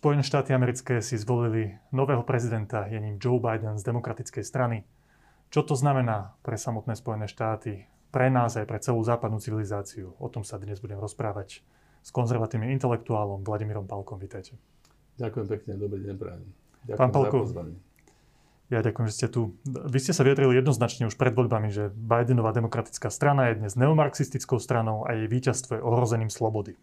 Spojené 0.00 0.24
štáty 0.24 0.56
americké 0.56 1.04
si 1.04 1.20
zvolili 1.20 1.76
nového 1.92 2.24
prezidenta, 2.24 2.88
je 2.88 2.96
ním 2.96 3.20
Joe 3.20 3.36
Biden 3.36 3.76
z 3.76 3.84
demokratickej 3.84 4.40
strany. 4.40 4.88
Čo 5.52 5.60
to 5.60 5.76
znamená 5.76 6.40
pre 6.40 6.56
samotné 6.56 6.96
Spojené 6.96 7.28
štáty, 7.28 7.84
pre 8.08 8.32
nás 8.32 8.56
aj 8.56 8.64
pre 8.64 8.80
celú 8.80 9.04
západnú 9.04 9.44
civilizáciu? 9.44 10.16
O 10.16 10.32
tom 10.32 10.40
sa 10.40 10.56
dnes 10.56 10.80
budem 10.80 10.96
rozprávať 10.96 11.60
s 12.00 12.10
konzervatívnym 12.16 12.72
intelektuálom 12.72 13.44
Vladimírom 13.44 13.84
Palkom. 13.84 14.16
Vítajte. 14.16 14.56
Ďakujem 15.20 15.46
pekne, 15.52 15.72
dobrý 15.76 16.00
deň 16.08 16.16
prajem. 16.16 16.48
Ďakujem 16.88 16.96
Pán 16.96 17.12
Palko, 17.12 17.38
ja 18.72 18.80
ďakujem, 18.80 19.04
že 19.04 19.14
ste 19.20 19.28
tu. 19.28 19.60
Vy 19.68 20.00
ste 20.00 20.16
sa 20.16 20.24
vyjadrili 20.24 20.56
jednoznačne 20.64 21.12
už 21.12 21.20
pred 21.20 21.36
voľbami, 21.36 21.68
že 21.68 21.92
Bidenová 21.92 22.56
demokratická 22.56 23.12
strana 23.12 23.52
je 23.52 23.60
dnes 23.60 23.76
neomarxistickou 23.76 24.64
stranou 24.64 25.04
a 25.04 25.12
jej 25.12 25.28
víťazstvo 25.28 25.76
je 25.76 25.84
ohrozeným 25.84 26.32
slobody. 26.32 26.80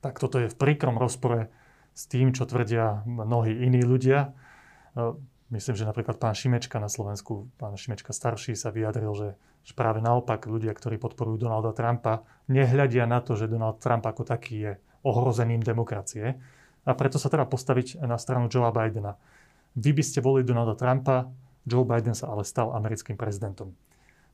Tak 0.00 0.16
toto 0.16 0.40
je 0.40 0.48
v 0.48 0.56
príkrom 0.56 0.96
rozpore 0.96 1.52
s 1.94 2.06
tým, 2.06 2.32
čo 2.32 2.46
tvrdia 2.48 3.02
mnohí 3.04 3.52
iní 3.52 3.82
ľudia. 3.82 4.30
E, 4.96 5.14
myslím, 5.52 5.74
že 5.76 5.88
napríklad 5.88 6.16
pán 6.16 6.34
Šimečka 6.34 6.78
na 6.78 6.88
Slovensku, 6.88 7.50
pán 7.60 7.76
Šimečka 7.76 8.14
starší 8.14 8.56
sa 8.56 8.72
vyjadril, 8.72 9.12
že, 9.14 9.28
práve 9.76 10.02
naopak 10.02 10.50
ľudia, 10.50 10.74
ktorí 10.74 10.98
podporujú 10.98 11.46
Donalda 11.46 11.70
Trumpa, 11.70 12.26
nehľadia 12.50 13.06
na 13.06 13.22
to, 13.22 13.38
že 13.38 13.46
Donald 13.46 13.78
Trump 13.78 14.02
ako 14.02 14.26
taký 14.26 14.54
je 14.58 14.72
ohrozeným 15.06 15.62
demokracie. 15.62 16.42
A 16.82 16.92
preto 16.96 17.20
sa 17.20 17.30
teda 17.30 17.46
postaviť 17.46 18.02
na 18.02 18.18
stranu 18.18 18.50
Joea 18.50 18.74
Bidena. 18.74 19.14
Vy 19.78 19.94
by 19.94 20.02
ste 20.02 20.18
volili 20.24 20.48
Donalda 20.48 20.74
Trumpa, 20.74 21.30
Joe 21.68 21.84
Biden 21.84 22.16
sa 22.16 22.32
ale 22.32 22.42
stal 22.42 22.72
americkým 22.72 23.14
prezidentom. 23.14 23.76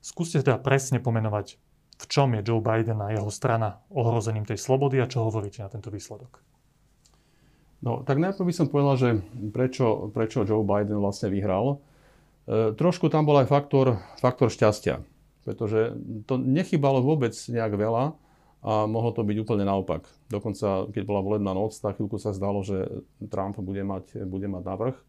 Skúste 0.00 0.38
teda 0.38 0.62
presne 0.62 1.02
pomenovať, 1.02 1.59
v 1.97 2.05
čom 2.06 2.33
je 2.38 2.44
Joe 2.47 2.62
Biden 2.62 3.03
a 3.03 3.11
jeho 3.11 3.28
strana 3.33 3.83
ohrozením 3.91 4.47
tej 4.47 4.61
slobody 4.61 5.03
a 5.03 5.11
čo 5.11 5.27
hovoríte 5.27 5.61
na 5.61 5.69
tento 5.69 5.91
výsledok. 5.91 6.56
No, 7.84 8.00
tak 8.02 8.16
najprv 8.16 8.48
by 8.48 8.55
som 8.56 8.66
povedal, 8.72 8.94
že 8.96 9.08
prečo, 9.52 10.08
prečo 10.08 10.48
Joe 10.48 10.64
Biden 10.64 10.96
vlastne 10.96 11.28
vyhral. 11.28 11.77
E, 12.48 12.72
trošku 12.72 13.12
tam 13.12 13.28
bol 13.28 13.36
aj 13.36 13.52
faktor, 13.52 14.00
faktor 14.16 14.48
šťastia, 14.48 15.05
pretože 15.44 15.92
to 16.24 16.41
nechybalo 16.41 17.04
vôbec 17.04 17.36
nejak 17.36 17.77
veľa 17.77 18.16
a 18.66 18.72
mohlo 18.88 19.12
to 19.12 19.22
byť 19.22 19.36
úplne 19.44 19.69
naopak. 19.69 20.08
Dokonca, 20.32 20.88
keď 20.88 21.02
bola 21.04 21.20
volebná 21.20 21.52
noc, 21.52 21.77
tak 21.77 22.00
chvíľku 22.00 22.16
sa 22.16 22.32
zdalo, 22.32 22.64
že 22.64 22.88
Trump 23.28 23.60
bude 23.60 23.84
mať, 23.84 24.24
bude 24.24 24.48
mať 24.48 24.62
navrh. 24.64 24.97
E, 24.97 25.02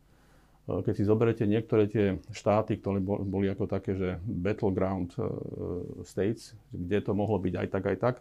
keď 0.83 0.93
si 0.93 1.07
zoberete 1.07 1.43
niektoré 1.47 1.87
tie 1.87 2.19
štáty, 2.35 2.75
ktoré 2.75 2.99
boli 3.01 3.47
ako 3.47 3.71
také, 3.71 3.95
že 3.95 4.19
battleground 4.27 5.15
e, 5.15 5.23
states, 6.03 6.51
kde 6.75 6.99
to 6.99 7.15
mohlo 7.15 7.39
byť 7.39 7.53
aj 7.55 7.67
tak, 7.71 7.83
aj 7.87 7.97
tak, 7.97 8.15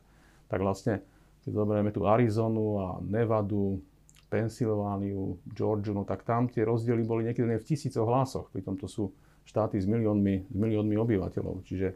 tak 0.46 0.58
vlastne, 0.62 1.02
keď 1.42 1.50
zoberieme 1.50 1.90
tu 1.90 2.06
Arizonu 2.06 2.66
a 2.78 2.86
Nevadu, 3.02 3.82
Pensylvániu, 4.26 5.38
Georgiu, 5.54 5.94
no 5.94 6.02
tak 6.02 6.26
tam 6.26 6.50
tie 6.50 6.66
rozdiely 6.66 7.06
boli 7.06 7.30
niekedy 7.30 7.46
v 7.46 7.66
tisícoch 7.66 8.06
hlasoch. 8.06 8.50
Pritom 8.50 8.74
to 8.74 8.90
sú 8.90 9.14
štáty 9.46 9.78
s 9.78 9.86
miliónmi, 9.86 10.50
s 10.50 10.56
miliónmi 10.58 10.98
obyvateľov. 10.98 11.62
Čiže 11.62 11.88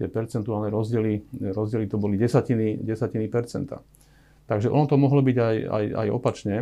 tie 0.00 0.08
percentuálne 0.08 0.72
rozdiely, 0.72 1.44
rozdiely 1.52 1.84
to 1.88 2.00
boli 2.00 2.16
desatiny, 2.16 2.80
desatiny 2.80 3.28
percenta. 3.28 3.84
Takže 4.48 4.72
ono 4.72 4.88
to 4.88 4.96
mohlo 4.96 5.20
byť 5.20 5.36
aj, 5.36 5.56
aj, 5.68 5.84
aj 6.00 6.08
opačne. 6.12 6.56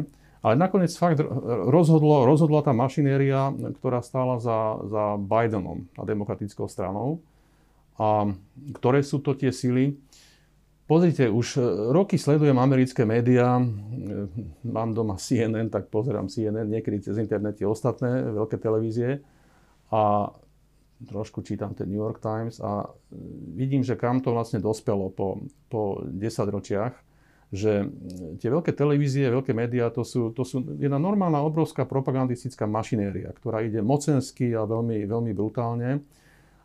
Ale 0.44 0.60
nakoniec 0.60 0.92
fakt 0.92 1.22
rozhodlo, 1.70 2.28
rozhodla 2.28 2.60
tá 2.60 2.74
mašinéria, 2.76 3.48
ktorá 3.80 4.04
stála 4.04 4.36
za, 4.42 4.76
za 4.86 5.04
Bidenom 5.16 5.88
a 5.96 6.02
demokratickou 6.04 6.68
stranou. 6.68 7.22
A 7.96 8.28
ktoré 8.76 9.00
sú 9.06 9.22
to 9.22 9.38
tie 9.38 9.54
sily? 9.54 9.94
Pozrite, 10.84 11.32
už 11.32 11.56
e, 11.56 11.60
roky 11.96 12.20
sledujem 12.20 12.60
americké 12.60 13.08
médiá, 13.08 13.56
e, 13.56 13.64
mám 14.68 14.92
doma 14.92 15.16
CNN, 15.16 15.72
tak 15.72 15.88
pozerám 15.88 16.28
CNN, 16.28 16.68
niekedy 16.68 17.00
cez 17.00 17.16
internet 17.16 17.56
tie 17.56 17.64
ostatné 17.64 18.20
veľké 18.36 18.60
televízie 18.60 19.24
a 19.88 20.28
trošku 21.08 21.40
čítam 21.40 21.72
ten 21.72 21.88
New 21.88 22.04
York 22.04 22.20
Times 22.20 22.60
a 22.60 22.84
e, 22.84 22.88
vidím, 23.56 23.80
že 23.80 23.96
kam 23.96 24.20
to 24.20 24.36
vlastne 24.36 24.60
dospelo 24.60 25.08
po, 25.08 25.48
po 25.72 26.04
10 26.04 26.52
ročiach, 26.52 26.92
že 27.48 27.88
tie 28.44 28.52
veľké 28.52 28.76
televízie, 28.76 29.32
veľké 29.32 29.56
médiá, 29.56 29.88
to 29.88 30.04
sú, 30.04 30.36
to 30.36 30.44
sú 30.44 30.68
jedna 30.76 31.00
normálna 31.00 31.40
obrovská 31.40 31.88
propagandistická 31.88 32.68
mašinéria, 32.68 33.32
ktorá 33.32 33.64
ide 33.64 33.80
mocensky 33.80 34.52
a 34.52 34.68
veľmi, 34.68 35.08
veľmi 35.08 35.32
brutálne 35.32 36.04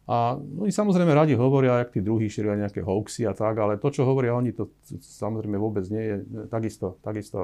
a 0.10 0.34
oni 0.42 0.74
samozrejme 0.74 1.14
radi 1.14 1.38
hovoria, 1.38 1.86
ak 1.86 1.94
tí 1.94 2.02
druhí 2.02 2.34
šíria 2.34 2.58
nejaké 2.58 2.82
hoaxy 2.82 3.30
a 3.30 3.34
tak, 3.38 3.54
ale 3.62 3.78
to, 3.78 3.94
čo 3.94 4.10
hovoria 4.10 4.34
oni, 4.34 4.58
to 4.58 4.74
samozrejme 5.06 5.54
vôbec 5.62 5.86
nie 5.94 6.02
je 6.02 6.16
takisto, 6.50 6.98
takisto 7.06 7.38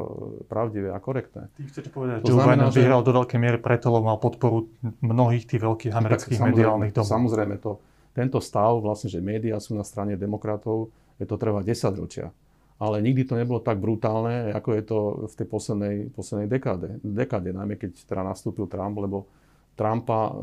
pravdivé 0.50 0.90
a 0.90 0.98
korektné. 0.98 1.54
Ty 1.54 1.62
chcete 1.70 1.94
povedať, 1.94 2.26
že 2.26 2.34
Joe 2.34 2.42
Biden 2.42 2.74
že... 2.74 2.82
vyhral 2.82 3.06
do 3.06 3.14
veľkej 3.22 3.38
miery 3.38 3.62
preto, 3.62 3.94
lebo 3.94 4.10
mal 4.10 4.18
podporu 4.18 4.66
mnohých 5.06 5.46
tých 5.46 5.62
veľkých 5.62 5.94
amerických 5.94 6.42
tak, 6.42 6.48
mediálnych 6.50 6.90
domov. 6.90 7.14
Samozrejme, 7.14 7.56
to, 7.62 7.78
tento 8.18 8.42
stav, 8.42 8.82
vlastne, 8.82 9.14
že 9.14 9.22
médiá 9.22 9.62
sú 9.62 9.78
na 9.78 9.86
strane 9.86 10.18
demokratov, 10.18 10.90
je 11.22 11.30
to 11.30 11.38
trvá 11.38 11.62
10 11.62 11.70
ročia. 12.02 12.34
Ale 12.82 12.98
nikdy 12.98 13.30
to 13.30 13.38
nebolo 13.38 13.62
tak 13.62 13.78
brutálne, 13.78 14.50
ako 14.58 14.70
je 14.74 14.84
to 14.84 14.98
v 15.30 15.34
tej 15.38 15.48
poslednej, 15.48 15.96
poslednej 16.18 16.50
dekáde. 16.50 16.98
dekáde. 17.06 17.54
Najmä 17.54 17.78
keď 17.78 17.94
teda 18.10 18.26
nastúpil 18.26 18.66
Trump, 18.66 18.98
lebo 18.98 19.30
Trumpa, 19.76 20.32
e, 20.32 20.36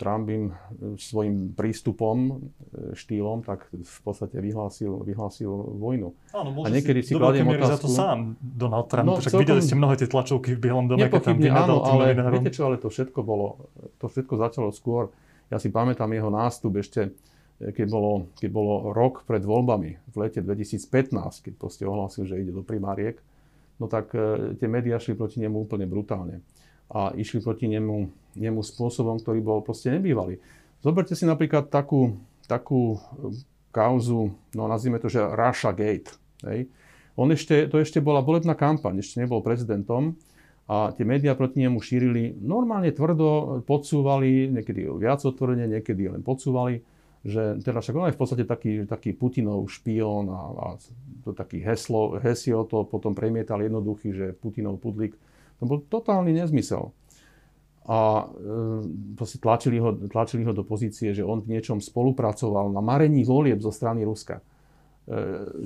Trump 0.00 0.24
im 0.32 0.44
e, 0.48 0.52
svojim 0.96 1.52
prístupom, 1.52 2.16
e, 2.16 2.96
štýlom, 2.96 3.44
tak 3.44 3.68
v 3.68 3.98
podstate 4.00 4.40
vyhlásil, 4.40 5.04
vyhlásil 5.04 5.52
vojnu. 5.76 6.16
Áno, 6.32 6.64
a 6.64 6.68
niekedy 6.72 7.04
si, 7.04 7.12
si 7.12 7.20
kladiem 7.20 7.44
otázku... 7.44 7.68
za 7.68 7.76
to 7.76 7.88
sám 7.92 8.40
Donald 8.40 8.88
Trump. 8.88 9.04
No, 9.04 9.14
Však 9.20 9.36
celkom... 9.36 9.44
videli 9.44 9.60
ste 9.60 9.76
mnohé 9.76 9.94
tie 10.00 10.08
tlačovky 10.08 10.56
v 10.56 10.60
Bielom 10.64 10.88
dome, 10.88 11.12
keď 11.12 11.20
tam 11.20 11.36
áno, 11.36 11.84
ale 11.84 12.16
novinárom. 12.16 12.32
viete 12.40 12.50
čo, 12.56 12.72
ale 12.72 12.80
to 12.80 12.88
všetko 12.88 13.20
bolo, 13.20 13.68
to 14.00 14.08
všetko 14.08 14.34
začalo 14.40 14.72
skôr. 14.72 15.12
Ja 15.52 15.60
si 15.60 15.68
pamätám 15.68 16.08
jeho 16.16 16.32
nástup 16.32 16.80
ešte, 16.80 17.12
keď 17.60 17.84
bolo, 17.84 18.32
keď 18.40 18.48
bolo 18.48 18.96
rok 18.96 19.28
pred 19.28 19.44
voľbami 19.44 19.90
v 20.08 20.16
lete 20.16 20.40
2015, 20.40 21.44
keď 21.44 21.52
proste 21.60 21.84
ohlásil, 21.84 22.24
že 22.24 22.40
ide 22.40 22.56
do 22.56 22.64
primáriek, 22.64 23.20
no 23.76 23.92
tak 23.92 24.16
tie 24.56 24.68
médiá 24.72 24.96
šli 24.96 25.12
proti 25.20 25.36
nemu 25.44 25.68
úplne 25.68 25.84
brutálne 25.84 26.40
a 26.90 27.14
išli 27.14 27.38
proti 27.38 27.70
nemu, 27.70 28.10
nemu 28.34 28.60
spôsobom, 28.60 29.22
ktorý 29.22 29.38
bol 29.38 29.62
proste 29.62 29.94
nebývalý. 29.94 30.42
Zoberte 30.82 31.14
si 31.14 31.22
napríklad 31.22 31.70
takú, 31.70 32.18
takú 32.50 32.98
e, 32.98 32.98
kauzu, 33.70 34.34
no 34.58 34.62
nazvime 34.66 34.98
to, 34.98 35.06
že 35.06 35.22
Russia 35.22 35.70
Gate. 35.70 36.10
Hej. 36.42 36.66
On 37.14 37.28
ešte, 37.30 37.68
to 37.70 37.78
ešte 37.78 38.02
bola 38.02 38.24
volebná 38.24 38.56
kampaň, 38.56 38.98
ešte 38.98 39.22
nebol 39.22 39.44
prezidentom 39.44 40.16
a 40.70 40.94
tie 40.94 41.02
médiá 41.02 41.34
proti 41.34 41.62
nemu 41.62 41.82
šírili 41.82 42.38
normálne 42.38 42.94
tvrdo, 42.94 43.60
podsúvali, 43.66 44.48
niekedy 44.50 44.86
viac 44.98 45.22
otvorene, 45.26 45.66
niekedy 45.66 46.10
len 46.10 46.22
podsúvali, 46.22 46.80
že 47.20 47.60
teda 47.60 47.84
však 47.84 47.94
on 47.98 48.08
je 48.08 48.16
v 48.16 48.20
podstate 48.20 48.44
taký, 48.48 48.72
taký 48.88 49.12
Putinov 49.12 49.68
špión 49.68 50.32
a, 50.32 50.40
a 50.40 50.66
to 51.26 51.36
taký 51.36 51.60
heslo, 51.60 52.16
hesio 52.22 52.64
to 52.64 52.88
potom 52.88 53.12
premietal 53.12 53.60
jednoduchý, 53.60 54.08
že 54.16 54.26
Putinov 54.32 54.80
pudlík 54.80 55.12
to 55.60 55.64
bol 55.68 55.84
totálny 55.84 56.32
nezmysel. 56.32 56.90
A 57.84 58.28
e, 59.16 59.38
tlačili 59.40 59.76
ho, 59.76 59.92
tlačili 60.08 60.42
ho 60.48 60.52
do 60.56 60.64
pozície, 60.64 61.12
že 61.12 61.26
on 61.26 61.44
v 61.44 61.56
niečom 61.56 61.84
spolupracoval 61.84 62.72
na 62.72 62.80
marení 62.80 63.22
volieb 63.28 63.60
zo 63.60 63.68
strany 63.68 64.02
Ruska. 64.08 64.40
E, 64.40 64.42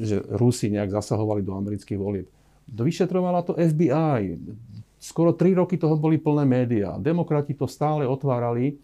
že 0.01 0.25
Rusi 0.35 0.73
nejak 0.73 0.91
zasahovali 0.91 1.45
do 1.45 1.53
amerických 1.55 2.01
volieb. 2.01 2.27
Vyšetrovala 2.65 3.45
to 3.45 3.53
FBI. 3.55 4.41
Skoro 4.97 5.37
tri 5.37 5.53
roky 5.53 5.77
toho 5.77 6.01
boli 6.01 6.17
plné 6.17 6.49
médiá. 6.49 6.97
Demokrati 6.97 7.53
to 7.53 7.69
stále 7.69 8.09
otvárali 8.09 8.81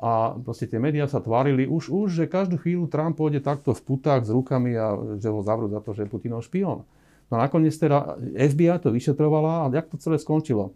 a 0.00 0.32
proste 0.38 0.70
tie 0.70 0.80
médiá 0.80 1.04
sa 1.10 1.20
tvárili 1.20 1.66
už, 1.68 1.90
už, 1.90 2.08
že 2.22 2.30
každú 2.30 2.56
chvíľu 2.56 2.86
Trump 2.88 3.18
pôjde 3.18 3.44
takto 3.44 3.74
v 3.74 3.82
putách 3.84 4.24
s 4.24 4.30
rukami 4.30 4.72
a 4.78 4.96
že 5.18 5.28
ho 5.28 5.42
zavrú 5.44 5.68
za 5.68 5.82
to, 5.84 5.92
že 5.92 6.06
je 6.06 6.12
Putinov 6.14 6.46
špión. 6.46 6.88
No 7.28 7.36
a 7.36 7.44
nakoniec 7.44 7.76
teda 7.76 8.16
FBI 8.32 8.80
to 8.80 8.88
vyšetrovala 8.88 9.68
a 9.68 9.70
jak 9.72 9.92
to 9.92 10.00
celé 10.00 10.16
skončilo? 10.16 10.72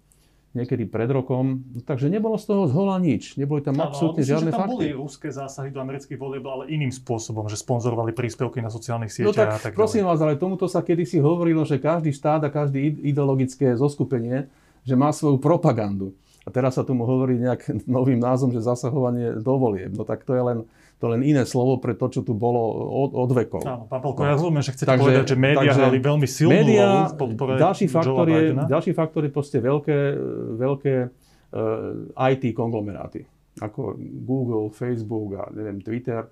Niekedy 0.53 0.85
pred 0.85 1.09
rokom. 1.09 1.65
Takže 1.89 2.13
nebolo 2.13 2.37
z 2.37 2.45
toho 2.45 2.69
zhola 2.69 3.01
nič. 3.01 3.41
Neboli 3.41 3.65
tam 3.65 3.81
no, 3.81 3.89
absolútne 3.89 4.21
myslím, 4.21 4.33
žiadne 4.37 4.51
že 4.51 4.53
tam 4.53 4.61
fakty. 4.61 4.75
boli 4.77 4.89
ruské 4.93 5.29
zásahy 5.33 5.73
do 5.73 5.81
amerických 5.81 6.21
volieb, 6.21 6.45
ale 6.45 6.69
iným 6.69 6.93
spôsobom, 6.93 7.49
že 7.49 7.57
sponzorovali 7.57 8.13
príspevky 8.13 8.61
na 8.61 8.69
sociálnych 8.69 9.09
no 9.17 9.33
sieťach 9.33 9.33
no, 9.33 9.41
tak, 9.49 9.49
a 9.49 9.65
tak 9.65 9.73
prosím 9.73 10.05
vás, 10.05 10.21
ale 10.21 10.37
tomuto 10.37 10.69
sa 10.69 10.85
kedysi 10.85 11.25
hovorilo, 11.25 11.65
že 11.65 11.81
každý 11.81 12.13
štát 12.13 12.45
a 12.45 12.53
každý 12.53 13.01
ideologické 13.01 13.73
zoskupenie, 13.73 14.45
že 14.85 14.93
má 14.93 15.09
svoju 15.09 15.41
propagandu. 15.41 16.13
A 16.45 16.53
teraz 16.53 16.77
sa 16.77 16.85
tomu 16.85 17.09
hovorí 17.09 17.41
nejak 17.41 17.89
novým 17.89 18.21
názvom, 18.21 18.53
že 18.53 18.61
zasahovanie 18.61 19.41
do 19.41 19.57
volieb. 19.57 19.97
No 19.97 20.05
tak 20.05 20.29
to 20.29 20.37
je 20.37 20.43
len 20.45 20.59
to 21.03 21.11
len 21.11 21.27
iné 21.27 21.43
slovo 21.43 21.83
pre 21.83 21.99
to, 21.99 22.07
čo 22.07 22.23
tu 22.23 22.31
bolo 22.31 22.63
od, 23.03 23.11
od 23.11 23.31
vekov. 23.35 23.67
Áno, 23.67 23.91
pán 23.91 23.99
Polko, 23.99 24.23
no. 24.23 24.31
ja 24.31 24.39
rozumiem, 24.39 24.63
že 24.63 24.71
chcete 24.71 24.87
takže, 24.87 25.03
povedať, 25.03 25.25
že 25.35 25.37
médiá 25.37 25.73
hrali 25.75 25.99
veľmi 25.99 26.29
silnú 26.31 26.55
média, 26.55 27.11
rolu 27.11 27.35
v 27.35 27.59
ďalší 27.59 27.87
faktor, 27.91 28.27
je, 28.31 28.43
ďalší 28.71 28.93
faktor 28.95 29.27
je 29.27 29.33
proste 29.35 29.59
veľké, 29.59 29.99
veľké 30.63 30.95
uh, 31.03 31.11
eh, 32.15 32.31
IT 32.39 32.55
konglomeráty, 32.55 33.27
ako 33.59 33.99
Google, 34.23 34.71
Facebook 34.71 35.43
a 35.43 35.51
neviem, 35.51 35.83
Twitter. 35.83 36.23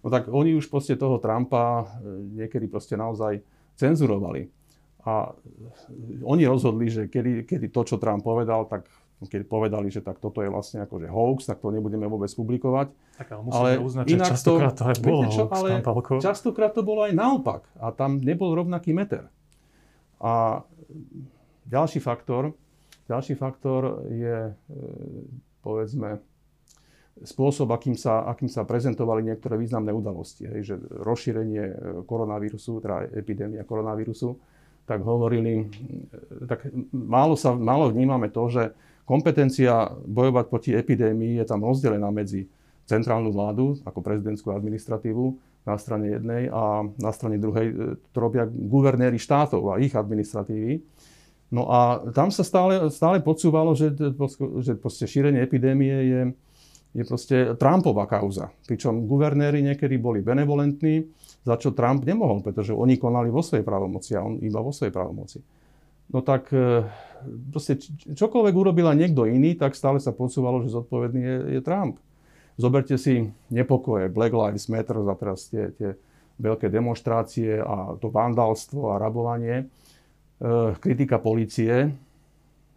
No 0.00 0.08
tak 0.14 0.30
oni 0.30 0.54
už 0.54 0.70
proste 0.70 0.94
toho 0.94 1.18
Trumpa 1.18 1.82
eh, 1.82 2.46
niekedy 2.46 2.70
proste 2.70 2.94
naozaj 2.94 3.42
cenzurovali. 3.74 4.46
A 5.00 5.32
oni 6.22 6.44
rozhodli, 6.44 6.92
že 6.92 7.08
kedy, 7.08 7.48
kedy 7.48 7.72
to, 7.72 7.82
čo 7.82 7.96
Trump 7.96 8.20
povedal, 8.20 8.68
tak 8.68 8.84
keď 9.28 9.44
povedali, 9.44 9.92
že 9.92 10.00
tak 10.00 10.16
toto 10.16 10.40
je 10.40 10.48
vlastne 10.48 10.80
akože 10.88 11.12
hoax, 11.12 11.44
tak 11.44 11.60
to 11.60 11.68
nebudeme 11.68 12.08
vôbec 12.08 12.32
publikovať. 12.32 12.88
Tak 13.20 13.28
ale 13.36 13.42
musíme 13.44 13.60
ale 13.60 13.70
uznať, 13.84 14.04
že 14.08 14.16
častokrát 14.24 14.72
to, 14.72 14.80
to 14.80 14.84
aj 14.88 14.96
bolo 15.04 15.20
čo, 15.28 15.44
hoax, 15.44 15.52
ale 15.52 15.68
častokrát 16.24 16.72
to 16.72 16.80
bolo 16.80 17.04
aj 17.04 17.12
naopak. 17.12 17.68
A 17.76 17.92
tam 17.92 18.16
nebol 18.24 18.56
rovnaký 18.56 18.96
meter. 18.96 19.28
A 20.24 20.64
ďalší 21.68 22.00
faktor, 22.00 22.56
ďalší 23.12 23.36
faktor 23.36 24.08
je, 24.08 24.52
e, 24.52 24.78
povedzme, 25.60 26.24
spôsob, 27.20 27.68
akým 27.76 27.96
sa, 28.00 28.24
akým 28.24 28.48
sa 28.48 28.64
prezentovali 28.64 29.20
niektoré 29.20 29.60
významné 29.60 29.92
udalosti. 29.92 30.48
Hej, 30.48 30.60
že 30.64 30.74
rozšírenie 30.80 31.64
e, 31.64 31.74
koronavírusu, 32.08 32.80
teda 32.80 33.12
epidémia 33.12 33.68
koronavírusu, 33.68 34.40
tak 34.88 35.04
hovorili, 35.04 35.68
e, 36.08 36.46
tak 36.48 36.66
málo, 36.92 37.36
sa, 37.36 37.52
málo 37.52 37.92
vnímame 37.92 38.32
to, 38.32 38.48
že 38.48 38.62
kompetencia 39.10 39.90
bojovať 40.06 40.44
proti 40.46 40.70
epidémii 40.70 41.42
je 41.42 41.46
tam 41.50 41.66
rozdelená 41.66 42.14
medzi 42.14 42.46
centrálnu 42.86 43.34
vládu, 43.34 43.82
ako 43.82 43.98
prezidentskú 43.98 44.54
administratívu 44.54 45.34
na 45.66 45.74
strane 45.74 46.14
jednej 46.14 46.46
a 46.46 46.86
na 46.86 47.10
strane 47.10 47.42
druhej 47.42 47.66
e, 47.70 47.74
to 48.14 48.18
robia 48.22 48.46
guvernéry 48.46 49.18
štátov 49.18 49.74
a 49.74 49.82
ich 49.82 49.98
administratívy. 49.98 50.78
No 51.50 51.66
a 51.66 51.98
tam 52.14 52.30
sa 52.30 52.46
stále, 52.46 52.86
stále 52.94 53.18
podsúvalo, 53.18 53.74
že, 53.74 53.90
že 54.62 54.78
šírenie 55.06 55.42
epidémie 55.42 55.90
je, 56.06 56.20
je 56.94 57.02
proste 57.02 57.58
Trumpová 57.58 58.06
kauza. 58.06 58.54
Pričom 58.70 59.10
guvernéri 59.10 59.58
niekedy 59.58 59.98
boli 59.98 60.22
benevolentní, 60.22 61.10
za 61.42 61.58
čo 61.58 61.74
Trump 61.74 62.06
nemohol, 62.06 62.46
pretože 62.46 62.70
oni 62.70 62.94
konali 63.02 63.34
vo 63.34 63.42
svojej 63.42 63.66
právomoci 63.66 64.14
a 64.14 64.22
on 64.22 64.38
iba 64.38 64.62
vo 64.62 64.70
svojej 64.70 64.94
právomoci. 64.94 65.42
No 66.10 66.20
tak 66.26 66.50
e, 66.50 66.82
proste 67.54 67.78
čokoľvek 68.10 68.54
urobila 68.54 68.90
niekto 68.98 69.30
iný, 69.30 69.54
tak 69.54 69.78
stále 69.78 70.02
sa 70.02 70.10
podsúvalo, 70.10 70.66
že 70.66 70.74
zodpovedný 70.74 71.22
je, 71.22 71.36
je 71.58 71.60
Trump. 71.62 72.02
Zoberte 72.58 72.98
si 72.98 73.30
nepokoje, 73.48 74.10
Black 74.10 74.34
Lives 74.34 74.66
Matter 74.66 75.00
a 75.00 75.14
teraz 75.16 75.48
tie, 75.48 75.70
tie 75.78 75.94
veľké 76.40 76.66
demonstrácie 76.68 77.62
a 77.62 77.94
to 78.00 78.10
vandálstvo 78.10 78.96
a 78.96 79.00
rabovanie, 79.00 79.64
e, 79.64 79.64
kritika 80.82 81.22
policie. 81.22 81.94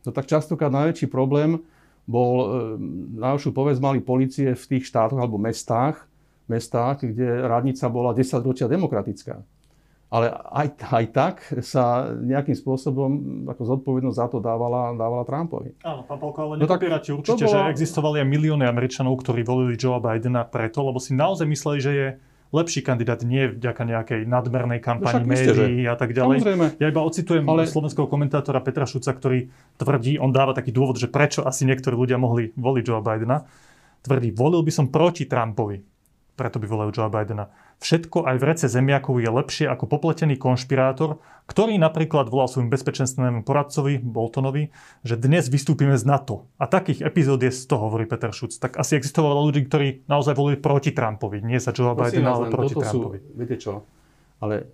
No 0.06 0.10
tak 0.14 0.30
častokrát 0.30 0.70
najväčší 0.70 1.10
problém 1.10 1.58
bol, 2.06 2.34
e, 2.38 2.46
najlepšiu 3.18 3.50
povesť 3.50 3.80
mali 3.82 4.00
policie 4.04 4.54
v 4.54 4.66
tých 4.78 4.86
štátoch 4.88 5.18
alebo 5.18 5.42
mestách, 5.42 6.06
mestách, 6.46 7.08
kde 7.08 7.48
radnica 7.48 7.88
bola 7.90 8.14
10 8.14 8.44
ročia 8.44 8.70
demokratická. 8.70 9.42
Ale 10.14 10.30
aj, 10.30 10.68
aj 10.94 11.06
tak 11.10 11.36
sa 11.66 12.14
nejakým 12.14 12.54
spôsobom 12.54 13.10
ako 13.50 13.62
zodpovednosť 13.66 14.14
za 14.14 14.28
to 14.30 14.38
dávala, 14.38 14.94
dávala 14.94 15.26
Trumpovi. 15.26 15.74
Áno, 15.82 16.06
pán 16.06 16.22
Polko, 16.22 16.46
ale 16.46 16.62
no 16.62 16.70
nepopierate 16.70 17.18
určite, 17.18 17.50
bola... 17.50 17.74
že 17.74 17.74
existovali 17.74 18.22
aj 18.22 18.28
milióny 18.30 18.62
Američanov, 18.70 19.18
ktorí 19.26 19.42
volili 19.42 19.74
Joea 19.74 19.98
Bidena 19.98 20.46
preto, 20.46 20.86
lebo 20.86 21.02
si 21.02 21.18
naozaj 21.18 21.50
mysleli, 21.50 21.80
že 21.82 21.92
je 21.98 22.08
lepší 22.54 22.86
kandidát, 22.86 23.26
nie 23.26 23.50
vďaka 23.50 23.82
nejakej 23.82 24.22
nadmernej 24.30 24.78
kampani 24.78 25.26
no 25.26 25.34
médií 25.34 25.90
a 25.90 25.98
tak 25.98 26.14
ďalej. 26.14 26.46
Samozrejme. 26.46 26.66
Ja 26.78 26.88
iba 26.94 27.02
ocitujem 27.02 27.50
ale... 27.50 27.66
slovenského 27.66 28.06
komentátora 28.06 28.62
Petra 28.62 28.86
Šuca, 28.86 29.10
ktorý 29.10 29.50
tvrdí, 29.82 30.22
on 30.22 30.30
dáva 30.30 30.54
taký 30.54 30.70
dôvod, 30.70 31.02
že 31.02 31.10
prečo 31.10 31.42
asi 31.42 31.66
niektorí 31.66 31.98
ľudia 31.98 32.22
mohli 32.22 32.54
voliť 32.54 32.84
Joe 32.86 33.02
Bidena. 33.02 33.50
Tvrdí, 34.06 34.30
volil 34.30 34.62
by 34.62 34.70
som 34.70 34.94
proti 34.94 35.26
Trumpovi, 35.26 35.82
preto 36.38 36.62
by 36.62 36.70
volil 36.70 36.94
Joe 36.94 37.10
Bidena. 37.10 37.50
Všetko 37.84 38.24
aj 38.24 38.40
v 38.40 38.48
rece 38.48 38.72
zemiakov 38.72 39.20
je 39.20 39.28
lepšie 39.28 39.66
ako 39.68 39.92
popletený 39.92 40.40
konšpirátor, 40.40 41.20
ktorý 41.52 41.76
napríklad 41.76 42.32
volal 42.32 42.48
svojim 42.48 42.72
bezpečnostnému 42.72 43.44
poradcovi 43.44 44.00
Boltonovi, 44.00 44.72
že 45.04 45.20
dnes 45.20 45.52
vystúpime 45.52 46.00
z 46.00 46.08
NATO. 46.08 46.48
A 46.56 46.72
takých 46.72 47.04
epizód 47.04 47.44
je 47.44 47.52
z 47.52 47.68
toho, 47.68 47.92
hovorí 47.92 48.08
Peter 48.08 48.32
Šuc. 48.32 48.56
Tak 48.56 48.80
asi 48.80 48.96
existovalo 48.96 49.44
ľudí, 49.44 49.68
ktorí 49.68 50.08
naozaj 50.08 50.32
volili 50.32 50.64
proti 50.64 50.96
Trumpovi. 50.96 51.44
Nie 51.44 51.60
za 51.60 51.76
Joe 51.76 51.92
Bidena, 51.92 52.40
ale 52.40 52.48
proti 52.48 52.72
Trumpovi. 52.72 53.20
Sú, 53.20 53.36
viete 53.36 53.60
čo? 53.60 53.84
Ale 54.40 54.72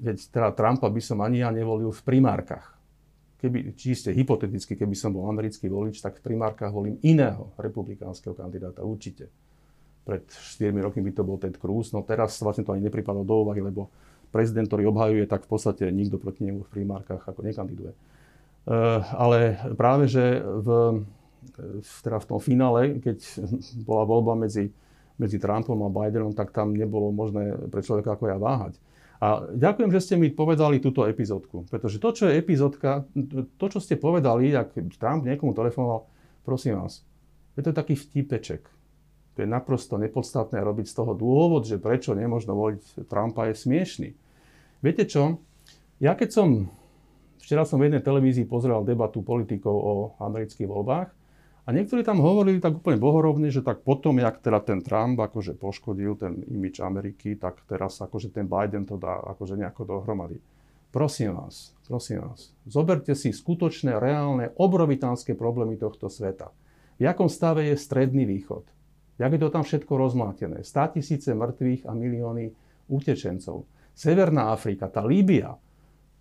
veď 0.00 0.16
teda 0.32 0.48
Trumpa 0.56 0.88
by 0.88 1.02
som 1.04 1.20
ani 1.20 1.44
ja 1.44 1.52
nevolil 1.52 1.92
v 1.92 2.02
primárkach. 2.08 2.72
Keby, 3.36 3.76
čiste 3.76 4.16
hypoteticky, 4.16 4.80
keby 4.80 4.96
som 4.96 5.12
bol 5.12 5.28
americký 5.28 5.68
volič, 5.68 6.00
tak 6.00 6.24
v 6.24 6.32
primárkach 6.32 6.72
volím 6.72 6.96
iného 7.04 7.52
republikánskeho 7.60 8.32
kandidáta, 8.32 8.80
určite 8.80 9.28
pred 10.04 10.24
4 10.28 10.70
rokmi 10.84 11.00
by 11.00 11.12
to 11.16 11.22
bol 11.24 11.40
Ted 11.40 11.56
Cruz, 11.56 11.90
no 11.96 12.04
teraz 12.04 12.36
vlastne 12.44 12.62
to 12.62 12.76
ani 12.76 12.86
nepripadlo 12.86 13.24
do 13.24 13.44
úvahy, 13.44 13.64
lebo 13.64 13.88
prezident, 14.28 14.68
ktorý 14.68 14.92
obhajuje, 14.92 15.24
tak 15.24 15.48
v 15.48 15.50
podstate 15.50 15.88
nikto 15.88 16.20
proti 16.20 16.44
nemu 16.44 16.66
v 16.66 16.72
primárkach 16.72 17.24
ako 17.24 17.40
nekandiduje. 17.46 17.96
Uh, 18.64 19.00
ale 19.16 19.60
práve, 19.76 20.08
že 20.08 20.40
v, 20.40 20.68
teda 22.04 22.18
v 22.20 22.28
tom 22.28 22.40
finále, 22.40 22.98
keď 23.00 23.18
bola 23.84 24.04
voľba 24.08 24.34
medzi, 24.34 24.72
medzi 25.20 25.38
Trumpom 25.38 25.78
a 25.86 25.90
Bidenom, 25.92 26.34
tak 26.34 26.50
tam 26.50 26.74
nebolo 26.74 27.12
možné 27.14 27.54
pre 27.70 27.84
človeka 27.84 28.16
ako 28.16 28.24
ja 28.28 28.36
váhať. 28.40 28.74
A 29.22 29.46
ďakujem, 29.54 29.88
že 29.94 30.02
ste 30.02 30.14
mi 30.20 30.28
povedali 30.28 30.82
túto 30.82 31.06
epizódku, 31.06 31.64
pretože 31.70 32.02
to, 32.02 32.10
čo 32.12 32.28
je 32.28 32.36
epizódka, 32.36 33.06
to, 33.56 33.66
čo 33.70 33.78
ste 33.80 33.96
povedali, 33.96 34.52
ak 34.52 34.76
Trump 35.00 35.24
niekomu 35.24 35.54
telefonoval, 35.56 36.04
prosím 36.42 36.82
vás, 36.82 37.06
je 37.54 37.62
to 37.62 37.70
taký 37.70 37.94
vtipeček. 37.94 38.66
To 39.34 39.42
je 39.42 39.48
naprosto 39.50 39.98
nepodstatné 39.98 40.62
robiť 40.62 40.86
z 40.86 40.94
toho 40.94 41.12
dôvod, 41.18 41.66
že 41.66 41.82
prečo 41.82 42.14
nemôžno 42.14 42.54
voliť 42.54 43.10
Trumpa 43.10 43.50
je 43.50 43.54
smiešný. 43.58 44.10
Viete 44.78 45.04
čo? 45.10 45.42
Ja 45.98 46.14
keď 46.14 46.30
som, 46.30 46.48
včera 47.42 47.66
som 47.66 47.82
v 47.82 47.90
jednej 47.90 48.02
televízii 48.02 48.46
pozeral 48.46 48.86
debatu 48.86 49.26
politikov 49.26 49.74
o 49.74 49.94
amerických 50.22 50.70
voľbách 50.70 51.08
a 51.64 51.68
niektorí 51.72 52.04
tam 52.04 52.20
hovorili 52.20 52.60
tak 52.60 52.78
úplne 52.78 53.00
bohorovne, 53.00 53.48
že 53.48 53.64
tak 53.64 53.82
potom, 53.82 54.20
jak 54.20 54.38
teda 54.38 54.60
ten 54.60 54.84
Trump 54.84 55.18
akože 55.18 55.56
poškodil 55.56 56.14
ten 56.14 56.44
imič 56.44 56.78
Ameriky, 56.84 57.34
tak 57.40 57.64
teraz 57.64 57.98
akože 58.04 58.30
ten 58.30 58.44
Biden 58.44 58.84
to 58.84 59.00
dá 59.00 59.18
akože 59.34 59.56
nejako 59.58 59.82
dohromady. 59.88 60.38
Prosím 60.94 61.34
vás, 61.34 61.74
prosím 61.90 62.22
vás, 62.22 62.54
zoberte 62.70 63.18
si 63.18 63.34
skutočné, 63.34 63.98
reálne, 63.98 64.54
obrovitánske 64.54 65.34
problémy 65.34 65.74
tohto 65.74 66.06
sveta. 66.06 66.54
V 67.00 67.08
jakom 67.08 67.26
stave 67.26 67.66
je 67.66 67.74
Stredný 67.74 68.22
východ? 68.22 68.73
Jak 69.18 69.30
je 69.30 69.40
to 69.40 69.50
tam 69.50 69.62
všetko 69.62 69.92
rozmlátené. 69.94 70.66
100 70.66 70.98
tisíce 70.98 71.30
mŕtvych 71.30 71.86
a 71.86 71.92
milióny 71.94 72.50
utečencov. 72.90 73.64
Severná 73.94 74.50
Afrika, 74.50 74.90
tá 74.90 75.06
Líbia, 75.06 75.54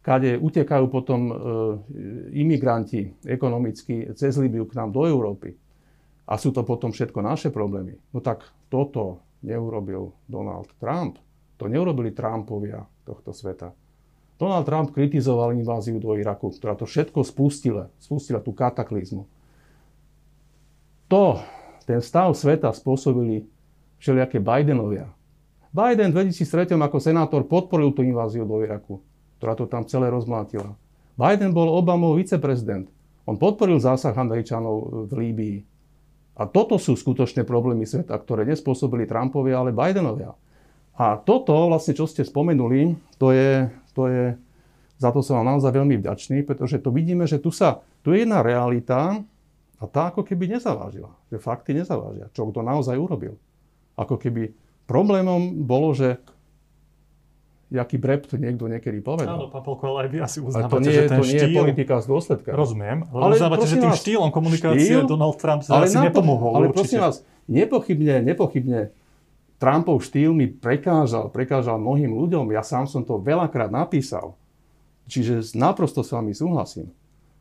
kade 0.06 0.38
utekajú 0.38 0.86
potom 0.94 1.22
e, 1.26 1.34
imigranti 2.38 3.18
ekonomicky 3.26 4.14
cez 4.14 4.38
Líbiu 4.38 4.70
k 4.70 4.78
nám 4.78 4.94
do 4.94 5.10
Európy. 5.10 5.58
A 6.30 6.38
sú 6.38 6.54
to 6.54 6.62
potom 6.62 6.94
všetko 6.94 7.20
naše 7.24 7.50
problémy. 7.50 7.98
No 8.14 8.22
tak 8.22 8.46
toto 8.70 9.26
neurobil 9.42 10.14
Donald 10.30 10.70
Trump. 10.78 11.18
To 11.58 11.66
neurobili 11.66 12.14
Trumpovia 12.14 12.84
tohto 13.04 13.34
sveta. 13.34 13.74
Donald 14.38 14.66
Trump 14.68 14.92
kritizoval 14.92 15.56
inváziu 15.56 15.98
do 15.98 16.14
Iraku, 16.20 16.52
ktorá 16.52 16.76
to 16.76 16.84
všetko 16.84 17.24
spustila, 17.24 17.88
spustila 17.98 18.44
tú 18.44 18.52
kataklizmu. 18.52 19.24
To 21.08 21.40
ten 21.84 22.00
stav 22.00 22.32
sveta 22.36 22.72
spôsobili 22.72 23.48
všelijaké 24.00 24.40
Bidenovia. 24.44 25.08
Biden 25.74 26.14
v 26.14 26.30
2003 26.30 26.78
ako 26.78 26.98
senátor 27.02 27.42
podporil 27.50 27.96
tú 27.96 28.06
inváziu 28.06 28.46
do 28.46 28.62
Iraku, 28.62 29.02
ktorá 29.42 29.58
to 29.58 29.66
tam 29.66 29.88
celé 29.90 30.12
rozmlátila. 30.14 30.78
Biden 31.18 31.54
bol 31.54 31.70
Obamov 31.70 32.18
viceprezident. 32.18 32.90
On 33.26 33.40
podporil 33.40 33.80
zásah 33.80 34.14
Američanov 34.14 35.08
v 35.10 35.12
Líbii. 35.18 35.58
A 36.34 36.50
toto 36.50 36.82
sú 36.82 36.98
skutočné 36.98 37.46
problémy 37.46 37.86
sveta, 37.86 38.18
ktoré 38.18 38.44
nespôsobili 38.44 39.06
Trumpovia, 39.06 39.62
ale 39.62 39.74
Bidenovia. 39.74 40.34
A 40.94 41.18
toto, 41.18 41.54
vlastne, 41.70 41.98
čo 41.98 42.06
ste 42.06 42.22
spomenuli, 42.22 42.94
to 43.18 43.34
je, 43.34 43.66
to 43.98 44.10
je, 44.10 44.24
za 45.02 45.10
to 45.10 45.26
som 45.26 45.42
vám 45.42 45.58
naozaj 45.58 45.74
veľmi 45.74 45.98
vďačný, 46.02 46.46
pretože 46.46 46.82
to 46.82 46.94
vidíme, 46.94 47.26
že 47.26 47.42
tu, 47.42 47.50
sa, 47.50 47.82
tu 48.06 48.14
je 48.14 48.26
jedna 48.26 48.46
realita, 48.46 49.26
a 49.84 49.86
tá 49.92 50.16
ako 50.16 50.24
keby 50.24 50.48
nezavážila. 50.48 51.12
Že 51.28 51.44
fakty 51.44 51.76
nezavážia. 51.76 52.32
Čo 52.32 52.48
kto 52.48 52.64
naozaj 52.64 52.96
urobil. 52.96 53.36
Ako 54.00 54.16
keby 54.16 54.56
problémom 54.88 55.68
bolo, 55.68 55.92
že 55.92 56.24
jaký 57.68 58.00
brept 58.00 58.32
niekto 58.40 58.72
niekedy 58.72 59.04
povedal. 59.04 59.36
Áno, 59.36 59.52
pán 59.52 59.66
Polko, 59.66 59.92
ale 59.92 60.08
aj 60.08 60.10
vy 60.14 60.18
asi 60.24 60.40
uznávate, 60.40 60.72
to 60.72 60.80
nie, 60.80 60.94
že 60.94 61.04
ten 61.10 61.20
to 61.20 61.26
štýl... 61.26 61.34
nie 61.34 61.42
je 61.42 61.58
politika 61.58 61.94
z 62.00 62.06
dôsledka. 62.08 62.50
Rozumiem, 62.54 62.98
ale, 63.10 63.22
ale 63.28 63.34
uznávate, 63.36 63.66
že 63.66 63.76
tým 63.82 63.92
vás, 63.92 64.00
štýlom 64.00 64.30
komunikácie 64.30 64.88
štýl? 64.94 65.10
Donald 65.10 65.36
Trump 65.42 65.62
sa 65.66 65.82
asi 65.82 65.98
nepomohol. 66.00 66.54
Ale 66.54 66.66
určite. 66.70 66.78
prosím 66.80 67.00
vás, 67.02 67.16
nepochybne, 67.52 68.16
nepochybne 68.24 68.80
Trumpov 69.58 70.04
štýl 70.04 70.36
mi 70.36 70.52
prekážal, 70.52 71.32
prekážal 71.32 71.80
mnohým 71.80 72.12
ľuďom. 72.12 72.52
Ja 72.52 72.68
sám 72.68 72.84
som 72.84 73.02
to 73.08 73.16
veľakrát 73.24 73.72
napísal. 73.72 74.36
Čiže 75.08 75.56
naprosto 75.56 76.04
s 76.04 76.12
vami 76.12 76.36
súhlasím. 76.36 76.92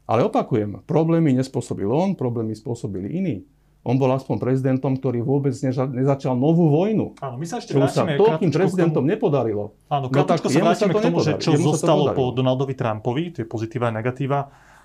Ale 0.04 0.22
opakujem, 0.22 0.82
problémy 0.82 1.32
nespôsobil 1.32 1.86
on, 1.86 2.12
problémy 2.12 2.52
spôsobili 2.52 3.08
iní. 3.08 3.36
On 3.82 3.98
bol 3.98 4.08
aspoň 4.08 4.38
prezidentom, 4.38 4.94
ktorý 4.94 5.20
vôbec 5.20 5.50
neža- 5.52 5.90
nezačal 5.90 6.38
novú 6.38 6.70
vojnu. 6.70 7.18
Áno, 7.18 7.34
my 7.34 7.42
sa 7.42 7.58
ešte 7.58 7.74
Čo 7.74 7.82
sa 7.84 8.06
toľkým 8.06 8.50
prezidentom 8.50 9.02
tomu- 9.02 9.10
nepodarilo. 9.10 9.74
Áno, 9.88 10.06
No 10.06 10.22
tak 10.22 10.38
krátko 10.38 10.46
sa 10.46 10.54
jemu 10.54 10.62
sa 10.62 10.70
vrátime 10.70 10.92
to 10.92 10.94
k 10.94 11.02
tomu, 11.02 11.18
že 11.18 11.32
čo 11.36 11.50
Jemu 11.50 11.58
sa 11.58 11.66
to 11.66 11.74
zostalo 11.76 12.02
po. 12.12 12.30
Donaldovi 12.30 12.74
Trumpovi, 12.74 13.24
tie 13.32 13.44
pozitíva 13.44 13.90
a 13.90 13.92
negatíva. 13.92 14.38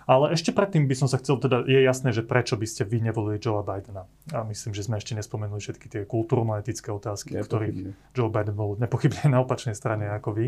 Ale 0.07 0.31
ešte 0.31 0.55
predtým 0.55 0.87
by 0.87 0.95
som 0.95 1.11
sa 1.11 1.19
chcel, 1.19 1.35
teda 1.35 1.67
je 1.67 1.83
jasné, 1.83 2.15
že 2.15 2.23
prečo 2.23 2.55
by 2.55 2.63
ste 2.63 2.87
vy 2.87 3.03
nevolili 3.03 3.43
Joea 3.43 3.59
Bidena. 3.59 4.07
A 4.31 4.47
myslím, 4.47 4.71
že 4.71 4.87
sme 4.87 4.95
ešte 4.95 5.11
nespomenuli 5.19 5.59
všetky 5.59 5.91
tie 5.91 6.01
kultúrno-etické 6.07 6.95
otázky, 6.95 7.35
ktorých. 7.35 7.91
Joe 8.15 8.31
Biden 8.31 8.55
bol 8.55 8.79
nepochybne 8.79 9.35
na 9.35 9.43
opačnej 9.43 9.75
strane 9.75 10.07
ako 10.07 10.31
vy. 10.31 10.45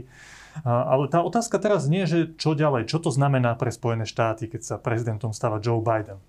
A, 0.64 0.96
ale 0.96 1.12
tá 1.12 1.20
otázka 1.20 1.60
teraz 1.60 1.92
nie, 1.92 2.08
že 2.08 2.32
čo 2.40 2.56
ďalej, 2.56 2.88
čo 2.88 3.04
to 3.04 3.12
znamená 3.12 3.52
pre 3.60 3.68
Spojené 3.68 4.08
štáty, 4.08 4.48
keď 4.48 4.62
sa 4.64 4.76
prezidentom 4.80 5.36
stáva 5.36 5.60
Joe 5.60 5.84
Biden. 5.84 6.24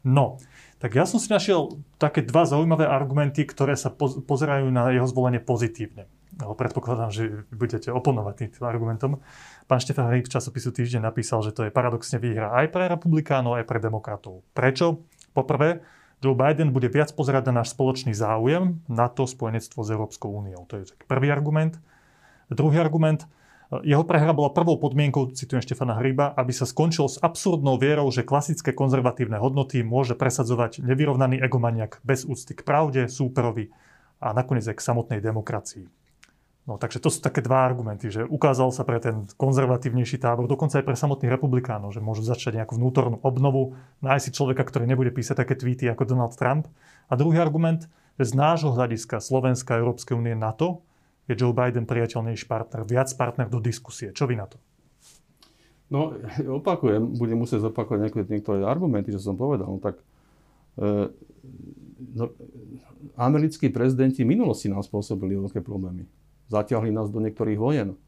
No, 0.00 0.40
tak 0.80 0.96
ja 0.96 1.04
som 1.04 1.20
si 1.20 1.28
našiel 1.28 1.80
také 2.00 2.24
dva 2.24 2.48
zaujímavé 2.48 2.88
argumenty, 2.88 3.44
ktoré 3.44 3.76
sa 3.76 3.92
poz- 3.92 4.24
pozerajú 4.24 4.72
na 4.72 4.88
jeho 4.88 5.04
zvolenie 5.04 5.40
pozitívne. 5.40 6.08
Ale 6.34 6.54
predpokladám, 6.58 7.14
že 7.14 7.46
budete 7.54 7.94
oponovať 7.94 8.34
týmto 8.34 8.66
argumentom. 8.66 9.22
Pán 9.70 9.78
Štefan 9.78 10.10
v 10.10 10.26
časopisu 10.26 10.74
Týždeň 10.74 11.06
napísal, 11.06 11.46
že 11.46 11.54
to 11.54 11.62
je 11.62 11.70
paradoxne 11.70 12.18
výhra 12.18 12.50
aj 12.50 12.74
pre 12.74 12.90
republikánov, 12.90 13.62
aj 13.62 13.66
pre 13.70 13.78
demokratov. 13.78 14.42
Prečo? 14.50 15.06
Poprvé, 15.30 15.82
Joe 16.18 16.34
Biden 16.34 16.72
bude 16.72 16.88
viac 16.88 17.12
pozerať 17.12 17.52
na 17.52 17.62
náš 17.62 17.76
spoločný 17.76 18.16
záujem, 18.16 18.80
na 18.88 19.12
to 19.12 19.28
spojenectvo 19.28 19.84
s 19.84 19.92
Európskou 19.92 20.32
úniou. 20.32 20.64
To 20.72 20.80
je 20.80 20.90
taký 20.90 21.04
prvý 21.04 21.28
argument. 21.30 21.78
Druhý 22.48 22.80
argument, 22.80 23.28
jeho 23.82 24.06
prehra 24.06 24.30
bola 24.30 24.54
prvou 24.54 24.78
podmienkou, 24.78 25.34
citujem 25.34 25.64
Štefana 25.64 25.98
Hryba, 25.98 26.32
aby 26.38 26.54
sa 26.54 26.68
skončil 26.68 27.10
s 27.10 27.18
absurdnou 27.18 27.80
vierou, 27.80 28.06
že 28.12 28.22
klasické 28.22 28.70
konzervatívne 28.70 29.36
hodnoty 29.40 29.82
môže 29.82 30.14
presadzovať 30.14 30.84
nevyrovnaný 30.84 31.42
egomaniak 31.42 31.98
bez 32.06 32.22
úcty 32.28 32.54
k 32.54 32.62
pravde, 32.62 33.10
súperovi 33.10 33.74
a 34.22 34.30
nakoniec 34.32 34.64
aj 34.64 34.76
k 34.78 34.86
samotnej 34.86 35.20
demokracii. 35.20 36.03
No 36.64 36.80
takže 36.80 36.96
to 36.96 37.12
sú 37.12 37.20
také 37.20 37.44
dva 37.44 37.68
argumenty, 37.68 38.08
že 38.08 38.24
ukázal 38.24 38.72
sa 38.72 38.88
pre 38.88 38.96
ten 38.96 39.28
konzervatívnejší 39.36 40.16
tábor, 40.16 40.48
dokonca 40.48 40.80
aj 40.80 40.86
pre 40.88 40.96
samotných 40.96 41.36
republikánov, 41.36 41.92
že 41.92 42.00
môžu 42.00 42.24
začať 42.24 42.56
nejakú 42.56 42.80
vnútornú 42.80 43.20
obnovu, 43.20 43.76
nájsť 44.00 44.24
si 44.24 44.30
človeka, 44.32 44.64
ktorý 44.64 44.88
nebude 44.88 45.12
písať 45.12 45.44
také 45.44 45.60
tweety 45.60 45.84
ako 45.92 46.08
Donald 46.08 46.32
Trump. 46.40 46.64
A 47.12 47.20
druhý 47.20 47.36
argument, 47.36 47.84
že 48.16 48.32
z 48.32 48.32
nášho 48.32 48.72
hľadiska 48.72 49.20
Slovenska 49.20 49.76
a 49.76 49.80
Európskej 49.84 50.16
únie 50.16 50.32
NATO 50.32 50.80
je 51.28 51.36
Joe 51.36 51.52
Biden 51.52 51.84
priateľnejší 51.84 52.48
partner, 52.48 52.88
viac 52.88 53.12
partner 53.12 53.44
do 53.52 53.60
diskusie. 53.60 54.16
Čo 54.16 54.24
vy 54.24 54.40
na 54.40 54.48
to? 54.48 54.56
No, 55.92 56.16
opakujem, 56.64 57.12
budem 57.20 57.44
musieť 57.44 57.68
zopakovať 57.68 58.08
niektoré, 58.08 58.24
niektoré 58.24 58.58
argumenty, 58.64 59.12
čo 59.12 59.20
som 59.20 59.36
povedal. 59.36 59.68
No, 59.68 59.84
tak 59.84 60.00
e, 60.80 61.12
no, 62.16 62.32
americkí 63.20 63.68
prezidenti 63.68 64.24
minulosti 64.24 64.72
nám 64.72 64.80
spôsobili 64.80 65.36
veľké 65.36 65.60
problémy. 65.60 66.08
Zatiahli 66.54 66.94
nás 66.94 67.10
do 67.10 67.18
niektorých 67.18 67.58
vojen. 67.58 67.98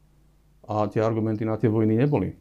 A 0.67 0.87
tie 0.87 1.03
argumenty 1.03 1.43
na 1.43 1.59
tie 1.59 1.67
vojny 1.67 1.99
neboli. 1.99 2.39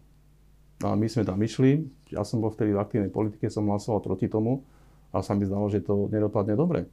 A 0.86 0.94
my 0.94 1.06
sme 1.10 1.26
tam 1.26 1.40
išli, 1.42 1.88
ja 2.12 2.22
som 2.22 2.38
bol 2.38 2.52
vtedy 2.52 2.76
v 2.76 2.82
aktívnej 2.82 3.10
politike, 3.10 3.50
som 3.50 3.66
hlasoval 3.66 4.04
proti 4.04 4.28
tomu 4.28 4.62
a 5.10 5.24
sa 5.24 5.32
mi 5.32 5.48
zdalo, 5.48 5.72
že 5.72 5.80
to 5.80 6.12
nedopadne 6.12 6.52
dobre. 6.52 6.84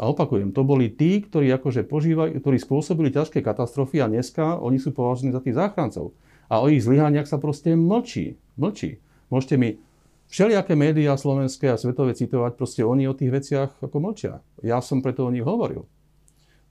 A 0.00 0.08
opakujem, 0.10 0.50
to 0.50 0.66
boli 0.66 0.90
tí, 0.90 1.22
ktorí 1.22 1.52
akože 1.54 1.86
požívajú, 1.86 2.40
ktorí 2.40 2.58
spôsobili 2.58 3.12
ťažké 3.12 3.44
katastrofy 3.44 4.02
a 4.02 4.10
dneska 4.10 4.58
oni 4.58 4.80
sú 4.80 4.90
považení 4.96 5.30
za 5.30 5.44
tých 5.44 5.54
záchrancov. 5.54 6.16
A 6.50 6.58
o 6.58 6.66
ich 6.66 6.82
zlyhaniach 6.82 7.28
sa 7.30 7.38
proste 7.38 7.78
mlčí. 7.78 8.34
Mlčí. 8.58 8.98
Môžete 9.30 9.54
mi 9.60 9.78
všelijaké 10.26 10.74
médiá 10.74 11.14
slovenské 11.14 11.70
a 11.70 11.78
svetové 11.78 12.18
citovať, 12.18 12.58
proste 12.58 12.82
oni 12.82 13.06
o 13.06 13.14
tých 13.14 13.30
veciach 13.30 13.70
ako 13.78 13.96
mlčia. 14.02 14.42
Ja 14.64 14.82
som 14.82 15.04
preto 15.04 15.26
o 15.26 15.30
nich 15.30 15.46
hovoril. 15.46 15.86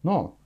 No, 0.04 0.39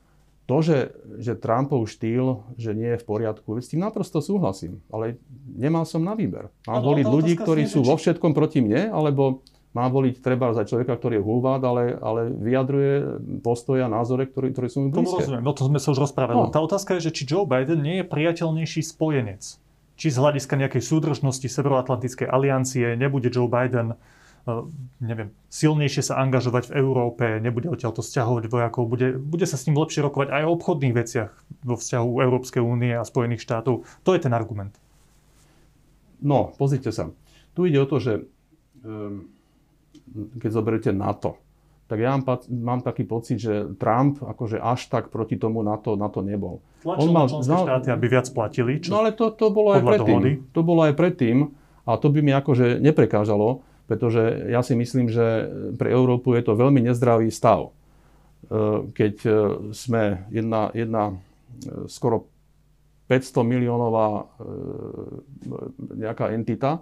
to, 0.44 0.58
že, 0.60 0.78
že 1.24 1.40
Trumpov 1.40 1.88
štýl, 1.88 2.44
že 2.60 2.76
nie 2.76 2.96
je 2.96 3.00
v 3.00 3.06
poriadku, 3.08 3.56
s 3.64 3.72
tým 3.72 3.80
naprosto 3.80 4.20
súhlasím, 4.20 4.84
ale 4.92 5.16
nemal 5.56 5.88
som 5.88 6.04
na 6.04 6.20
výber. 6.20 6.52
Mám 6.68 6.84
Áno, 6.84 6.88
voliť 6.92 7.06
ľudí, 7.08 7.34
ktorí 7.40 7.64
sú 7.64 7.80
vo 7.80 7.96
všetkom 7.96 8.36
proti 8.36 8.60
mne, 8.60 8.92
alebo 8.92 9.40
mám 9.72 9.90
voliť 9.90 10.20
treba 10.20 10.52
za 10.52 10.68
človeka, 10.68 11.00
ktorý 11.00 11.20
je 11.20 11.24
hulvát, 11.24 11.64
ale, 11.64 11.96
ale 11.96 12.28
vyjadruje 12.30 12.94
postoje 13.40 13.82
a 13.82 13.90
názory, 13.90 14.28
ktoré, 14.28 14.52
ktoré 14.52 14.68
sú 14.68 14.84
mi 14.84 14.92
Tomu 14.92 15.08
blízke. 15.08 15.32
rozumiem, 15.32 15.44
no 15.48 15.52
to 15.56 15.64
sme 15.64 15.80
sa 15.80 15.90
už 15.96 16.12
rozprávali. 16.12 16.36
No. 16.36 16.52
Tá 16.52 16.60
otázka 16.60 17.00
je, 17.00 17.10
že 17.10 17.12
či 17.16 17.24
Joe 17.24 17.48
Biden 17.48 17.80
nie 17.80 18.04
je 18.04 18.06
priateľnejší 18.06 18.84
spojenec. 18.84 19.42
Či 19.96 20.08
z 20.12 20.18
hľadiska 20.18 20.60
nejakej 20.60 20.84
súdržnosti 20.84 21.46
Severoatlantickej 21.48 22.28
aliancie 22.28 23.00
nebude 23.00 23.32
Joe 23.32 23.48
Biden 23.48 23.94
eh, 23.94 24.23
neviem, 25.00 25.32
silnejšie 25.48 26.04
sa 26.04 26.20
angažovať 26.20 26.68
v 26.68 26.76
Európe, 26.76 27.40
nebude 27.40 27.72
odtiaľto 27.72 28.04
stiahovať 28.04 28.52
vojakov, 28.52 28.84
bude, 28.86 29.16
bude 29.16 29.48
sa 29.48 29.56
s 29.56 29.64
ním 29.66 29.80
lepšie 29.80 30.04
rokovať 30.04 30.36
aj 30.36 30.44
o 30.44 30.54
obchodných 30.54 30.92
veciach 30.94 31.32
vo 31.64 31.76
vzťahu 31.80 32.10
Európskej 32.20 32.60
únie 32.60 32.92
a 32.92 33.08
Spojených 33.08 33.40
štátov. 33.40 33.88
To 33.88 34.10
je 34.12 34.20
ten 34.20 34.36
argument. 34.36 34.76
No, 36.20 36.52
pozrite 36.56 36.92
sa. 36.92 37.08
Tu 37.54 37.72
ide 37.72 37.80
o 37.80 37.88
to, 37.88 38.00
že 38.00 38.28
keď 40.14 40.50
zoberiete 40.52 40.92
NATO, 40.92 41.40
tak 41.88 42.00
ja 42.00 42.16
mám, 42.16 42.24
mám 42.50 42.80
taký 42.82 43.04
pocit, 43.04 43.38
že 43.38 43.76
Trump 43.76 44.20
akože 44.20 44.58
až 44.58 44.88
tak 44.88 45.08
proti 45.08 45.36
tomu 45.36 45.62
NATO, 45.62 45.96
NATO 45.96 46.20
nebol. 46.20 46.60
Tlačil 46.82 47.00
On 47.00 47.10
mal- 47.12 47.30
znal- 47.30 47.68
štáty, 47.68 47.88
aby 47.92 48.06
viac 48.10 48.28
platili, 48.32 48.80
čo 48.80 48.92
No 48.92 49.04
ale 49.04 49.16
to, 49.16 49.32
to 49.32 49.52
bolo 49.52 49.72
aj 49.72 49.84
predtým. 49.84 50.20
dohody? 50.20 50.32
To 50.52 50.62
bolo 50.64 50.82
aj 50.84 50.94
predtým 50.96 51.38
a 51.84 51.92
to 51.96 52.08
by 52.08 52.20
mi 52.20 52.32
akože 52.32 52.80
neprekážalo, 52.80 53.62
pretože 53.94 54.50
ja 54.50 54.66
si 54.66 54.74
myslím, 54.74 55.06
že 55.06 55.46
pre 55.78 55.94
Európu 55.94 56.34
je 56.34 56.42
to 56.42 56.58
veľmi 56.58 56.82
nezdravý 56.82 57.30
stav. 57.30 57.70
E, 57.70 57.72
Keď 58.90 59.16
e, 59.22 59.30
sme 59.70 60.26
jedna, 60.34 60.74
jedna 60.74 61.14
e, 61.14 61.86
skoro 61.86 62.26
500 63.06 63.46
miliónová 63.46 64.26
nejaká 65.78 66.34
entita 66.34 66.82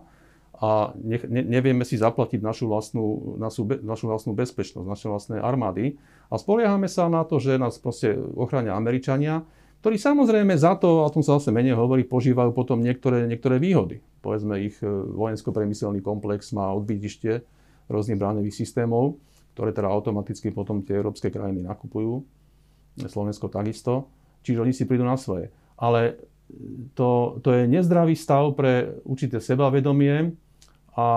a 0.55 0.95
ne, 0.95 1.17
ne, 1.27 1.41
nevieme 1.43 1.83
si 1.83 1.99
zaplatiť 1.99 2.39
našu 2.39 2.71
vlastnú, 2.71 3.35
našu, 3.35 3.67
našu 3.67 4.05
vlastnú 4.07 4.31
bezpečnosť, 4.37 4.87
naše 4.87 5.11
vlastné 5.11 5.35
armády 5.43 5.99
a 6.31 6.39
spoliehame 6.39 6.87
sa 6.87 7.11
na 7.11 7.27
to, 7.27 7.41
že 7.41 7.59
nás 7.59 7.81
proste 7.81 8.15
ochránia 8.15 8.77
Američania, 8.77 9.43
ktorí 9.83 9.97
samozrejme 9.97 10.55
za 10.55 10.77
to, 10.79 11.03
o 11.03 11.11
tom 11.11 11.25
sa 11.25 11.41
zase 11.41 11.49
menej 11.49 11.75
hovorí, 11.75 12.05
požívajú 12.05 12.53
potom 12.53 12.79
niektoré, 12.79 13.25
niektoré 13.25 13.57
výhody. 13.57 13.99
Povedzme, 14.21 14.61
ich 14.61 14.77
e, 14.81 14.87
vojensko-priemyselný 14.87 16.05
komplex 16.05 16.53
má 16.53 16.69
odbytište 16.77 17.41
rôznych 17.89 18.21
bráňových 18.21 18.55
systémov, 18.55 19.17
ktoré 19.57 19.75
teda 19.75 19.89
automaticky 19.89 20.53
potom 20.53 20.85
tie 20.85 20.95
európske 20.95 21.33
krajiny 21.33 21.65
nakupujú. 21.65 22.23
Slovensko 23.01 23.49
takisto. 23.49 24.07
Čiže 24.45 24.61
oni 24.61 24.73
si 24.73 24.85
prídu 24.85 25.03
na 25.03 25.17
svoje. 25.17 25.49
Ale 25.79 26.21
to, 26.93 27.39
to 27.41 27.49
je 27.55 27.63
nezdravý 27.67 28.13
stav 28.13 28.53
pre 28.53 28.99
určité 29.07 29.39
sebavedomie 29.39 30.35
a 30.95 31.07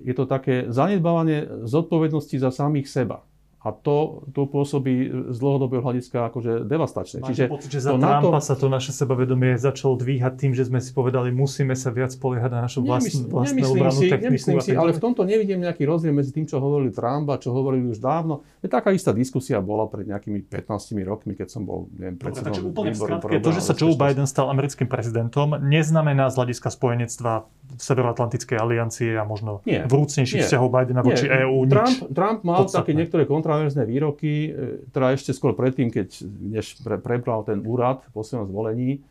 je 0.00 0.14
to 0.16 0.24
také 0.24 0.72
zanedbávanie 0.72 1.68
zodpovednosti 1.68 2.36
za 2.40 2.48
samých 2.48 2.88
seba. 2.88 3.20
A 3.60 3.76
to, 3.76 4.24
to 4.32 4.48
pôsobí 4.48 5.28
z 5.30 5.36
dlhodobého 5.36 5.84
hľadiska 5.84 6.32
akože 6.32 6.64
devastačné. 6.64 7.20
Máte 7.20 7.44
pocit, 7.44 7.68
že 7.68 7.84
za 7.84 7.92
to 7.92 8.00
Trumpa 8.00 8.32
NATO- 8.32 8.40
sa 8.40 8.56
to 8.56 8.72
naše 8.72 8.88
sebavedomie 8.96 9.60
začalo 9.60 10.00
dvíhať 10.00 10.32
tým, 10.40 10.52
že 10.56 10.64
sme 10.64 10.80
si 10.80 10.96
povedali, 10.96 11.28
musíme 11.28 11.76
sa 11.76 11.92
viac 11.92 12.16
poliehať 12.16 12.50
na 12.56 12.64
našu 12.64 12.80
vlastnú, 12.80 13.28
vlastnú 13.28 13.60
si, 13.92 14.08
techniku. 14.08 14.32
nemyslím 14.32 14.58
si, 14.64 14.72
ale 14.72 14.96
v 14.96 15.00
tomto 15.04 15.28
nevidím 15.28 15.60
nejaký 15.60 15.84
rozdiel 15.84 16.16
medzi 16.16 16.32
tým, 16.32 16.48
čo 16.48 16.56
hovorili 16.56 16.88
Trump 16.88 17.28
a 17.28 17.36
čo 17.36 17.52
hovorili 17.52 17.84
už 17.92 18.00
dávno. 18.00 18.48
Je 18.64 18.68
taká 18.72 18.96
istá 18.96 19.12
diskusia 19.12 19.60
bola 19.60 19.84
pred 19.92 20.08
nejakými 20.08 20.40
15 20.48 20.96
rokmi, 21.04 21.36
keď 21.36 21.52
som 21.52 21.68
bol 21.68 21.92
neviem, 21.92 22.16
predsedom 22.16 22.48
takže 22.48 22.62
úplne 22.64 22.92
v 22.96 23.00
skratke, 23.04 23.34
to, 23.44 23.50
že 23.52 23.60
sa 23.60 23.76
Joe. 23.76 23.92
Biden 23.92 24.24
stal 24.24 24.48
americkým 24.48 24.88
prezidentom, 24.88 25.60
neznamená 25.60 26.32
z 26.32 26.34
hľadiska 26.40 26.72
spojenectva 26.72 27.44
Severoatlantickej 27.76 28.56
aliancie 28.58 29.14
a 29.14 29.22
možno 29.22 29.62
Nie. 29.62 29.86
vrúcnejších 29.86 30.42
Nie. 30.42 30.46
vzťahov 30.46 30.68
Bidena 30.72 31.02
voči 31.06 31.30
EÚ 31.30 31.68
nič. 31.68 31.74
Trump, 31.74 31.98
Trump 32.10 32.38
mal 32.42 32.64
podstatné. 32.64 32.78
také 32.82 32.92
niektoré 32.96 33.22
kontroverzné 33.28 33.86
výroky, 33.86 34.32
e, 34.48 34.90
teda 34.90 35.14
ešte 35.14 35.30
skôr 35.30 35.54
predtým, 35.54 35.92
keď 35.92 36.08
než 36.26 36.80
pre, 36.82 36.98
prebral 36.98 37.46
ten 37.46 37.62
úrad 37.62 38.02
po 38.10 38.26
svojom 38.26 38.50
zvolení, 38.50 39.04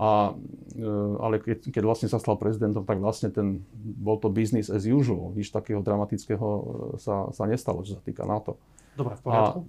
a, 0.00 0.32
e, 0.72 0.88
ale 1.20 1.44
keď, 1.44 1.68
keď 1.68 1.82
vlastne 1.84 2.08
sa 2.08 2.16
stal 2.16 2.40
prezidentom, 2.40 2.88
tak 2.88 2.96
vlastne 3.04 3.28
ten, 3.28 3.60
bol 3.76 4.16
to 4.16 4.32
business 4.32 4.72
as 4.72 4.88
usual. 4.88 5.36
Nič 5.36 5.52
takého 5.52 5.84
dramatického 5.84 6.46
e, 6.48 6.62
sa, 6.96 7.28
sa 7.36 7.44
nestalo, 7.44 7.84
čo 7.84 8.00
sa 8.00 8.02
týka 8.02 8.24
NATO. 8.24 8.56
Dobre, 8.96 9.20
v 9.20 9.20
A 9.20 9.24
poriadku. 9.28 9.60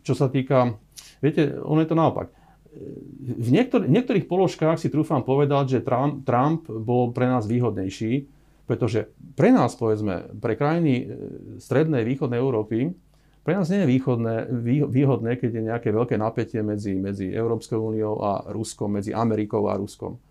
čo 0.00 0.16
sa 0.16 0.32
týka, 0.32 0.74
viete, 1.20 1.60
ono 1.60 1.84
je 1.84 1.88
to 1.92 1.94
naopak. 1.94 2.32
V 3.20 3.48
niektor- 3.50 3.86
niektorých 3.86 4.30
položkách 4.30 4.78
si 4.78 4.88
trúfam 4.88 5.26
povedať, 5.26 5.78
že 5.78 5.86
Trump, 5.86 6.22
Trump 6.22 6.70
bol 6.70 7.10
pre 7.10 7.26
nás 7.26 7.44
výhodnejší, 7.50 8.30
pretože 8.70 9.10
pre 9.34 9.50
nás, 9.50 9.74
povedzme, 9.74 10.30
pre 10.38 10.54
krajiny 10.54 10.92
e, 10.94 11.04
strednej, 11.58 12.06
východnej 12.06 12.38
Európy, 12.38 12.94
pre 13.42 13.58
nás 13.58 13.66
nie 13.74 13.82
je 13.82 13.90
východné, 13.90 14.34
vý- 14.62 14.86
výhodné, 14.86 15.34
keď 15.34 15.50
je 15.50 15.62
nejaké 15.66 15.88
veľké 15.90 16.14
napätie 16.14 16.62
medzi, 16.62 16.94
medzi 16.94 17.26
Európskou 17.34 17.90
úniou 17.90 18.22
a 18.22 18.46
Ruskom, 18.54 18.94
medzi 18.94 19.10
Amerikou 19.10 19.66
a 19.66 19.74
Ruskom. 19.74 20.22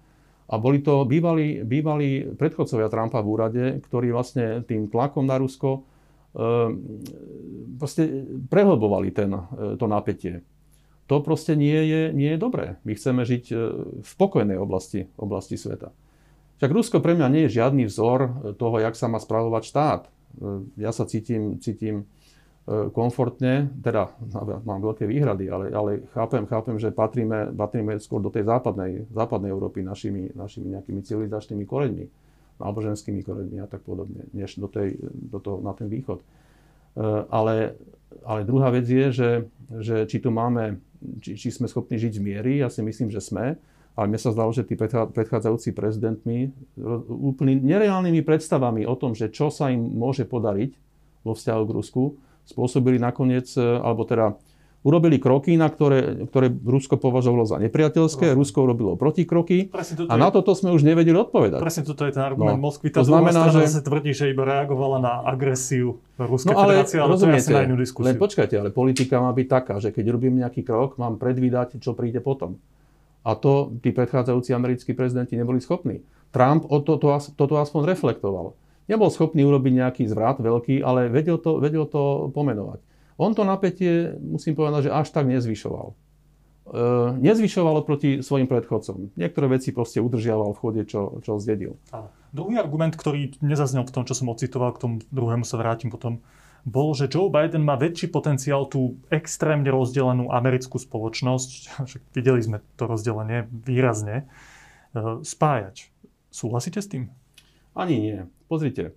A 0.47 0.55
boli 0.55 0.79
to 0.79 1.03
bývalí, 1.03 1.61
bývalí 1.67 2.39
predchodcovia 2.39 2.87
Trumpa 2.87 3.19
v 3.19 3.27
úrade, 3.27 3.63
ktorí 3.83 4.15
vlastne 4.15 4.63
tým 4.63 4.87
tlakom 4.87 5.27
na 5.27 5.37
Rusko 5.37 5.85
proste 7.77 8.01
prehlbovali 8.49 9.09
ten, 9.09 9.33
to 9.77 9.85
napätie. 9.89 10.45
To 11.09 11.25
proste 11.25 11.57
nie 11.57 11.73
je, 11.89 12.01
nie 12.13 12.37
je 12.37 12.39
dobré. 12.39 12.77
My 12.85 12.93
chceme 12.93 13.25
žiť 13.25 13.45
v 14.05 14.11
pokojnej 14.13 14.61
oblasti, 14.61 15.09
oblasti 15.17 15.57
sveta. 15.57 15.89
Však 16.61 16.69
Rusko 16.69 16.97
pre 17.01 17.17
mňa 17.17 17.27
nie 17.33 17.43
je 17.49 17.57
žiadny 17.57 17.89
vzor 17.89 18.53
toho, 18.61 18.77
jak 18.77 18.93
sa 18.93 19.09
má 19.09 19.17
spravovať 19.17 19.63
štát. 19.65 20.01
Ja 20.77 20.93
sa 20.93 21.09
cítim, 21.09 21.57
cítim 21.57 22.05
E, 22.69 22.93
komfortne, 22.93 23.73
teda 23.81 24.13
mám 24.61 24.85
veľké 24.85 25.09
výhrady, 25.09 25.49
ale, 25.49 25.73
ale 25.73 25.91
chápem, 26.13 26.45
chápem, 26.45 26.77
že 26.77 26.93
patríme, 26.93 27.49
patríme 27.49 27.97
skôr 27.97 28.21
do 28.21 28.29
tej 28.29 28.45
západnej, 28.45 29.09
západnej 29.09 29.49
Európy 29.49 29.81
našimi, 29.81 30.29
našimi 30.37 30.77
nejakými 30.77 31.01
civilizačnými 31.01 31.65
koreňmi, 31.65 32.05
náboženskými 32.61 33.25
koreňmi 33.25 33.57
a 33.57 33.65
tak 33.65 33.81
podobne, 33.81 34.21
než 34.37 34.61
do 34.61 34.69
tej, 34.69 35.01
do 35.01 35.41
toho, 35.41 35.65
na 35.65 35.73
ten 35.73 35.89
východ. 35.89 36.21
E, 36.21 36.25
ale, 37.33 37.73
ale 38.21 38.45
druhá 38.45 38.69
vec 38.69 38.85
je, 38.85 39.07
že, 39.17 39.31
že 39.81 39.95
či 40.05 40.21
tu 40.21 40.29
máme, 40.29 40.77
či, 41.23 41.39
či 41.39 41.49
sme 41.51 41.67
schopní 41.67 41.95
žiť 41.95 42.13
v 42.19 42.25
miery, 42.25 42.53
ja 42.59 42.67
si 42.67 42.83
myslím, 42.83 43.09
že 43.09 43.23
sme, 43.23 43.59
ale 43.99 44.05
mne 44.07 44.19
sa 44.19 44.31
zdalo, 44.31 44.55
že 44.55 44.63
tí 44.63 44.79
predchádzajúci 44.79 45.75
prezidentmi 45.75 46.55
úplne 47.09 47.59
nereálnymi 47.59 48.23
predstavami 48.23 48.87
o 48.87 48.95
tom, 48.95 49.11
že 49.11 49.27
čo 49.27 49.51
sa 49.51 49.71
im 49.71 49.79
môže 49.79 50.23
podariť 50.23 50.71
vo 51.27 51.35
vzťahu 51.35 51.63
k 51.67 51.75
Rusku, 51.75 52.03
spôsobili 52.47 52.97
nakoniec, 52.97 53.51
e, 53.59 53.61
alebo 53.61 54.07
teda 54.07 54.39
urobili 54.79 55.19
kroky, 55.19 55.59
na 55.59 55.67
ktoré, 55.67 56.23
ktoré 56.31 56.47
Rusko 56.47 56.95
považovalo 56.95 57.43
za 57.43 57.59
nepriateľské, 57.59 58.31
no. 58.31 58.39
Rusko 58.39 58.63
urobilo 58.63 58.95
protikroky 58.95 59.67
a 60.07 60.15
na 60.15 60.31
toto 60.31 60.55
sme 60.55 60.71
už 60.71 60.87
nevedeli 60.87 61.19
odpovedať. 61.19 61.59
Presne 61.59 61.83
toto 61.83 62.07
je 62.07 62.15
ten 62.15 62.23
argument 62.23 62.55
no. 62.55 62.71
Moskvy. 62.71 62.87
Tá 62.87 63.03
to 63.03 63.11
znamená, 63.11 63.51
že... 63.51 63.67
zase 63.67 63.83
tvrdí, 63.83 64.15
že 64.15 64.31
iba 64.31 64.47
reagovala 64.47 65.03
na 65.03 65.13
agresiu 65.27 65.99
Ruskej 66.15 66.55
no, 66.55 66.59
ale, 66.59 66.83
federácie, 66.83 66.97
ale 67.03 67.13
to 67.19 67.27
je 67.27 67.51
na 67.51 67.63
inú 67.67 67.75
diskusiu. 67.75 68.07
Len 68.07 68.15
počkajte, 68.15 68.55
ale 68.55 68.69
politika 68.71 69.19
má 69.19 69.35
byť 69.35 69.47
taká, 69.51 69.75
že 69.83 69.91
keď 69.91 70.05
robím 70.15 70.39
nejaký 70.39 70.63
krok, 70.63 70.95
mám 70.95 71.19
predvídať, 71.19 71.83
čo 71.83 71.91
príde 71.91 72.23
potom. 72.23 72.55
A 73.27 73.35
to 73.35 73.75
tí 73.83 73.91
predchádzajúci 73.91 74.55
americkí 74.55 74.95
prezidenti 74.95 75.35
neboli 75.35 75.59
schopní. 75.59 75.99
Trump 76.31 76.63
o 76.71 76.79
to, 76.79 76.95
to, 76.95 77.11
toto 77.35 77.59
aspoň 77.59 77.83
reflektoval 77.83 78.55
nebol 78.89 79.13
schopný 79.13 79.45
urobiť 79.45 79.73
nejaký 79.85 80.03
zvrat 80.09 80.41
veľký, 80.41 80.81
ale 80.81 81.13
vedel 81.13 81.37
to, 81.37 81.61
vedel 81.61 81.85
to 81.85 82.33
pomenovať. 82.33 82.81
On 83.19 83.35
to 83.35 83.43
napätie, 83.43 84.15
musím 84.15 84.55
povedať, 84.55 84.87
že 84.87 84.95
až 84.95 85.11
tak 85.11 85.27
nezvyšoval. 85.27 85.91
E, 85.91 85.93
nezvyšoval 87.19 87.83
proti 87.83 88.23
svojim 88.23 88.47
predchodcom. 88.47 89.11
Niektoré 89.19 89.59
veci 89.59 89.75
proste 89.75 89.99
udržiaval 89.99 90.55
v 90.55 90.61
chode, 90.63 90.81
čo, 90.87 91.19
čo 91.19 91.35
zdedil. 91.35 91.75
A 91.91 92.07
druhý 92.31 92.55
argument, 92.55 92.95
ktorý 92.95 93.35
nezaznel 93.43 93.83
v 93.83 93.91
tom, 93.91 94.03
čo 94.07 94.15
som 94.15 94.31
ocitoval, 94.31 94.71
k 94.71 94.81
tomu 94.87 94.95
druhému 95.11 95.43
sa 95.43 95.59
vrátim 95.59 95.91
potom, 95.91 96.23
bol, 96.63 96.95
že 96.95 97.11
Joe 97.11 97.27
Biden 97.27 97.67
má 97.67 97.75
väčší 97.75 98.07
potenciál 98.07 98.71
tú 98.71 98.99
extrémne 99.11 99.67
rozdelenú 99.67 100.31
americkú 100.31 100.79
spoločnosť, 100.79 101.49
však 101.91 102.01
videli 102.15 102.39
sme 102.39 102.63
to 102.79 102.87
rozdelenie 102.87 103.51
výrazne, 103.51 104.31
e, 104.95 105.25
spájať. 105.27 105.91
Súhlasíte 106.31 106.79
s 106.79 106.87
tým? 106.87 107.11
Ani 107.75 107.99
nie. 107.99 108.17
Pozrite, 108.47 108.95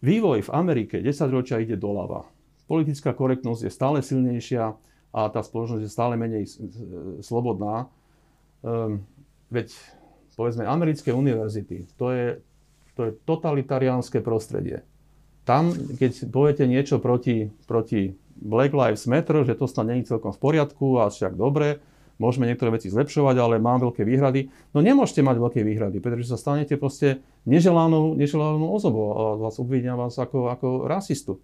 vývoj 0.00 0.48
v 0.48 0.50
Amerike 0.56 1.04
10 1.04 1.28
ročia 1.28 1.60
ide 1.60 1.76
doľava. 1.76 2.37
Politická 2.68 3.16
korektnosť 3.16 3.64
je 3.64 3.72
stále 3.72 3.98
silnejšia 4.04 4.76
a 5.08 5.20
tá 5.32 5.40
spoločnosť 5.40 5.82
je 5.82 5.90
stále 5.90 6.20
menej 6.20 6.44
slobodná. 7.24 7.88
Um, 8.60 9.08
veď 9.48 9.72
povedzme 10.36 10.68
americké 10.68 11.10
univerzity, 11.10 11.90
to 11.98 12.14
je, 12.14 12.26
to 12.94 13.10
je 13.10 13.12
totalitariánske 13.26 14.22
prostredie. 14.22 14.86
Tam, 15.42 15.72
keď 15.72 16.28
poviete 16.28 16.68
niečo 16.68 17.00
proti, 17.00 17.50
proti 17.66 18.14
Black 18.38 18.70
Lives 18.70 19.08
Matter, 19.10 19.42
že 19.42 19.58
to 19.58 19.66
snad 19.66 19.90
není 19.90 20.06
celkom 20.06 20.30
v 20.30 20.38
poriadku 20.38 21.02
a 21.02 21.10
však 21.10 21.34
dobre, 21.34 21.82
môžeme 22.22 22.46
niektoré 22.46 22.70
veci 22.74 22.92
zlepšovať, 22.92 23.34
ale 23.38 23.62
mám 23.62 23.82
veľké 23.82 24.06
výhrady. 24.06 24.52
No 24.74 24.84
nemôžete 24.84 25.24
mať 25.24 25.36
veľké 25.42 25.60
výhrady, 25.64 25.98
pretože 25.98 26.30
sa 26.30 26.38
stanete 26.38 26.78
proste 26.78 27.22
neželanou, 27.48 28.14
neželanou 28.14 28.70
osobou 28.74 29.06
a 29.14 29.22
vás 29.40 29.58
obvinia 29.58 29.98
vás 29.98 30.18
ako, 30.18 30.52
ako 30.52 30.68
rasistu. 30.86 31.42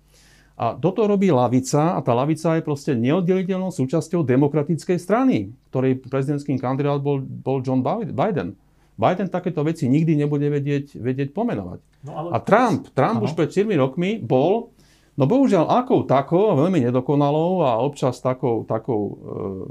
A 0.55 0.79
toto 0.79 1.03
robí 1.11 1.35
lavica 1.35 1.99
a 1.99 2.01
tá 2.01 2.15
lavica 2.15 2.55
je 2.55 2.63
proste 2.63 2.95
neoddeliteľnou 2.95 3.75
súčasťou 3.75 4.23
demokratickej 4.23 4.99
strany, 5.03 5.51
ktorej 5.75 5.99
prezidentským 6.07 6.63
kandidát 6.63 7.03
bol, 7.03 7.19
bol 7.19 7.59
John 7.59 7.83
Biden. 7.83 8.55
Biden 8.95 9.27
takéto 9.27 9.67
veci 9.67 9.91
nikdy 9.91 10.15
nebude 10.15 10.47
vedieť, 10.47 10.95
vedieť 10.95 11.35
pomenovať. 11.35 11.83
No, 12.07 12.11
ale 12.15 12.29
a 12.31 12.39
Trump, 12.39 12.95
Trump 12.95 13.19
už 13.27 13.35
pred 13.35 13.51
7 13.51 13.67
rokmi 13.75 14.23
bol 14.23 14.75
No 15.15 15.31
bohužiaľ, 15.31 15.71
akou 15.71 16.03
takou, 16.03 16.59
veľmi 16.59 16.91
nedokonalou 16.91 17.63
a 17.63 17.79
občas 17.79 18.19
takou, 18.19 18.67
takou 18.67 19.01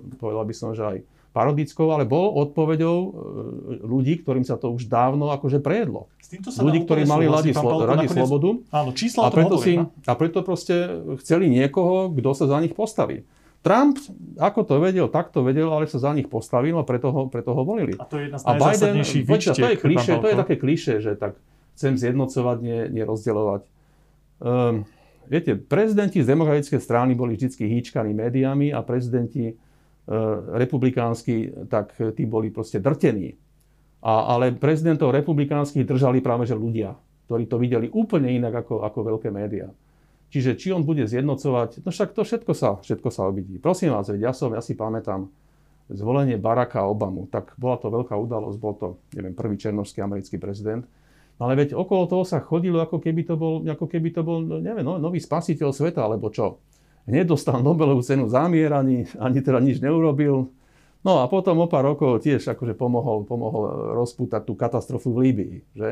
e, 0.08 0.16
povedal 0.16 0.48
by 0.48 0.56
som, 0.56 0.72
že 0.72 0.84
aj 0.88 0.98
parodickou, 1.34 1.90
ale 1.90 2.06
bol 2.06 2.30
odpovedou 2.46 2.98
e, 3.02 3.10
ľudí, 3.82 4.22
ktorým 4.22 4.46
sa 4.46 4.56
to 4.56 4.70
už 4.70 4.86
dávno 4.86 5.34
akože 5.34 5.60
prejedlo. 5.60 6.08
S 6.22 6.30
týmto 6.30 6.54
sa 6.54 6.62
ľudí, 6.62 6.86
ktorí 6.86 7.10
mali 7.10 7.26
radi, 7.26 7.52
slo, 7.52 7.82
radi 7.84 8.06
nakoniec, 8.06 8.14
slobodu. 8.14 8.50
Áno, 8.70 8.90
čísla 8.94 9.28
a 9.28 9.30
preto, 9.34 9.58
si, 9.58 9.82
a 9.82 10.14
preto 10.14 10.46
proste 10.46 11.04
chceli 11.26 11.50
niekoho, 11.50 12.14
kto 12.14 12.30
sa 12.38 12.46
za 12.46 12.58
nich 12.62 12.78
postaví. 12.78 13.26
Trump, 13.66 13.98
ako 14.38 14.60
to 14.68 14.76
vedel, 14.78 15.08
tak 15.10 15.34
to 15.34 15.42
vedel, 15.42 15.74
ale 15.74 15.90
sa 15.90 15.98
za 15.98 16.14
nich 16.14 16.30
postavil 16.30 16.78
a 16.78 16.86
preto 16.86 17.10
ho, 17.10 17.22
preto 17.28 17.58
ho 17.58 17.66
volili. 17.66 17.98
A 17.98 18.06
to 18.06 18.22
je 18.22 18.30
jedna 18.30 18.38
z 18.38 18.44
najzásadnejších 18.46 19.24
Biden, 19.26 19.56
to 19.56 19.68
je, 19.72 19.78
kliše, 19.80 20.12
to 20.20 20.28
je 20.30 20.36
také 20.36 20.56
kliše, 20.60 20.94
že 21.02 21.16
tak 21.18 21.40
chcem 21.74 21.98
zjednocovať, 21.98 22.58
nie, 22.62 22.80
nie 22.94 23.04
rozdielovať. 23.04 23.66
Um, 24.44 24.86
Viete, 25.24 25.56
prezidenti 25.56 26.20
z 26.20 26.36
demokratickej 26.36 26.82
strany 26.84 27.16
boli 27.16 27.40
vždy 27.40 27.56
hýčkaní 27.56 28.12
médiami 28.12 28.76
a 28.76 28.84
prezidenti 28.84 29.56
republikánsky, 30.60 31.68
tak 31.72 31.96
tí 31.96 32.28
boli 32.28 32.52
proste 32.52 32.84
drtení. 32.84 33.40
A, 34.04 34.36
ale 34.36 34.52
prezidentov 34.52 35.16
republikánskych 35.16 35.88
držali 35.88 36.20
práve 36.20 36.44
že 36.44 36.60
ľudia, 36.60 36.92
ktorí 37.32 37.48
to 37.48 37.56
videli 37.56 37.88
úplne 37.88 38.28
inak 38.36 38.68
ako, 38.68 38.84
ako 38.84 39.00
veľké 39.16 39.32
médiá. 39.32 39.72
Čiže 40.28 40.60
či 40.60 40.74
on 40.74 40.84
bude 40.84 41.06
zjednocovať, 41.06 41.86
no 41.86 41.90
však 41.94 42.12
to 42.18 42.26
všetko 42.26 42.52
sa, 42.58 42.82
všetko 42.82 43.10
sa 43.14 43.30
obidí. 43.30 43.62
Prosím 43.62 43.94
vás, 43.96 44.10
veď 44.10 44.28
ja, 44.28 44.34
som, 44.36 44.52
ja 44.52 44.60
si 44.66 44.76
pamätám 44.76 45.30
zvolenie 45.94 46.42
Baracka 46.42 46.84
Obamu, 46.84 47.30
tak 47.30 47.54
bola 47.56 47.78
to 47.78 47.88
veľká 47.94 48.18
udalosť, 48.18 48.58
bol 48.58 48.74
to, 48.76 48.88
neviem, 49.14 49.38
prvý 49.38 49.56
černožský 49.62 50.02
americký 50.02 50.42
prezident. 50.42 50.84
Ale 51.38 51.54
veď 51.54 51.78
okolo 51.78 52.10
toho 52.10 52.24
sa 52.26 52.42
chodilo, 52.42 52.82
ako 52.82 52.98
keby 52.98 53.26
to 53.30 53.36
bol, 53.38 53.62
ako 53.62 53.86
keby 53.90 54.10
to 54.10 54.22
bol 54.26 54.42
no, 54.42 54.58
neviem, 54.58 54.86
no, 54.86 54.98
nový 54.98 55.22
spasiteľ 55.22 55.70
sveta, 55.70 56.02
alebo 56.02 56.34
čo. 56.34 56.62
Hneď 57.04 57.36
dostal 57.36 57.60
Nobelovú 57.60 58.00
cenu 58.00 58.32
zámier, 58.32 58.72
ani, 58.72 59.04
ani 59.20 59.40
teda 59.44 59.60
nič 59.60 59.84
neurobil. 59.84 60.48
No 61.04 61.20
a 61.20 61.28
potom 61.28 61.60
o 61.60 61.68
pár 61.68 61.84
rokov 61.84 62.24
tiež 62.24 62.48
akože 62.56 62.80
pomohol, 62.80 63.28
pomohol 63.28 63.92
rozpútať 64.00 64.48
tú 64.48 64.56
katastrofu 64.56 65.12
v 65.12 65.20
Líbii. 65.28 65.56
Že? 65.76 65.90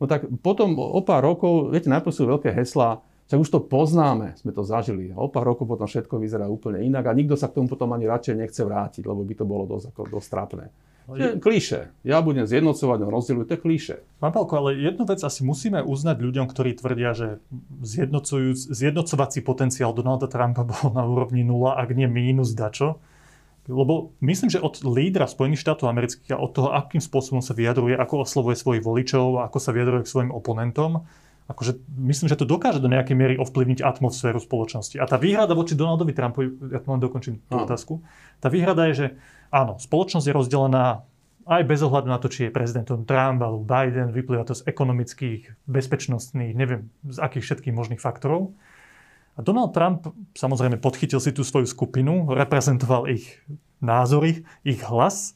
No 0.00 0.04
tak 0.08 0.24
potom 0.40 0.72
o 0.80 1.04
pár 1.04 1.20
rokov, 1.28 1.68
viete, 1.68 1.92
najprv 1.92 2.14
sú 2.16 2.24
veľké 2.24 2.48
heslá, 2.56 3.04
však 3.28 3.44
už 3.44 3.50
to 3.52 3.60
poznáme, 3.60 4.32
sme 4.40 4.56
to 4.56 4.64
zažili. 4.64 5.12
O 5.12 5.28
pár 5.28 5.44
rokov 5.44 5.68
potom 5.68 5.84
všetko 5.84 6.16
vyzerá 6.16 6.48
úplne 6.48 6.80
inak 6.80 7.12
a 7.12 7.12
nikto 7.12 7.36
sa 7.36 7.52
k 7.52 7.60
tomu 7.60 7.68
potom 7.68 7.92
ani 7.92 8.08
radšej 8.08 8.40
nechce 8.40 8.64
vrátiť, 8.64 9.04
lebo 9.04 9.20
by 9.20 9.34
to 9.36 9.44
bolo 9.44 9.68
dosť, 9.68 9.92
ako, 9.92 10.00
dosť 10.16 10.28
trápne. 10.32 10.66
To 11.08 11.16
je 11.16 11.40
klíše. 11.40 11.88
Ja 12.04 12.20
budem 12.20 12.44
zjednocovať, 12.44 12.98
on 13.00 13.10
rozdielujú, 13.16 13.48
to 13.48 13.56
je 13.56 13.64
klíše. 13.64 13.96
Pán 14.20 14.28
Palko, 14.28 14.60
ale 14.60 14.76
jednu 14.76 15.08
vec 15.08 15.24
asi 15.24 15.40
musíme 15.40 15.80
uznať 15.80 16.20
ľuďom, 16.20 16.44
ktorí 16.52 16.76
tvrdia, 16.76 17.16
že 17.16 17.40
zjednocovací 18.68 19.40
potenciál 19.40 19.96
Donalda 19.96 20.28
Trumpa 20.28 20.68
bol 20.68 20.92
na 20.92 21.08
úrovni 21.08 21.48
nula, 21.48 21.80
ak 21.80 21.96
nie 21.96 22.04
mínus 22.04 22.52
dačo. 22.52 23.00
Lebo 23.68 24.16
myslím, 24.24 24.48
že 24.52 24.64
od 24.64 24.80
lídra 24.84 25.28
Spojených 25.28 25.60
štátov 25.60 25.92
amerických 25.92 26.36
a 26.36 26.40
od 26.40 26.56
toho, 26.56 26.68
akým 26.72 27.04
spôsobom 27.04 27.44
sa 27.44 27.52
vyjadruje, 27.52 27.96
ako 27.96 28.24
oslovuje 28.24 28.56
svojich 28.56 28.84
voličov, 28.84 29.44
ako 29.44 29.58
sa 29.60 29.76
vyjadruje 29.76 30.08
k 30.08 30.12
svojim 30.12 30.32
oponentom, 30.32 31.04
akože 31.48 31.80
myslím, 32.04 32.28
že 32.32 32.36
to 32.36 32.48
dokáže 32.48 32.80
do 32.80 32.92
nejakej 32.92 33.16
miery 33.16 33.34
ovplyvniť 33.40 33.80
atmosféru 33.80 34.40
spoločnosti. 34.40 35.00
A 35.00 35.08
tá 35.08 35.16
výhrada 35.16 35.56
voči 35.56 35.76
Donaldovi 35.76 36.12
Trumpovi, 36.12 36.48
ja 36.72 36.80
to 36.80 36.88
len 36.92 37.00
dokončím 37.00 37.40
tú 37.48 37.60
otázku, 37.60 38.04
tá 38.40 38.52
výhrada 38.52 38.88
je, 38.92 38.94
že 38.96 39.06
Áno, 39.48 39.80
spoločnosť 39.80 40.26
je 40.28 40.36
rozdelená 40.36 41.08
aj 41.48 41.62
bez 41.64 41.80
ohľadu 41.80 42.08
na 42.12 42.20
to, 42.20 42.28
či 42.28 42.48
je 42.48 42.52
prezidentom 42.52 43.08
Trump 43.08 43.40
alebo 43.40 43.64
Biden, 43.64 44.12
vyplýva 44.12 44.44
to 44.44 44.52
z 44.52 44.68
ekonomických, 44.68 45.56
bezpečnostných, 45.64 46.52
neviem 46.52 46.92
z 47.08 47.16
akých 47.16 47.44
všetkých 47.48 47.74
možných 47.74 48.04
faktorov. 48.04 48.52
A 49.38 49.40
Donald 49.40 49.72
Trump 49.72 50.12
samozrejme 50.36 50.76
podchytil 50.76 51.24
si 51.24 51.32
tú 51.32 51.40
svoju 51.46 51.64
skupinu, 51.64 52.28
reprezentoval 52.36 53.08
ich 53.08 53.40
názory, 53.80 54.44
ich 54.60 54.84
hlas, 54.84 55.32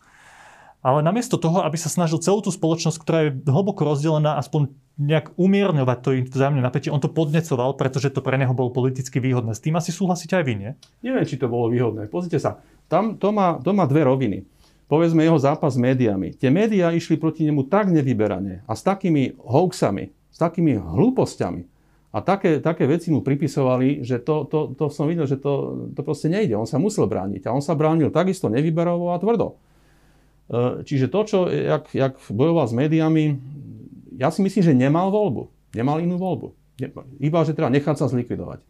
ale 0.82 0.98
namiesto 1.00 1.38
toho, 1.38 1.62
aby 1.62 1.78
sa 1.78 1.86
snažil 1.86 2.18
celú 2.18 2.42
tú 2.42 2.50
spoločnosť, 2.50 2.98
ktorá 2.98 3.18
je 3.30 3.38
hlboko 3.46 3.86
rozdelená, 3.86 4.34
aspoň 4.34 4.74
nejak 4.98 5.32
umierňovať 5.38 5.98
to 6.02 6.10
vzájomné 6.26 6.60
napätie, 6.60 6.90
on 6.90 7.00
to 7.00 7.08
podnecoval, 7.08 7.78
pretože 7.78 8.10
to 8.10 8.20
pre 8.20 8.34
neho 8.34 8.50
bolo 8.52 8.74
politicky 8.74 9.22
výhodné. 9.22 9.54
S 9.54 9.62
tým 9.62 9.78
asi 9.78 9.94
súhlasíte 9.94 10.34
aj 10.36 10.44
vy, 10.44 10.54
nie? 10.58 10.70
Neviem, 11.00 11.24
či 11.24 11.38
to 11.38 11.46
bolo 11.46 11.70
výhodné. 11.70 12.10
Pozrite 12.10 12.42
sa, 12.42 12.60
tam 12.90 13.16
to 13.16 13.30
má, 13.30 13.62
to 13.62 13.70
má 13.72 13.86
dve 13.86 14.04
roviny. 14.04 14.44
Povedzme 14.90 15.24
jeho 15.24 15.40
zápas 15.40 15.72
s 15.72 15.80
médiami. 15.80 16.36
Tie 16.36 16.52
médiá 16.52 16.92
išli 16.92 17.16
proti 17.16 17.48
nemu 17.48 17.64
tak 17.70 17.88
nevyberane 17.88 18.60
a 18.68 18.72
s 18.76 18.84
takými 18.84 19.40
hoaxami, 19.40 20.12
s 20.28 20.36
takými 20.36 20.76
hlúpostiami, 20.76 21.64
A 22.12 22.20
také, 22.20 22.60
také 22.60 22.84
veci 22.84 23.08
mu 23.08 23.24
pripisovali, 23.24 24.04
že 24.04 24.20
to, 24.20 24.44
to, 24.44 24.76
to 24.76 24.92
som 24.92 25.08
videl, 25.08 25.24
že 25.24 25.40
to, 25.40 25.88
to 25.96 26.04
proste 26.04 26.28
nejde. 26.28 26.52
On 26.52 26.68
sa 26.68 26.76
musel 26.76 27.08
brániť. 27.08 27.48
A 27.48 27.56
on 27.56 27.64
sa 27.64 27.72
bránil 27.72 28.12
takisto 28.12 28.52
nevyberovo 28.52 29.16
a 29.16 29.16
tvrdo. 29.16 29.56
E, 30.52 30.84
čiže 30.84 31.08
to, 31.08 31.20
čo, 31.24 31.38
jak, 31.48 31.88
jak 31.96 32.20
bojoval 32.28 32.68
s 32.68 32.76
médiami, 32.76 33.40
ja 34.20 34.28
si 34.28 34.44
myslím, 34.44 34.62
že 34.62 34.76
nemal 34.76 35.08
voľbu. 35.08 35.48
Nemal 35.72 36.04
inú 36.04 36.20
voľbu. 36.20 36.52
Iba, 37.16 37.48
že 37.48 37.56
treba 37.56 37.72
nechať 37.72 37.96
sa 37.96 38.12
zlikvidovať. 38.12 38.60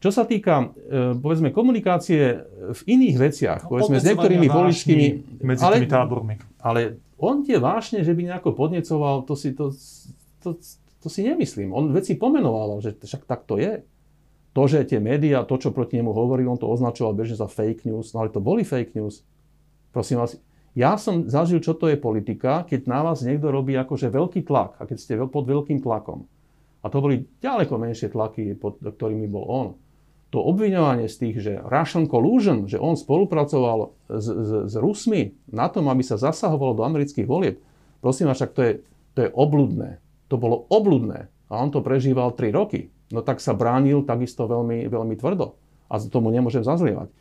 Čo 0.00 0.10
sa 0.12 0.24
týka, 0.24 0.72
e, 0.88 1.16
povedzme, 1.16 1.52
komunikácie 1.52 2.44
v 2.72 2.80
iných 2.88 3.16
veciach, 3.20 3.60
no, 3.64 3.76
povedzme, 3.76 4.00
s 4.00 4.04
niektorými 4.08 4.48
voličskými... 4.48 5.06
Medzi 5.44 5.64
ale, 5.64 5.84
tými 5.84 5.88
tábormi. 5.92 6.34
Ale 6.60 7.00
on 7.20 7.44
tie 7.44 7.60
vášne, 7.60 8.00
že 8.00 8.12
by 8.16 8.32
nejako 8.32 8.56
podnecoval, 8.56 9.24
to 9.28 9.36
si, 9.36 9.52
to, 9.52 9.72
to, 10.40 10.56
to 11.00 11.08
si 11.08 11.24
nemyslím. 11.24 11.72
On 11.72 11.92
veci 11.92 12.16
pomenoval, 12.16 12.80
že 12.80 12.96
však 12.96 13.28
tak 13.28 13.44
to 13.44 13.60
je. 13.60 13.84
To, 14.54 14.62
že 14.70 14.86
tie 14.86 15.02
médiá, 15.02 15.42
to, 15.42 15.58
čo 15.58 15.74
proti 15.74 15.98
nemu 15.98 16.14
hovoril, 16.14 16.46
on 16.46 16.60
to 16.60 16.70
označoval 16.70 17.16
bežne 17.16 17.34
za 17.34 17.50
fake 17.50 17.88
news, 17.90 18.14
no 18.14 18.22
ale 18.22 18.30
to 18.30 18.38
boli 18.38 18.62
fake 18.62 18.94
news. 18.94 19.26
Prosím 19.90 20.22
vás, 20.22 20.38
ja 20.74 20.98
som 20.98 21.30
zažil, 21.30 21.62
čo 21.62 21.78
to 21.78 21.86
je 21.86 21.94
politika, 21.94 22.66
keď 22.66 22.90
na 22.90 23.06
vás 23.06 23.22
niekto 23.22 23.54
robí 23.54 23.78
akože 23.78 24.10
veľký 24.10 24.42
tlak 24.42 24.74
a 24.82 24.90
keď 24.90 24.96
ste 24.98 25.14
pod 25.30 25.46
veľkým 25.46 25.78
tlakom. 25.78 26.26
A 26.82 26.90
to 26.90 26.98
boli 27.00 27.30
ďaleko 27.40 27.78
menšie 27.78 28.10
tlaky, 28.10 28.58
pod 28.58 28.82
ktorými 28.82 29.30
bol 29.30 29.46
on. 29.46 29.68
To 30.34 30.42
obviňovanie 30.42 31.06
z 31.06 31.16
tých, 31.16 31.36
že 31.38 31.52
Russian 31.62 32.10
collusion, 32.10 32.66
že 32.66 32.82
on 32.82 32.98
spolupracoval 32.98 33.94
s, 34.10 34.26
s, 34.26 34.50
s 34.66 34.74
Rusmi 34.74 35.30
na 35.54 35.70
tom, 35.70 35.86
aby 35.86 36.02
sa 36.02 36.18
zasahovalo 36.18 36.74
do 36.74 36.82
amerických 36.82 37.24
volieb, 37.24 37.62
prosím 38.02 38.28
vás, 38.28 38.42
však 38.42 38.52
to 38.52 38.60
je, 38.66 38.72
to 39.14 39.18
je 39.24 39.30
obludné. 39.30 40.02
To 40.28 40.36
bolo 40.36 40.66
obludné. 40.74 41.30
A 41.48 41.62
on 41.62 41.70
to 41.70 41.86
prežíval 41.86 42.34
3 42.34 42.50
roky. 42.50 42.90
No 43.14 43.22
tak 43.22 43.38
sa 43.38 43.54
bránil 43.54 44.02
takisto 44.02 44.50
veľmi, 44.50 44.90
veľmi 44.90 45.14
tvrdo. 45.14 45.54
A 45.86 46.02
tomu 46.02 46.34
nemôžem 46.34 46.66
zazlievať. 46.66 47.14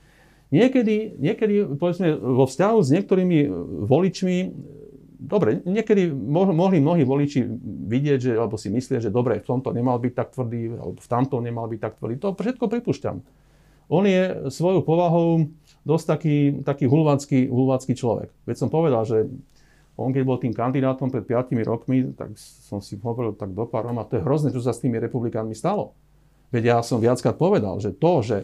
Niekedy, 0.54 1.18
niekedy, 1.18 1.66
povedzme, 1.82 2.14
vo 2.14 2.46
vzťahu 2.46 2.78
s 2.86 2.90
niektorými 2.94 3.50
voličmi, 3.90 4.38
dobre, 5.18 5.66
niekedy 5.66 6.14
mohli 6.14 6.78
mnohí 6.78 7.02
voliči 7.02 7.42
vidieť, 7.90 8.20
že, 8.22 8.32
alebo 8.38 8.54
si 8.62 8.70
myslieť, 8.70 9.10
že 9.10 9.10
dobre, 9.10 9.42
v 9.42 9.50
tomto 9.50 9.74
nemal 9.74 9.98
byť 9.98 10.14
tak 10.14 10.30
tvrdý, 10.38 10.78
alebo 10.78 11.02
v 11.02 11.10
tamtom 11.10 11.42
nemal 11.42 11.66
byť 11.66 11.80
tak 11.82 11.94
tvrdý. 11.98 12.22
To 12.22 12.38
všetko 12.38 12.70
pripúšťam. 12.70 13.18
On 13.90 14.06
je 14.06 14.54
svojou 14.54 14.86
povahou 14.86 15.50
dosť 15.90 16.06
taký, 16.06 16.38
taký 16.62 16.86
hulvácky, 16.86 17.50
hulvácky 17.50 17.98
človek. 17.98 18.30
Veď 18.46 18.56
som 18.62 18.70
povedal, 18.70 19.10
že 19.10 19.26
on 19.98 20.14
keď 20.14 20.24
bol 20.26 20.38
tým 20.38 20.54
kandidátom 20.54 21.10
pred 21.10 21.26
5 21.26 21.50
rokmi, 21.66 22.14
tak 22.14 22.34
som 22.38 22.78
si 22.78 22.98
hovoril 22.98 23.34
tak 23.34 23.54
do 23.54 23.66
pár 23.66 23.90
a 23.90 24.06
to 24.06 24.18
je 24.18 24.26
hrozné, 24.26 24.50
čo 24.54 24.62
sa 24.62 24.74
s 24.74 24.82
tými 24.82 24.98
republikánmi 24.98 25.54
stalo. 25.54 25.98
Veď 26.54 26.64
ja 26.74 26.78
som 26.86 27.02
viackrát 27.02 27.38
povedal, 27.38 27.78
že 27.82 27.94
to, 27.94 28.22
že 28.22 28.38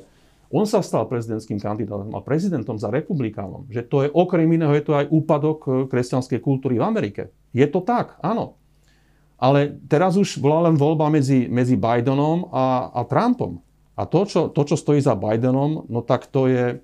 on 0.49 0.65
sa 0.65 0.81
stal 0.81 1.05
prezidentským 1.05 1.61
kandidátom 1.61 2.09
a 2.17 2.25
prezidentom 2.25 2.81
za 2.81 2.89
republikánom, 2.89 3.69
že 3.69 3.85
to 3.85 4.01
je 4.05 4.09
okrem 4.09 4.49
iného, 4.49 4.73
je 4.73 4.81
to 4.81 4.97
aj 4.97 5.05
úpadok 5.13 5.59
eh, 5.65 5.71
kresťanskej 5.85 6.39
kultúry 6.41 6.81
v 6.81 6.85
Amerike. 6.85 7.23
Je 7.53 7.65
to 7.69 7.85
tak, 7.85 8.17
áno. 8.25 8.57
Ale 9.39 9.79
teraz 9.87 10.19
už 10.19 10.43
bola 10.43 10.67
len 10.67 10.75
voľba 10.75 11.07
medzi, 11.07 11.47
medzi 11.47 11.79
Bidenom 11.79 12.51
a, 12.51 12.91
a 12.91 13.07
Trumpom. 13.07 13.63
A 13.95 14.03
to 14.03 14.27
čo, 14.27 14.51
to, 14.51 14.67
čo 14.67 14.75
stojí 14.75 14.99
za 14.99 15.15
Bidenom, 15.15 15.87
no 15.87 15.99
tak 16.03 16.27
to 16.27 16.51
je, 16.51 16.83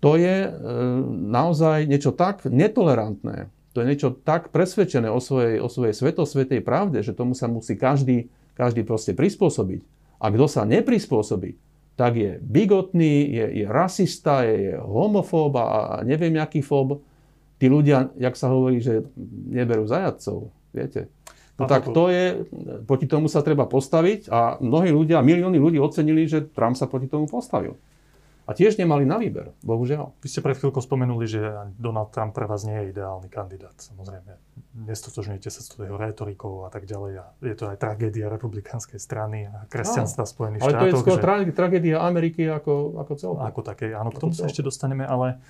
to 0.00 0.16
je 0.16 0.48
e, 0.48 0.50
naozaj 1.28 1.84
niečo 1.84 2.16
tak 2.16 2.48
netolerantné, 2.48 3.52
to 3.76 3.84
je 3.84 3.86
niečo 3.88 4.16
tak 4.16 4.48
presvedčené 4.48 5.12
o 5.12 5.20
svojej, 5.20 5.60
o 5.60 5.68
svojej 5.68 5.92
svetosvetej 5.92 6.64
pravde, 6.64 7.04
že 7.04 7.12
tomu 7.12 7.36
sa 7.36 7.52
musí 7.52 7.76
každý, 7.76 8.32
každý 8.56 8.80
proste 8.80 9.12
prispôsobiť. 9.12 9.84
A 10.24 10.32
kto 10.32 10.48
sa 10.48 10.64
neprispôsobí, 10.64 11.60
tak 11.98 12.14
je 12.14 12.38
bigotný, 12.38 13.26
je, 13.26 13.46
je 13.58 13.66
rasista, 13.66 14.46
je, 14.46 14.70
je 14.70 14.74
homofób 14.78 15.50
a 15.58 15.66
neviem 16.06 16.38
aký 16.38 16.62
fób. 16.62 17.02
Tí 17.58 17.66
ľudia, 17.66 18.14
jak 18.14 18.38
sa 18.38 18.54
hovorí, 18.54 18.78
že 18.78 19.02
neberú 19.50 19.82
zajadcov, 19.82 20.54
viete. 20.70 21.10
No 21.58 21.66
tak 21.66 21.90
to 21.90 22.06
je, 22.06 22.46
proti 22.86 23.10
tomu 23.10 23.26
sa 23.26 23.42
treba 23.42 23.66
postaviť 23.66 24.30
a 24.30 24.62
mnohí 24.62 24.94
ľudia, 24.94 25.26
milióny 25.26 25.58
ľudí 25.58 25.82
ocenili, 25.82 26.30
že 26.30 26.46
Trump 26.46 26.78
sa 26.78 26.86
proti 26.86 27.10
tomu 27.10 27.26
postavil. 27.26 27.74
A 28.48 28.56
tiež 28.56 28.80
nemali 28.80 29.04
na 29.04 29.20
výber, 29.20 29.52
bohužiaľ. 29.60 30.16
Vy 30.24 30.28
ste 30.32 30.40
pred 30.40 30.56
chvíľkou 30.56 30.80
spomenuli, 30.80 31.28
že 31.28 31.68
Donald 31.76 32.16
Trump 32.16 32.32
pre 32.32 32.48
vás 32.48 32.64
nie 32.64 32.80
je 32.80 32.96
ideálny 32.96 33.28
kandidát. 33.28 33.76
Samozrejme, 33.76 34.40
nestotožňujete 34.88 35.52
sa 35.52 35.60
s 35.60 35.68
jeho 35.76 36.00
retorikou 36.00 36.64
a 36.64 36.72
tak 36.72 36.88
ďalej. 36.88 37.12
A 37.20 37.24
je 37.44 37.52
to 37.52 37.68
aj 37.68 37.76
tragédia 37.76 38.32
republikánskej 38.32 38.96
strany 38.96 39.52
a 39.52 39.68
kresťanstva 39.68 40.24
no, 40.24 40.32
Spojených 40.32 40.62
ale 40.64 40.70
štátov. 40.72 40.80
Ale 40.80 40.88
to 40.88 40.96
je 40.96 41.04
skôr 41.04 41.20
že... 41.20 41.52
tragédia 41.52 41.96
Ameriky 42.00 42.48
ako, 42.48 42.96
ako 42.96 43.12
celkom. 43.20 43.44
Ako 43.44 43.60
také, 43.60 43.92
áno, 43.92 44.08
k 44.08 44.16
tomu 44.16 44.32
sa 44.32 44.48
ešte 44.48 44.64
dostaneme, 44.64 45.04
ale 45.04 45.44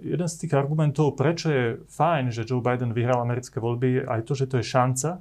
jeden 0.00 0.24
z 0.24 0.40
tých 0.40 0.56
argumentov, 0.56 1.20
prečo 1.20 1.52
je 1.52 1.64
fajn, 1.92 2.32
že 2.32 2.48
Joe 2.48 2.64
Biden 2.64 2.96
vyhral 2.96 3.20
americké 3.20 3.60
voľby, 3.60 4.00
je 4.00 4.02
aj 4.08 4.20
to, 4.24 4.32
že 4.32 4.48
to 4.48 4.56
je 4.56 4.64
šanca 4.64 5.20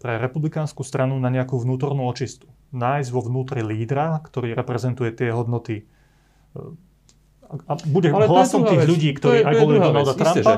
pre 0.00 0.16
republikánsku 0.16 0.80
stranu 0.80 1.20
na 1.20 1.28
nejakú 1.28 1.60
vnútornú 1.60 2.08
očistu. 2.08 2.48
Nájsť 2.72 3.12
vo 3.12 3.20
vnútri 3.20 3.60
lídra, 3.60 4.24
ktorý 4.24 4.56
reprezentuje 4.56 5.12
tie 5.12 5.28
hodnoty 5.36 5.84
a 7.46 7.72
bude 7.86 8.10
Ale 8.10 8.26
hlasom 8.26 8.66
tých 8.66 8.82
vec. 8.82 8.90
ľudí, 8.90 9.10
ktorí 9.14 9.46
aj 9.46 9.54
volili 9.54 9.78
Donalda 9.78 10.12
vec. 10.12 10.18
Trumpa. 10.18 10.34
Isté, 10.34 10.40
že... 10.42 10.54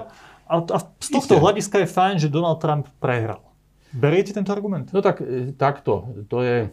a, 0.48 0.54
a 0.56 0.78
z 0.80 1.08
tohto 1.12 1.34
Isté. 1.36 1.42
hľadiska 1.44 1.76
je 1.84 1.88
fajn, 1.88 2.14
že 2.16 2.28
Donald 2.32 2.58
Trump 2.58 2.88
prehral. 2.96 3.44
Beriete 3.92 4.32
tento 4.36 4.52
argument? 4.52 4.88
No 4.92 5.00
tak 5.00 5.20
e, 5.20 5.52
takto. 5.52 6.12
To 6.28 6.44
je, 6.44 6.68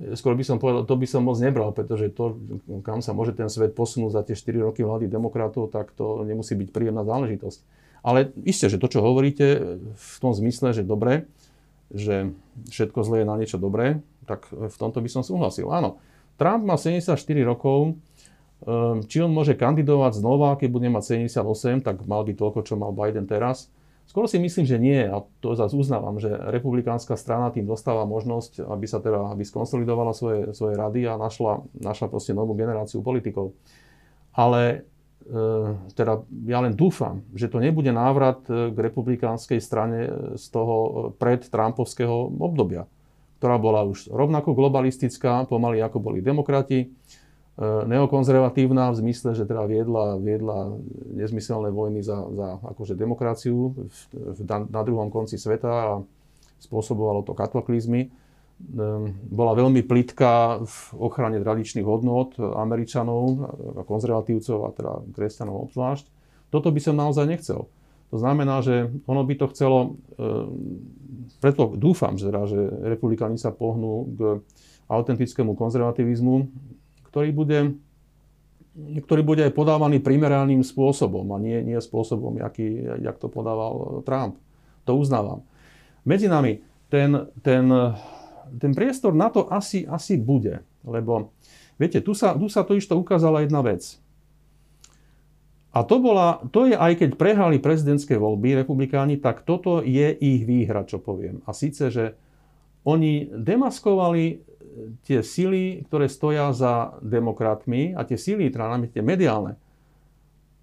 e, 0.00 0.16
skôr 0.16 0.36
by 0.36 0.44
som 0.44 0.56
povedal, 0.60 0.84
to 0.84 0.96
by 0.96 1.06
som 1.08 1.24
moc 1.24 1.36
nebral, 1.40 1.72
pretože 1.72 2.12
to, 2.12 2.36
kam 2.84 3.00
sa 3.00 3.12
môže 3.12 3.36
ten 3.36 3.48
svet 3.48 3.72
posunúť 3.76 4.12
za 4.12 4.22
tie 4.24 4.36
4 4.36 4.68
roky 4.68 4.84
vlády 4.84 5.08
demokratov, 5.08 5.72
tak 5.72 5.92
to 5.96 6.24
nemusí 6.24 6.56
byť 6.56 6.68
príjemná 6.72 7.04
záležitosť. 7.04 7.60
Ale 8.00 8.32
isté, 8.48 8.72
že 8.72 8.80
to, 8.80 8.88
čo 8.88 9.04
hovoríte 9.04 9.46
v 9.92 10.14
tom 10.24 10.32
zmysle, 10.32 10.72
že 10.72 10.88
dobre, 10.88 11.28
že 11.92 12.32
všetko 12.72 13.04
zlé 13.04 13.16
je 13.24 13.28
na 13.28 13.36
niečo 13.36 13.60
dobré, 13.60 14.00
tak 14.24 14.48
v 14.48 14.72
tomto 14.72 15.04
by 15.04 15.10
som 15.12 15.20
súhlasil. 15.20 15.68
Áno, 15.68 16.00
Trump 16.40 16.64
má 16.64 16.80
74 16.80 17.12
rokov, 17.44 18.00
či 19.08 19.24
on 19.24 19.32
môže 19.32 19.56
kandidovať 19.56 20.20
znova, 20.20 20.52
keď 20.60 20.68
bude 20.68 20.88
mať 20.92 21.24
78, 21.24 21.80
tak 21.80 22.04
mal 22.04 22.20
by 22.28 22.36
toľko, 22.36 22.60
čo 22.60 22.76
mal 22.76 22.92
Biden 22.92 23.24
teraz. 23.24 23.72
Skoro 24.04 24.26
si 24.26 24.42
myslím, 24.42 24.66
že 24.66 24.82
nie 24.82 25.06
a 25.06 25.22
to 25.38 25.54
zase 25.54 25.78
uznávam, 25.78 26.18
že 26.18 26.34
republikánska 26.34 27.14
strana 27.14 27.54
tým 27.54 27.62
dostáva 27.62 28.02
možnosť, 28.10 28.66
aby 28.66 28.82
sa 28.90 28.98
teda 28.98 29.30
aby 29.30 29.46
skonsolidovala 29.46 30.10
svoje, 30.12 30.50
svoje 30.50 30.74
rady 30.74 31.06
a 31.06 31.14
našla, 31.14 31.62
našla 31.78 32.10
proste 32.10 32.34
novú 32.34 32.58
generáciu 32.58 33.06
politikov. 33.06 33.54
Ale 34.34 34.62
e, 34.66 34.78
teda 35.94 36.26
ja 36.42 36.58
len 36.58 36.74
dúfam, 36.74 37.22
že 37.38 37.46
to 37.46 37.62
nebude 37.62 37.94
návrat 37.94 38.42
e, 38.50 38.74
k 38.74 38.78
republikánskej 38.82 39.62
strane 39.62 40.10
z 40.34 40.46
toho 40.50 40.74
e, 40.74 40.90
pred 41.14 41.46
Trumpovského 41.46 42.34
obdobia, 42.34 42.90
ktorá 43.38 43.62
bola 43.62 43.86
už 43.86 44.10
rovnako 44.10 44.58
globalistická, 44.58 45.46
pomaly 45.46 45.78
ako 45.86 46.02
boli 46.02 46.18
demokrati, 46.18 46.90
E, 46.90 47.19
neokonzervatívna 47.60 48.88
v 48.88 49.00
zmysle, 49.04 49.36
že 49.36 49.44
teda 49.44 49.68
viedla, 49.68 50.16
viedla 50.16 50.80
nezmyselné 51.12 51.68
vojny 51.68 52.00
za, 52.00 52.24
za 52.32 52.56
akože 52.56 52.96
demokraciu 52.96 53.76
v, 53.76 54.00
v, 54.16 54.38
na 54.48 54.80
druhom 54.80 55.12
konci 55.12 55.36
sveta 55.36 55.68
a 55.68 55.92
spôsobovalo 56.56 57.20
to 57.20 57.36
kataklizmy. 57.36 58.08
E, 58.08 58.08
bola 59.28 59.52
veľmi 59.52 59.84
plitká 59.84 60.64
v 60.64 60.76
ochrane 60.96 61.36
tradičných 61.36 61.84
hodnot 61.84 62.40
Američanov, 62.40 63.52
konzervatívcov 63.84 64.58
a 64.64 64.68
teda 64.72 64.92
kresťanov 65.12 65.68
obzvlášť. 65.68 66.08
Toto 66.48 66.72
by 66.72 66.80
som 66.80 66.96
naozaj 66.96 67.28
nechcel. 67.28 67.68
To 68.10 68.16
znamená, 68.16 68.64
že 68.64 68.88
ono 69.04 69.20
by 69.20 69.34
to 69.36 69.52
chcelo, 69.52 70.00
e, 70.16 70.28
preto 71.44 71.76
dúfam, 71.76 72.16
že, 72.16 72.32
teda, 72.32 72.48
že 72.48 72.60
republikáni 72.88 73.36
sa 73.36 73.52
pohnú 73.52 74.08
k 74.16 74.20
autentickému 74.88 75.52
konzervativizmu, 75.60 76.48
ktorý 77.10 77.30
bude, 77.34 77.58
ktorý 79.02 79.22
bude 79.26 79.42
aj 79.44 79.52
podávaný 79.52 79.98
primeraným 79.98 80.62
spôsobom 80.62 81.26
a 81.34 81.38
nie, 81.42 81.58
nie 81.66 81.78
spôsobom, 81.78 82.38
jaký, 82.38 82.86
jak 83.02 83.18
to 83.18 83.26
podával 83.26 84.00
Trump. 84.06 84.38
To 84.86 84.96
uznávam. 84.96 85.42
Medzi 86.06 86.30
nami 86.30 86.62
ten, 86.88 87.30
ten, 87.42 87.66
ten 88.56 88.72
priestor 88.72 89.12
na 89.14 89.28
to 89.28 89.46
asi, 89.50 89.84
asi 89.84 90.16
bude, 90.16 90.62
lebo 90.86 91.34
viete, 91.76 92.00
tu 92.00 92.14
sa, 92.14 92.34
tu 92.34 92.46
sa 92.50 92.62
to 92.66 92.78
išto 92.78 92.98
ukázala 92.98 93.44
jedna 93.44 93.60
vec. 93.60 93.98
A 95.70 95.86
to, 95.86 96.02
bola, 96.02 96.42
to 96.50 96.66
je 96.66 96.74
aj 96.74 96.98
keď 96.98 97.10
prehrali 97.14 97.62
prezidentské 97.62 98.18
voľby 98.18 98.58
republikáni, 98.58 99.22
tak 99.22 99.46
toto 99.46 99.86
je 99.86 100.10
ich 100.18 100.42
výhra, 100.42 100.82
čo 100.82 100.98
poviem. 100.98 101.46
A 101.46 101.54
síce, 101.54 101.94
že 101.94 102.18
oni 102.84 103.28
demaskovali 103.28 104.40
tie 105.04 105.20
sily, 105.20 105.84
ktoré 105.88 106.06
stoja 106.06 106.54
za 106.54 106.96
demokratmi 107.02 107.92
a 107.92 108.06
tie 108.06 108.16
sily, 108.16 108.48
teda 108.48 108.80
tie 108.88 109.02
mediálne, 109.04 109.58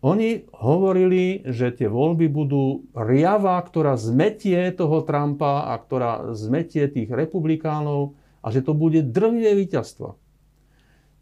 oni 0.05 0.45
hovorili, 0.53 1.41
že 1.49 1.73
tie 1.73 1.89
voľby 1.89 2.29
budú 2.29 2.85
riava, 2.93 3.57
ktorá 3.57 3.97
zmetie 3.97 4.69
toho 4.77 5.01
Trumpa 5.01 5.73
a 5.73 5.75
ktorá 5.81 6.37
zmetie 6.37 6.85
tých 6.85 7.09
republikánov 7.09 8.13
a 8.45 8.53
že 8.53 8.61
to 8.61 8.77
bude 8.77 9.01
drvivé 9.09 9.57
víťazstvo. 9.57 10.13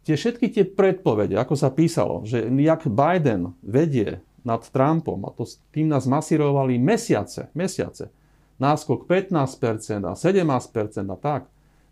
Tie 0.04 0.14
všetky 0.14 0.52
tie 0.52 0.64
predpovede, 0.68 1.34
ako 1.34 1.56
sa 1.56 1.72
písalo, 1.72 2.22
že 2.28 2.46
jak 2.46 2.86
Biden 2.86 3.56
vedie 3.64 4.22
nad 4.46 4.62
Trumpom, 4.62 5.26
a 5.26 5.34
to 5.34 5.42
tým 5.74 5.90
nás 5.90 6.06
masírovali 6.06 6.78
mesiace, 6.78 7.50
mesiace, 7.58 8.14
náskok 8.56 9.04
15% 9.08 10.06
a 10.06 10.12
17% 10.16 11.12
a 11.12 11.16
tak, 11.16 11.48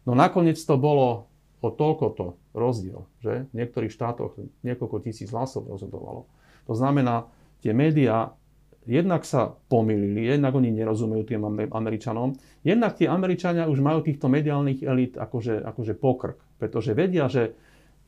no 0.08 0.12
nakoniec 0.16 0.56
to 0.60 0.74
bolo 0.80 1.28
o 1.64 1.68
toľkoto 1.72 2.36
rozdiel, 2.52 3.08
že 3.24 3.48
v 3.48 3.54
niektorých 3.56 3.92
štátoch 3.92 4.36
niekoľko 4.62 5.00
tisíc 5.00 5.32
hlasov 5.32 5.64
rozhodovalo. 5.68 6.28
To 6.68 6.76
znamená, 6.76 7.28
tie 7.64 7.72
médiá 7.72 8.36
jednak 8.84 9.24
sa 9.24 9.56
pomýlili, 9.72 10.28
jednak 10.28 10.52
oni 10.52 10.68
nerozumejú 10.68 11.24
tým 11.24 11.42
Američanom, 11.72 12.36
jednak 12.60 13.00
tie 13.00 13.08
Američania 13.08 13.64
už 13.64 13.80
majú 13.80 14.04
týchto 14.04 14.28
mediálnych 14.28 14.84
elít 14.84 15.16
akože, 15.16 15.64
akože 15.64 15.96
pokrk, 15.96 16.36
pretože 16.60 16.92
vedia, 16.92 17.24
že 17.32 17.56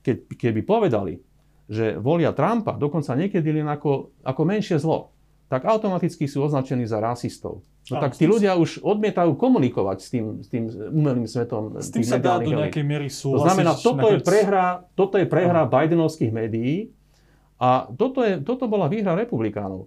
keď, 0.04 0.16
keby 0.36 0.60
povedali, 0.62 1.16
že 1.66 1.98
volia 1.98 2.30
Trumpa, 2.30 2.78
dokonca 2.78 3.16
niekedy 3.18 3.50
len 3.50 3.66
ako, 3.66 4.22
ako 4.22 4.42
menšie 4.46 4.78
zlo, 4.78 5.10
tak 5.50 5.66
automaticky 5.66 6.28
sú 6.30 6.46
označení 6.46 6.86
za 6.86 7.02
rasistov. 7.02 7.64
No 7.86 8.02
tak 8.02 8.18
tí 8.18 8.26
ľudia 8.26 8.58
už 8.58 8.82
odmietajú 8.82 9.38
komunikovať 9.38 9.98
s 10.02 10.08
tým, 10.10 10.24
s 10.42 10.50
tým 10.50 10.66
umelým 10.70 11.30
svetom. 11.30 11.78
S 11.78 11.94
tým 11.94 12.02
sa 12.02 12.18
dá 12.18 12.42
do 12.42 12.50
nejakej 12.50 12.82
miery 12.82 13.06
súhlasiť. 13.06 13.38
To 13.38 13.46
znamená, 13.46 13.72
toto 13.78 14.06
je 14.10 14.18
prehra, 14.18 14.66
toto 14.98 15.14
je 15.22 15.26
prehra 15.30 15.70
Bidenovských 15.70 16.34
médií 16.34 16.90
a 17.62 17.86
toto, 17.94 18.26
je, 18.26 18.42
toto 18.42 18.66
bola 18.66 18.90
výhra 18.90 19.14
republikánov. 19.14 19.86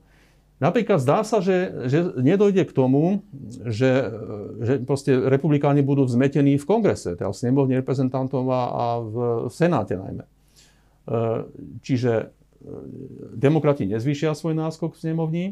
Napríklad 0.60 1.00
zdá 1.00 1.24
sa, 1.24 1.40
že, 1.40 1.88
že 1.88 2.20
nedojde 2.20 2.68
k 2.68 2.76
tomu, 2.76 3.24
že, 3.64 4.12
že 4.60 4.74
proste 4.84 5.16
republikáni 5.16 5.80
budú 5.80 6.04
vzmetení 6.04 6.60
v 6.60 6.68
kongrese, 6.68 7.16
teda 7.16 7.32
v 7.32 7.40
snemovne 7.40 7.80
reprezentantov 7.80 8.44
a, 8.52 8.64
a 8.68 8.86
v, 9.00 9.16
v 9.48 9.54
senáte 9.56 9.96
najmä. 9.96 10.24
E, 10.28 10.30
čiže 11.80 12.12
e, 12.20 12.26
demokrati 13.40 13.88
nezvýšia 13.88 14.36
svoj 14.36 14.52
náskok 14.60 15.00
v 15.00 15.00
snemovni 15.00 15.46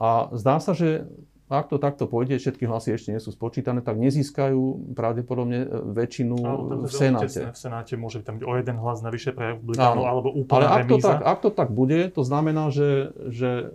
a 0.00 0.32
zdá 0.32 0.64
sa, 0.64 0.72
že 0.72 1.04
ak 1.48 1.72
to 1.72 1.80
takto 1.80 2.04
pôjde, 2.04 2.36
všetky 2.36 2.68
hlasy 2.68 2.92
ešte 2.92 3.08
nie 3.08 3.22
sú 3.24 3.32
spočítané, 3.32 3.80
tak 3.80 3.96
nezískajú 3.96 4.92
pravdepodobne 4.92 5.64
e, 5.64 5.68
väčšinu 5.96 6.36
Áno, 6.44 6.84
v 6.84 6.92
Senáte. 6.92 7.40
v 7.48 7.56
Senáte 7.56 7.96
môže 7.96 8.20
byť 8.20 8.26
tam 8.28 8.36
o 8.44 8.52
jeden 8.52 8.76
hlas 8.76 9.00
navyše 9.00 9.32
pre 9.32 9.56
republikánov, 9.56 10.04
alebo 10.04 10.28
úplne 10.28 10.68
Ale 10.68 10.68
ak 10.68 10.84
to, 10.84 10.96
tak, 11.00 11.18
ak 11.24 11.38
to 11.40 11.50
tak 11.50 11.68
bude, 11.72 12.12
to 12.12 12.20
znamená, 12.20 12.68
že, 12.68 13.16
že 13.32 13.72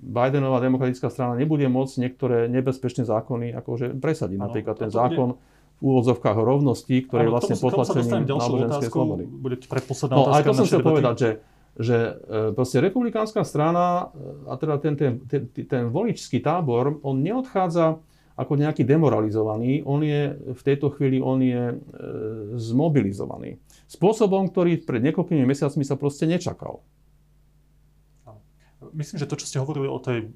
Bidenová 0.00 0.64
demokratická 0.64 1.12
strana 1.12 1.36
nebude 1.36 1.68
môcť 1.68 1.94
niektoré 2.00 2.48
nebezpečné 2.48 3.04
zákony 3.04 3.52
akože 3.60 4.00
presadiť. 4.00 4.38
Napríklad 4.40 4.76
ten 4.80 4.88
zákon 4.88 5.36
bude... 5.36 5.40
v 5.76 5.82
úvodzovkách 5.84 6.36
o 6.40 6.44
rovnosti, 6.44 6.96
ktorý 7.04 7.28
je 7.28 7.32
vlastne 7.36 7.56
potlačením 7.60 8.24
náboženskej 8.24 8.88
slobody. 8.88 9.24
Bude 9.28 9.60
predposledná 9.60 10.14
no, 10.16 10.22
otázka 10.24 10.40
aj 10.40 10.44
to 10.48 10.52
som 10.56 10.64
chcel 10.64 10.80
povedať, 10.80 11.14
že 11.20 11.30
že 11.80 11.96
e, 11.96 12.12
proste 12.52 12.84
republikánska 12.84 13.40
strana 13.40 14.12
e, 14.12 14.52
a 14.52 14.54
teda 14.60 14.76
ten, 14.76 14.94
ten, 15.00 15.12
ten, 15.24 15.48
ten 15.48 15.84
voličský 15.88 16.44
tábor, 16.44 17.00
on 17.00 17.24
neodchádza 17.24 17.96
ako 18.36 18.52
nejaký 18.56 18.88
demoralizovaný, 18.88 19.84
on 19.84 20.00
je 20.00 20.32
v 20.56 20.62
tejto 20.64 20.92
chvíli 20.96 21.20
on 21.20 21.40
je 21.40 21.62
e, 21.72 21.76
zmobilizovaný. 22.56 23.60
Spôsobom, 23.88 24.48
ktorý 24.48 24.80
pred 24.84 25.04
niekoľkými 25.04 25.44
mesiacmi 25.44 25.84
sa 25.84 25.96
proste 25.96 26.28
nečakal. 26.28 26.84
Myslím, 28.96 29.20
že 29.20 29.28
to, 29.28 29.36
čo 29.36 29.48
ste 29.48 29.60
hovorili 29.60 29.88
o 29.88 30.00
tej 30.00 30.32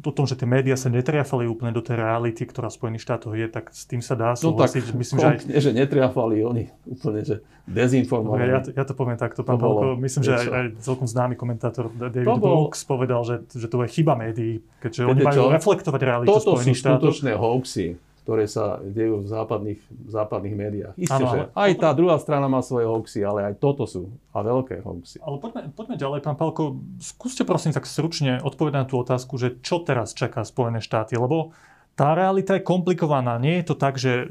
o 0.00 0.12
tom, 0.14 0.24
že 0.24 0.34
tie 0.34 0.48
médiá 0.48 0.72
sa 0.74 0.88
netriafali 0.88 1.44
úplne 1.44 1.70
do 1.76 1.84
tej 1.84 2.00
reality, 2.00 2.48
ktorá 2.48 2.72
v 2.72 2.76
Spojených 2.80 3.04
štátoch 3.04 3.36
je, 3.36 3.46
tak 3.46 3.68
s 3.68 3.84
tým 3.84 4.00
sa 4.00 4.16
dá 4.16 4.32
súhlasiť. 4.32 4.82
No 4.88 4.90
tak, 4.90 4.98
myslím, 4.98 5.16
že 5.20 5.26
aj... 5.26 5.36
Že 5.60 5.70
netriafali, 5.76 6.36
oni 6.40 6.64
úplne, 6.88 7.20
že 7.22 7.36
dezinformovali. 7.68 8.48
Ja, 8.48 8.60
ja 8.82 8.84
to 8.88 8.96
poviem 8.96 9.20
takto, 9.20 9.44
pán 9.44 9.60
Palko. 9.60 9.94
Myslím, 10.00 10.22
že 10.26 10.32
aj, 10.34 10.46
aj 10.48 10.64
celkom 10.80 11.06
známy 11.06 11.36
komentátor 11.36 11.92
David 11.92 12.24
bol... 12.24 12.40
Brooks 12.40 12.82
povedal, 12.88 13.22
že, 13.22 13.44
že 13.52 13.68
to 13.68 13.84
je 13.84 13.88
chyba 13.92 14.16
médií, 14.16 14.64
keďže 14.80 15.06
Viete 15.06 15.12
oni 15.12 15.22
majú 15.22 15.40
čo? 15.46 15.54
reflektovať 15.54 16.00
realitu 16.00 16.32
Toto 16.32 16.56
Spojených 16.56 16.78
štátov. 16.80 16.98
Toto 16.98 17.06
sú 17.12 17.22
skutočné 17.22 17.30
hoaxy 17.36 17.86
ktoré 18.22 18.46
sa 18.46 18.78
dejú 18.78 19.26
v 19.26 19.28
západných, 19.28 19.80
v 19.82 20.10
západných 20.14 20.54
médiách. 20.54 20.94
Isté, 20.94 21.22
že 21.26 21.50
aj 21.58 21.70
tá 21.74 21.90
druhá 21.90 22.14
strana 22.22 22.46
má 22.46 22.62
svoje 22.62 22.86
hoaxy, 22.86 23.26
ale 23.26 23.50
aj 23.50 23.54
toto 23.58 23.82
sú 23.82 24.14
a 24.30 24.46
veľké 24.46 24.78
hoaxy. 24.86 25.18
Ale 25.18 25.42
poďme, 25.42 25.74
poďme 25.74 25.96
ďalej, 25.98 26.20
pán 26.22 26.38
Palko. 26.38 26.78
Skúste 27.02 27.42
prosím 27.42 27.74
tak 27.74 27.82
stručne 27.82 28.38
odpovedať 28.38 28.78
na 28.78 28.86
tú 28.86 29.02
otázku, 29.02 29.42
že 29.42 29.58
čo 29.58 29.82
teraz 29.82 30.14
čaká 30.14 30.46
Spojené 30.46 30.78
štáty, 30.78 31.18
lebo 31.18 31.50
tá 31.98 32.14
realita 32.14 32.56
je 32.56 32.62
komplikovaná. 32.62 33.42
Nie 33.42 33.60
je 33.60 33.66
to 33.68 33.76
tak, 33.76 33.98
že 33.98 34.30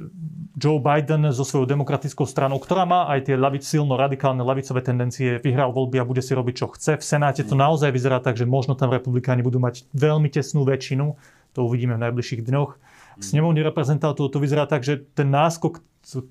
Joe 0.56 0.80
Biden 0.80 1.28
so 1.36 1.44
svojou 1.44 1.68
demokratickou 1.68 2.24
stranou, 2.24 2.64
ktorá 2.64 2.88
má 2.88 3.12
aj 3.12 3.28
tie 3.28 3.36
lavic, 3.36 3.68
silno 3.68 4.00
radikálne 4.00 4.42
lavicové 4.42 4.80
tendencie, 4.82 5.38
vyhral 5.44 5.76
voľby 5.76 6.00
a 6.00 6.08
bude 6.08 6.24
si 6.24 6.32
robiť, 6.32 6.56
čo 6.58 6.72
chce. 6.72 6.96
V 6.96 7.04
Senáte 7.04 7.44
to 7.44 7.60
naozaj 7.60 7.92
vyzerá 7.92 8.24
tak, 8.24 8.40
že 8.40 8.48
možno 8.48 8.74
tam 8.74 8.90
republikáni 8.90 9.44
budú 9.44 9.60
mať 9.60 9.84
veľmi 9.92 10.32
tesnú 10.32 10.64
väčšinu. 10.64 11.20
To 11.54 11.68
uvidíme 11.68 12.00
v 12.00 12.04
najbližších 12.08 12.48
dňoch 12.48 12.72
v 13.18 13.24
snemovni 13.24 13.66
reprezentantov 13.66 14.32
to 14.32 14.38
vyzerá 14.40 14.70
tak, 14.70 14.86
že 14.86 15.04
ten 15.18 15.28
náskok 15.28 15.84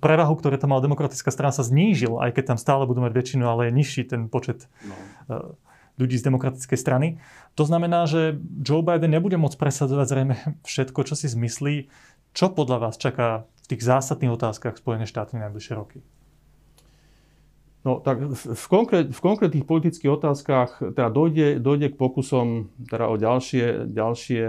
prevahu, 0.03 0.35
ktoré 0.37 0.59
tam 0.59 0.75
mala 0.75 0.83
demokratická 0.83 1.31
strana, 1.31 1.55
sa 1.55 1.63
znížil, 1.63 2.19
aj 2.19 2.35
keď 2.35 2.55
tam 2.55 2.59
stále 2.59 2.85
budú 2.85 3.01
mať 3.07 3.13
väčšinu, 3.15 3.45
ale 3.47 3.71
je 3.71 3.73
nižší 3.77 4.03
ten 4.07 4.27
počet 4.27 4.67
no. 4.83 4.95
Eh, 5.31 5.55
ľudí 6.01 6.17
z 6.17 6.27
demokratickej 6.27 6.79
strany. 6.81 7.21
To 7.61 7.69
znamená, 7.69 8.09
že 8.09 8.41
Joe 8.65 8.81
Biden 8.81 9.13
nebude 9.13 9.37
môcť 9.37 9.61
presadzovať 9.61 10.07
zrejme 10.09 10.35
všetko, 10.65 11.01
čo 11.05 11.15
si 11.15 11.29
zmyslí. 11.29 11.93
Čo 12.33 12.57
podľa 12.57 12.89
vás 12.89 12.97
čaká 12.97 13.45
v 13.69 13.77
tých 13.77 13.85
zásadných 13.85 14.33
otázkach 14.33 14.81
Spojené 14.81 15.05
štáty 15.05 15.37
najbližšie 15.37 15.75
roky? 15.77 16.01
No 17.81 17.97
tak 17.97 18.21
v, 18.37 18.67
konkrét, 18.69 19.09
v 19.09 19.21
konkrétnych 19.21 19.65
politických 19.65 20.13
otázkach 20.13 20.85
teda 20.93 21.09
dojde, 21.09 21.57
dojde 21.65 21.89
k 21.93 21.97
pokusom 21.97 22.69
teda 22.93 23.09
o 23.09 23.17
ďalšie, 23.17 23.89
ďalšie 23.89 24.45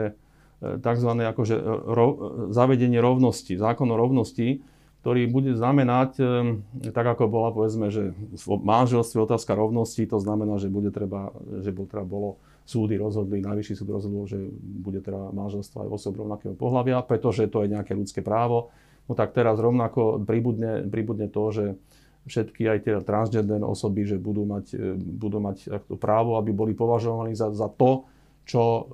tzv. 0.62 1.10
Akože 1.10 1.56
ro, 1.90 2.08
zavedenie 2.54 3.02
rovnosti, 3.02 3.58
zákon 3.58 3.90
o 3.90 3.98
rovnosti, 3.98 4.62
ktorý 5.02 5.26
bude 5.34 5.58
znamenať, 5.58 6.12
e, 6.22 6.24
tak 6.94 7.18
ako 7.18 7.26
bola 7.26 7.50
povedzme, 7.50 7.90
že 7.90 8.14
v 8.14 8.46
manželstve 8.62 9.26
otázka 9.26 9.58
rovnosti, 9.58 10.06
to 10.06 10.22
znamená, 10.22 10.62
že 10.62 10.70
bude 10.70 10.94
treba, 10.94 11.34
že 11.66 11.74
bol, 11.74 11.90
teda 11.90 12.06
bolo 12.06 12.38
súdy 12.70 13.02
rozhodli, 13.02 13.42
najvyšší 13.42 13.74
súd 13.82 13.90
rozhodol, 13.90 14.30
že 14.30 14.38
bude 14.62 15.02
teda 15.02 15.34
manželstvo 15.34 15.90
aj 15.90 15.90
osob 15.90 16.22
rovnakého 16.22 16.54
pohľavia, 16.54 17.02
pretože 17.02 17.50
to 17.50 17.66
je 17.66 17.74
nejaké 17.74 17.98
ľudské 17.98 18.22
právo. 18.22 18.70
No 19.10 19.18
tak 19.18 19.34
teraz 19.34 19.58
rovnako 19.58 20.22
pribudne, 20.22 20.86
pribudne 20.86 21.26
to, 21.26 21.44
že 21.50 21.66
všetky 22.30 22.70
aj 22.70 22.80
tie 22.86 22.94
transgender 23.02 23.66
osoby, 23.66 24.06
že 24.06 24.22
budú 24.22 24.46
mať, 24.46 24.66
e, 24.78 24.94
budú 24.94 25.42
mať 25.42 25.82
právo, 25.98 26.38
aby 26.38 26.54
boli 26.54 26.78
považovaní 26.78 27.34
za, 27.34 27.50
za 27.50 27.74
to, 27.74 28.06
čo, 28.46 28.90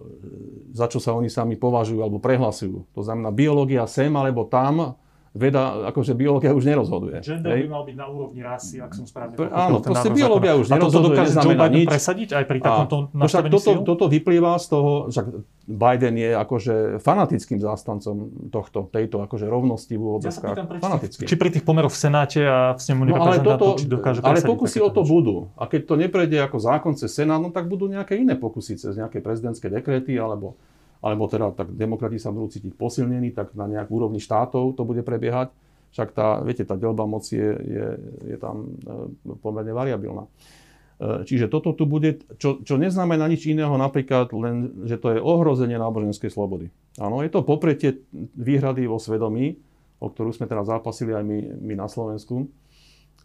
za 0.75 0.86
čo 0.91 0.99
sa 0.99 1.15
oni 1.15 1.31
sami 1.31 1.55
považujú 1.55 2.03
alebo 2.03 2.19
prehlasujú. 2.19 2.93
To 2.93 3.01
znamená 3.01 3.31
biológia 3.31 3.88
sem 3.88 4.12
alebo 4.13 4.45
tam, 4.45 4.99
veda, 5.38 5.88
akože 5.93 6.17
biológia 6.17 6.52
už 6.58 6.65
nerozhoduje. 6.65 7.21
Gender 7.21 7.54
hej? 7.54 7.65
by 7.65 7.69
mal 7.69 7.84
byť 7.86 7.95
na 7.95 8.08
úrovni 8.10 8.41
rasy, 8.41 8.82
ak 8.82 8.91
som 8.97 9.06
správne 9.06 9.38
pochopil. 9.38 9.54
Áno, 9.54 9.78
proste 9.80 10.10
biológia 10.10 10.58
už 10.58 10.67
nerozhoduje. 10.73 10.89
A 10.89 11.23
to 11.23 11.32
dokáže 11.32 11.34
Joe 11.38 11.69
nič. 11.69 11.88
presadiť 11.88 12.30
aj 12.34 12.43
pri 12.50 12.60
takomto 12.60 12.97
nastavení 13.13 13.54
toto, 13.54 13.71
toto 13.86 14.06
vyplýva 14.10 14.58
z 14.58 14.65
toho, 14.67 14.91
že 15.13 15.21
Biden 15.67 16.15
je 16.15 16.32
akože 16.32 16.76
fanatickým 17.04 17.60
zástancom 17.60 18.15
tohto, 18.50 18.88
tejto 18.88 19.19
akože 19.19 19.45
rovnosti 19.45 19.93
v 19.93 20.02
úvodzovkách. 20.02 20.56
Ja 20.56 21.28
či 21.28 21.36
pri 21.36 21.50
tých 21.52 21.67
pomeroch 21.67 21.91
v 21.91 22.00
Senáte 22.00 22.41
a 22.47 22.73
v 22.73 22.82
snemu 22.82 23.02
no, 23.06 23.19
ale 23.19 23.43
toto, 23.43 23.76
či 23.76 23.86
dokáže 23.86 24.23
Ale 24.23 24.39
pokusy 24.41 24.80
o 24.80 24.89
to 24.89 25.04
niečo. 25.04 25.12
budú. 25.12 25.36
A 25.60 25.67
keď 25.67 25.82
to 25.91 25.95
neprejde 26.00 26.39
ako 26.39 26.58
zákon 26.58 26.93
cez 26.95 27.12
Senát, 27.12 27.38
no 27.43 27.52
tak 27.52 27.67
budú 27.67 27.91
nejaké 27.91 28.15
iné 28.15 28.39
pokusy 28.39 28.80
cez 28.80 28.95
nejaké 28.95 29.19
prezidentské 29.19 29.67
dekrety 29.67 30.15
alebo 30.15 30.56
alebo 31.01 31.29
teda 31.29 31.53
tak 31.53 31.73
demokrati 31.73 32.17
sa 32.17 32.33
budú 32.33 32.49
cítiť 32.49 32.73
posilnení, 32.73 33.31
tak 33.33 33.53
na 33.53 33.69
nejak 33.69 33.89
úrovni 33.89 34.17
štátov 34.17 34.73
to 34.73 34.83
bude 34.83 35.05
prebiehať. 35.05 35.53
Však 35.93 36.10
tá, 36.12 36.43
viete, 36.43 36.67
tá 36.67 36.75
delba 36.75 37.07
moci 37.07 37.39
je, 37.39 37.51
je, 37.63 37.88
je 38.36 38.38
tam 38.38 38.75
e, 38.86 39.33
pomerne 39.39 39.71
variabilná. 39.71 40.27
E, 40.27 41.23
čiže 41.23 41.47
toto 41.47 41.71
tu 41.71 41.88
bude, 41.88 42.21
čo, 42.41 42.60
čo 42.62 42.75
neznamená 42.75 43.29
nič 43.29 43.47
iného, 43.47 43.71
napríklad 43.79 44.33
len, 44.36 44.83
že 44.83 44.99
to 44.99 45.15
je 45.15 45.23
ohrozenie 45.23 45.79
náboženskej 45.79 46.33
slobody. 46.33 46.73
Áno, 46.99 47.23
je 47.23 47.31
to 47.31 47.45
popretie 47.45 48.03
výhrady 48.36 48.89
vo 48.89 48.99
svedomí, 48.99 49.57
o 50.01 50.12
ktorú 50.12 50.33
sme 50.33 50.49
teraz 50.49 50.67
zápasili 50.67 51.13
aj 51.13 51.23
my, 51.23 51.39
my 51.62 51.73
na 51.77 51.88
Slovensku. 51.88 52.49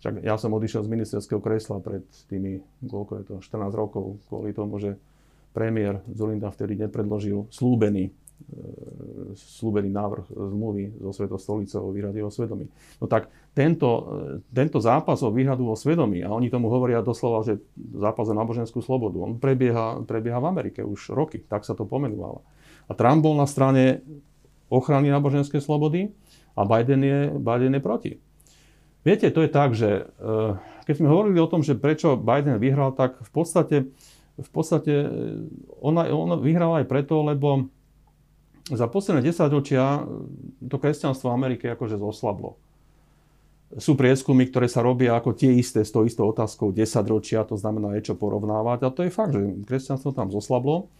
Však 0.02 0.22
ja 0.26 0.34
som 0.34 0.50
odišiel 0.54 0.82
z 0.82 0.92
ministerského 0.92 1.38
kresla 1.38 1.78
pred 1.78 2.02
tými, 2.26 2.62
koľko 2.82 3.12
je 3.20 3.24
to, 3.26 3.34
14 3.38 3.70
rokov, 3.70 4.18
kvôli 4.26 4.50
tomu, 4.50 4.82
že 4.82 4.98
premiér 5.52 6.00
Zulinda 6.08 6.48
vtedy 6.48 6.74
nepredložil 6.80 7.46
slúbený, 7.52 8.08
e, 8.08 8.12
slúbený 9.36 9.92
návrh 9.92 10.32
zmluvy 10.32 10.96
so 10.98 11.12
Svetou 11.12 11.38
stolicou 11.38 11.88
o 11.88 11.94
výhrade 11.94 12.18
o 12.24 12.32
svedomí. 12.32 12.66
No 12.98 13.06
tak 13.06 13.28
tento, 13.52 13.88
e, 13.88 14.54
tento 14.56 14.80
zápas 14.80 15.20
o 15.20 15.30
výhradu 15.30 15.68
o 15.68 15.76
svedomí, 15.76 16.24
a 16.24 16.32
oni 16.32 16.48
tomu 16.48 16.72
hovoria 16.72 17.04
doslova, 17.04 17.44
že 17.44 17.60
zápas 17.96 18.26
o 18.28 18.34
náboženskú 18.34 18.80
slobodu, 18.80 19.20
on 19.20 19.36
prebieha, 19.36 20.02
prebieha 20.08 20.40
v 20.40 20.48
Amerike 20.48 20.80
už 20.80 21.12
roky, 21.12 21.44
tak 21.44 21.68
sa 21.68 21.76
to 21.76 21.84
pomenúvalo. 21.84 22.42
A 22.88 22.96
Trump 22.96 23.22
bol 23.22 23.36
na 23.36 23.46
strane 23.46 24.02
ochrany 24.72 25.12
náboženskej 25.12 25.60
slobody 25.60 26.10
a 26.56 26.64
Biden 26.64 27.00
je, 27.04 27.20
Biden 27.36 27.76
je 27.76 27.82
proti. 27.84 28.12
Viete, 29.02 29.28
to 29.34 29.42
je 29.42 29.50
tak, 29.50 29.74
že 29.74 30.06
keď 30.86 30.94
sme 30.98 31.10
hovorili 31.10 31.38
o 31.38 31.50
tom, 31.50 31.62
že 31.62 31.78
prečo 31.78 32.18
Biden 32.18 32.58
vyhral, 32.58 32.94
tak 32.94 33.22
v 33.22 33.30
podstate, 33.30 33.76
v 34.40 34.50
podstate 34.50 34.92
ona, 35.80 36.08
ona 36.08 36.36
vyhrala 36.40 36.80
aj 36.80 36.86
preto, 36.88 37.20
lebo 37.20 37.68
za 38.70 38.86
posledné 38.86 39.26
10 39.26 39.52
ročia 39.52 40.06
to 40.62 40.76
kresťanstvo 40.78 41.28
v 41.28 41.36
Amerike 41.36 41.66
akože 41.74 41.98
zoslablo. 41.98 42.56
Sú 43.80 43.96
prieskumy, 43.96 44.48
ktoré 44.52 44.68
sa 44.68 44.84
robia 44.84 45.16
ako 45.16 45.32
tie 45.32 45.56
isté 45.56 45.80
s 45.80 45.92
tou 45.92 46.04
istou 46.04 46.28
otázkou 46.28 46.70
10 46.70 46.84
ročia, 47.08 47.40
to 47.42 47.56
znamená 47.56 47.96
je 47.98 48.12
čo 48.12 48.14
porovnávať. 48.14 48.84
A 48.84 48.92
to 48.92 49.00
je 49.04 49.10
fakt, 49.12 49.32
že 49.32 49.40
kresťanstvo 49.64 50.12
tam 50.12 50.28
zoslablo. 50.28 50.92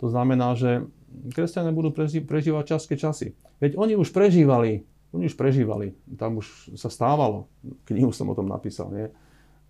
To 0.00 0.06
znamená, 0.08 0.56
že 0.56 0.88
kresťania 1.32 1.70
budú 1.70 1.94
prežívať 2.24 2.64
časké 2.76 2.98
časy. 2.98 3.36
Veď 3.62 3.78
oni 3.78 3.94
už 3.94 4.10
prežívali, 4.10 4.82
oni 5.14 5.30
už 5.30 5.38
prežívali, 5.38 5.94
tam 6.18 6.42
už 6.42 6.74
sa 6.74 6.90
stávalo, 6.90 7.46
knihu 7.86 8.10
som 8.10 8.26
o 8.26 8.34
tom 8.34 8.50
napísal, 8.50 8.90
nie? 8.90 9.06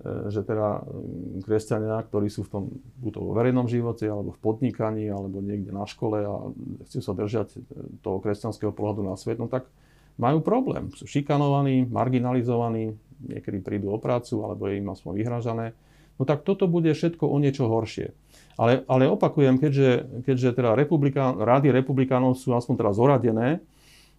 E, 0.02 0.26
že 0.34 0.42
teda 0.42 0.82
mm, 0.82 1.46
kresťania, 1.46 2.02
ktorí 2.02 2.26
sú 2.26 2.42
v 2.42 2.50
tom, 2.50 2.62
buď 2.98 3.10
to 3.14 3.20
vo 3.22 3.32
verejnom 3.38 3.70
živote, 3.70 4.02
alebo 4.10 4.34
v 4.34 4.42
podnikaní, 4.42 5.06
alebo 5.06 5.38
niekde 5.38 5.70
na 5.70 5.86
škole 5.86 6.18
a 6.26 6.34
chcú 6.90 6.98
sa 6.98 7.14
držať 7.14 7.54
e, 7.54 7.58
toho 8.02 8.18
kresťanského 8.18 8.74
pohľadu 8.74 9.06
na 9.06 9.14
svet, 9.14 9.38
no 9.38 9.46
tak 9.46 9.70
majú 10.18 10.42
problém. 10.42 10.90
Sú 10.98 11.06
šikanovaní, 11.06 11.86
marginalizovaní, 11.86 12.98
niekedy 13.22 13.62
prídu 13.62 13.94
o 13.94 13.98
prácu, 14.02 14.42
alebo 14.42 14.66
je 14.66 14.82
im 14.82 14.90
aspoň 14.90 15.12
vyhražané. 15.14 15.66
No 16.18 16.26
tak 16.26 16.42
toto 16.42 16.66
bude 16.66 16.90
všetko 16.90 17.26
o 17.30 17.36
niečo 17.38 17.70
horšie. 17.70 18.14
Ale, 18.54 18.86
ale 18.86 19.10
opakujem, 19.10 19.58
keďže, 19.58 20.22
keďže 20.26 20.58
teda 20.58 20.78
republikán, 20.78 21.38
rády 21.38 21.74
republikánov 21.74 22.38
sú 22.38 22.54
aspoň 22.54 22.74
teraz 22.78 22.94
zoradené 22.98 23.58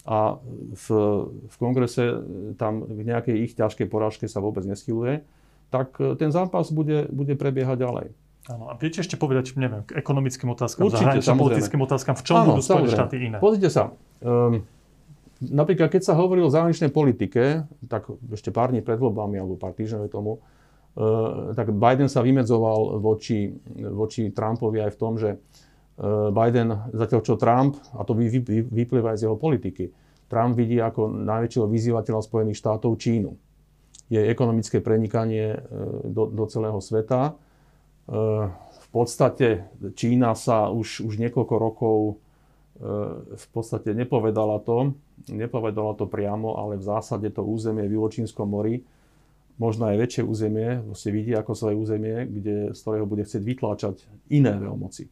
a 0.03 0.39
v, 0.75 0.85
v 1.47 1.55
kongrese 1.55 2.19
tam 2.59 2.83
k 2.83 2.99
nejakej 2.99 3.35
ich 3.47 3.51
ťažkej 3.55 3.87
porážke 3.87 4.27
sa 4.27 4.43
vôbec 4.43 4.67
neschyluje, 4.67 5.23
tak 5.69 5.97
e, 5.97 6.15
ten 6.15 6.29
zápas 6.29 6.69
bude, 6.69 7.09
bude 7.09 7.33
prebiehať 7.33 7.77
ďalej. 7.81 8.07
Áno, 8.45 8.69
a 8.69 8.77
viete 8.77 9.01
ešte 9.01 9.17
povedať, 9.17 9.57
neviem, 9.57 9.81
k 9.89 9.97
ekonomickým 9.97 10.53
otázkam, 10.53 10.85
Určite, 10.85 11.17
politickým 11.33 11.81
otázkam, 11.81 12.13
v 12.13 12.23
čom 12.23 12.35
Áno, 12.37 12.53
budú 12.53 12.61
Spojené 12.61 12.93
štáty 12.93 13.15
iné? 13.17 13.37
Pozrite 13.41 13.73
sa, 13.73 13.89
um, 14.21 14.61
napríklad 15.41 15.89
keď 15.89 16.01
sa 16.05 16.13
hovorí 16.13 16.45
o 16.45 16.53
zahraničnej 16.53 16.93
politike, 16.93 17.65
tak 17.89 18.05
ešte 18.29 18.53
pár 18.53 18.69
dní 18.69 18.85
pred 18.85 19.01
voľbami, 19.01 19.41
alebo 19.41 19.57
pár 19.57 19.73
týždňov 19.73 20.13
tomu, 20.13 20.37
uh, 20.37 21.57
tak 21.57 21.73
Biden 21.73 22.05
sa 22.05 22.21
vymedzoval 22.21 23.01
voči, 23.01 23.49
voči 23.81 24.29
Trumpovi 24.29 24.77
aj 24.85 24.91
v 24.93 24.99
tom, 25.01 25.17
že 25.17 25.41
uh, 25.41 26.29
Biden, 26.29 26.69
zatiaľ 26.93 27.25
čo 27.25 27.41
Trump, 27.41 27.81
a 27.97 28.05
to 28.05 28.13
vy, 28.13 28.29
vy, 28.29 28.61
vyplýva 28.61 29.17
aj 29.17 29.25
z 29.25 29.25
jeho 29.25 29.41
politiky, 29.41 29.89
Trump 30.29 30.53
vidí 30.53 30.77
ako 30.77 31.09
najväčšieho 31.09 31.65
vyzývateľa 31.65 32.21
Spojených 32.21 32.61
štátov 32.61 32.93
Čínu 33.01 33.33
je 34.09 34.21
ekonomické 34.21 34.81
prenikanie 34.81 35.57
e, 35.57 35.59
do, 36.05 36.29
do 36.29 36.45
celého 36.45 36.77
sveta. 36.77 37.31
E, 37.31 37.33
v 38.69 38.87
podstate 38.93 39.65
Čína 39.97 40.37
sa 40.37 40.69
už, 40.69 41.01
už 41.05 41.17
niekoľko 41.17 41.55
rokov 41.57 41.97
e, 42.05 42.13
v 43.33 43.47
podstate 43.49 43.97
nepovedala 43.97 44.61
to, 44.61 44.93
nepovedala 45.29 45.97
to 45.97 46.05
priamo, 46.05 46.61
ale 46.61 46.77
v 46.77 46.85
zásade 46.85 47.27
to 47.33 47.41
územie 47.41 47.89
v 47.89 47.97
Juločínskom 47.97 48.45
mori, 48.45 48.85
možno 49.57 49.89
aj 49.89 49.97
väčšie 49.97 50.23
územie, 50.27 50.83
ste 50.93 51.09
vidí 51.09 51.33
ako 51.33 51.55
svoje 51.55 51.75
územie, 51.79 52.27
kde, 52.27 52.57
z 52.75 52.79
ktorého 52.79 53.07
bude 53.07 53.23
chcieť 53.23 53.41
vytláčať 53.41 53.95
iné 54.27 54.53
veľmoci. 54.59 55.07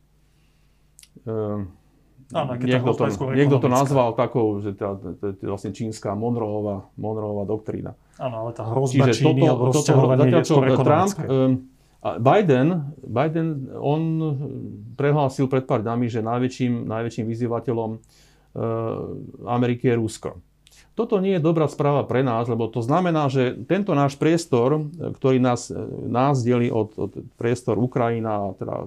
Áno, 2.34 2.58
niekto, 2.58 2.92
to, 2.98 3.06
niekto 3.38 3.58
to 3.62 3.70
nazval 3.70 4.18
takou, 4.18 4.58
že 4.60 4.74
to 4.74 5.22
je 5.22 5.46
vlastne 5.46 5.70
čínska 5.70 6.18
Monroeová, 6.18 6.90
Monroeová 6.98 7.46
doktrína. 7.46 7.94
Áno, 8.18 8.46
ale 8.46 8.52
tá 8.58 8.66
hrozba 8.66 9.06
Čiže 9.06 9.14
Číny 9.22 9.46
toto, 9.46 9.70
toto, 9.70 9.94
zatiaľ, 10.18 10.42
čo 10.42 10.58
Trump, 10.82 11.14
um, 11.24 11.70
Biden, 12.04 12.68
Biden, 13.06 13.48
on 13.78 14.02
prehlásil 14.98 15.46
pred 15.48 15.64
pár 15.64 15.86
dňami, 15.86 16.10
že 16.10 16.20
najväčším, 16.20 16.90
najväčším 16.90 17.26
vyzývateľom 17.30 17.92
uh, 17.96 18.02
Ameriky 19.48 19.94
je 19.94 19.96
Rusko. 19.96 20.30
Toto 20.94 21.18
nie 21.18 21.38
je 21.38 21.42
dobrá 21.42 21.66
správa 21.66 22.06
pre 22.06 22.22
nás, 22.22 22.46
lebo 22.46 22.70
to 22.70 22.86
znamená, 22.86 23.26
že 23.26 23.58
tento 23.66 23.98
náš 23.98 24.14
priestor, 24.14 24.94
ktorý 25.18 25.42
nás, 25.42 25.74
nás 26.06 26.46
delí 26.46 26.70
od, 26.70 26.94
od 26.94 27.12
priestor 27.34 27.82
Ukrajina, 27.82 28.54
teda 28.62 28.86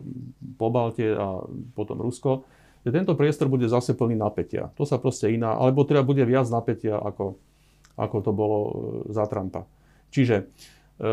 Pobaltie 0.54 1.18
a 1.18 1.42
potom 1.74 1.98
Rusko, 1.98 2.46
že 2.86 2.94
tento 2.94 3.18
priestor 3.18 3.50
bude 3.50 3.66
zase 3.66 3.98
plný 3.98 4.14
napätia. 4.14 4.70
To 4.78 4.86
sa 4.86 5.02
proste 5.02 5.26
iná, 5.34 5.58
alebo 5.58 5.82
teda 5.82 6.06
bude 6.06 6.22
viac 6.22 6.46
napätia, 6.46 6.94
ako, 7.02 7.34
ako 7.98 8.16
to 8.22 8.30
bolo 8.30 8.58
e, 8.62 8.70
za 9.10 9.26
Trumpa. 9.26 9.66
Čiže 10.14 10.46
e, 11.02 11.04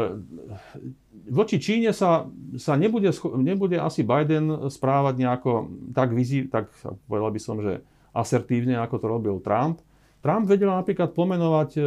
voči 1.33 1.57
Číne 1.57 1.89
sa, 1.89 2.29
sa 2.61 2.77
nebude, 2.77 3.09
nebude 3.41 3.81
asi 3.81 4.05
Biden 4.05 4.69
správať 4.69 5.15
nejako 5.17 5.51
tak, 5.97 6.13
vizí, 6.13 6.45
tak 6.45 6.69
povedal 7.09 7.33
by 7.33 7.41
som, 7.41 7.57
že 7.57 7.81
asertívne, 8.13 8.77
ako 8.77 8.95
to 9.01 9.07
robil 9.09 9.35
Trump. 9.41 9.81
Trump 10.21 10.45
vedel 10.45 10.69
napríklad 10.69 11.17
pomenovať 11.17 11.69
e, 11.73 11.81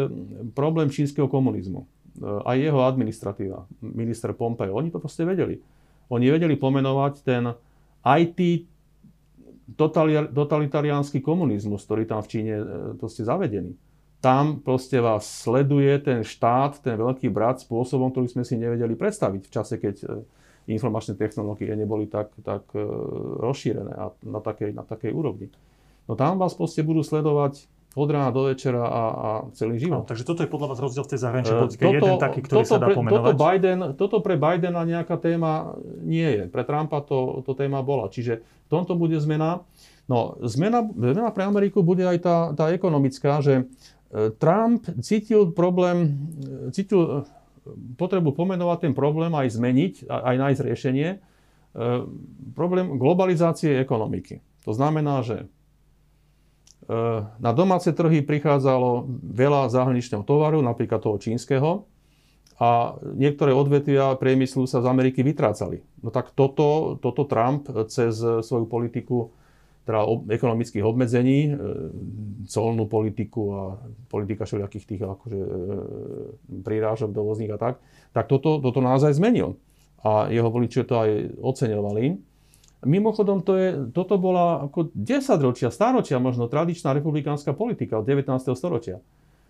problém 0.51 0.91
čínskeho 0.91 1.31
komunizmu. 1.31 1.87
Aj 2.27 2.57
jeho 2.57 2.81
administratíva, 2.81 3.69
minister 3.85 4.33
Pompeo. 4.33 4.73
Oni 4.73 4.89
to 4.89 4.99
proste 4.99 5.23
vedeli. 5.29 5.61
Oni 6.09 6.27
vedeli 6.33 6.57
pomenovať 6.57 7.15
ten 7.23 7.53
IT 8.03 8.41
totalitariánsky 9.75 11.19
komunizmus, 11.19 11.83
ktorý 11.83 12.07
tam 12.07 12.23
v 12.23 12.31
Číne 12.31 12.55
e, 12.63 12.67
proste 12.95 13.27
zavedený. 13.27 13.75
Tam 14.23 14.63
proste 14.63 15.03
vás 15.03 15.27
sleduje 15.27 15.99
ten 15.99 16.23
štát, 16.23 16.79
ten 16.79 16.95
veľký 16.95 17.27
brat 17.29 17.63
spôsobom, 17.63 18.15
ktorý 18.15 18.31
sme 18.31 18.45
si 18.47 18.55
nevedeli 18.55 18.95
predstaviť 18.95 19.43
v 19.43 19.53
čase, 19.53 19.75
keď 19.83 19.97
e, 20.03 20.07
informačné 20.71 21.19
technológie 21.19 21.75
neboli 21.75 22.07
tak, 22.07 22.31
tak 22.47 22.63
e, 22.75 22.83
rozšírené 23.43 23.93
a 23.95 24.15
na 24.23 24.39
takej, 24.39 24.71
na 24.71 24.87
takej 24.87 25.11
úrovni. 25.11 25.51
No 26.07 26.15
tam 26.15 26.39
vás 26.39 26.55
proste 26.55 26.87
budú 26.87 27.03
sledovať 27.03 27.67
od 27.97 28.09
rána 28.13 28.29
do 28.29 28.53
večera 28.53 28.85
a, 28.85 29.03
a 29.09 29.29
celý 29.57 29.81
život. 29.81 30.05
No, 30.05 30.09
takže 30.09 30.29
toto 30.29 30.45
je 30.45 30.53
podľa 30.53 30.77
vás 30.77 30.79
rozdiel 30.85 31.09
v 31.09 31.11
tej 31.17 31.21
zahraničnej 31.25 31.57
politike. 31.65 31.83
Toto, 31.89 31.97
Jeden 31.97 32.13
taký, 32.21 32.41
ktorý 32.45 32.57
toto 32.61 32.69
sa 32.69 32.77
dá 32.77 32.89
pomenovať. 32.93 33.33
Toto, 33.33 33.41
Biden, 33.41 33.79
toto 33.97 34.17
pre 34.21 34.37
Bidena 34.37 34.83
nejaká 34.85 35.17
téma 35.17 35.81
nie 36.05 36.29
je. 36.29 36.43
Pre 36.53 36.61
Trumpa 36.61 37.01
to, 37.01 37.41
to 37.41 37.57
téma 37.57 37.81
bola. 37.81 38.13
Čiže 38.13 38.45
v 38.45 38.69
tomto 38.69 39.01
bude 39.01 39.17
zmena. 39.17 39.65
No, 40.13 40.37
zmena, 40.45 40.85
zmena 40.85 41.33
pre 41.33 41.49
Ameriku 41.49 41.81
bude 41.81 42.05
aj 42.05 42.19
tá, 42.21 42.37
tá 42.53 42.69
ekonomická, 42.69 43.41
že 43.41 43.65
e, 44.13 44.29
Trump 44.37 44.85
cítil 45.01 45.57
problém, 45.57 46.21
e, 46.69 46.77
cítil 46.77 47.01
e, 47.01 47.09
potrebu 47.97 48.37
pomenovať 48.37 48.79
ten 48.87 48.93
problém, 48.93 49.33
aj 49.33 49.57
zmeniť, 49.57 50.07
aj 50.07 50.37
nájsť 50.37 50.61
riešenie. 50.63 51.09
Problém 52.57 52.97
globalizácie 52.97 53.77
ekonomiky. 53.83 54.41
To 54.65 54.73
znamená, 54.73 55.21
že 55.21 55.51
na 57.43 57.51
domáce 57.51 57.91
trhy 57.91 58.23
prichádzalo 58.23 59.11
veľa 59.35 59.69
zahraničného 59.75 60.23
tovaru, 60.23 60.63
napríklad 60.63 61.03
toho 61.03 61.19
čínskeho, 61.19 61.85
a 62.57 62.97
niektoré 63.13 63.53
odvetvia 63.53 64.17
priemyslu 64.17 64.65
sa 64.65 64.81
z 64.81 64.89
Ameriky 64.89 65.21
vytrácali. 65.21 65.85
No 66.01 66.09
tak 66.09 66.33
toto, 66.33 66.97
toto 67.05 67.29
Trump 67.29 67.69
cez 67.93 68.17
svoju 68.23 68.65
politiku 68.65 69.37
teda 69.87 70.03
ekonomických 70.35 70.83
obmedzení, 70.83 71.39
e, 71.47 71.51
colnú 72.51 72.91
politiku 72.91 73.43
a 73.55 73.63
politika 74.11 74.43
všelijakých 74.43 74.85
tých 74.85 75.03
akože, 75.07 75.39
e, 75.39 75.51
prírážok 76.67 77.15
dovozných 77.15 77.55
a 77.55 77.59
tak, 77.59 77.75
tak 78.11 78.27
toto, 78.27 78.59
toto 78.59 78.83
naozaj 78.83 79.15
zmenil. 79.15 79.55
A 80.03 80.27
jeho 80.27 80.51
voliči 80.51 80.83
to 80.83 80.99
aj 80.99 81.11
oceňovali. 81.39 82.19
Mimochodom, 82.85 83.41
to 83.41 83.53
je, 83.57 83.69
toto 83.95 84.21
bola 84.21 84.69
ako 84.69 84.93
10 84.93 85.25
ročia, 85.41 85.73
stáročia 85.73 86.21
možno 86.21 86.45
tradičná 86.45 86.93
republikánska 86.93 87.57
politika 87.57 88.01
od 88.01 88.05
19. 88.05 88.29
storočia. 88.53 89.01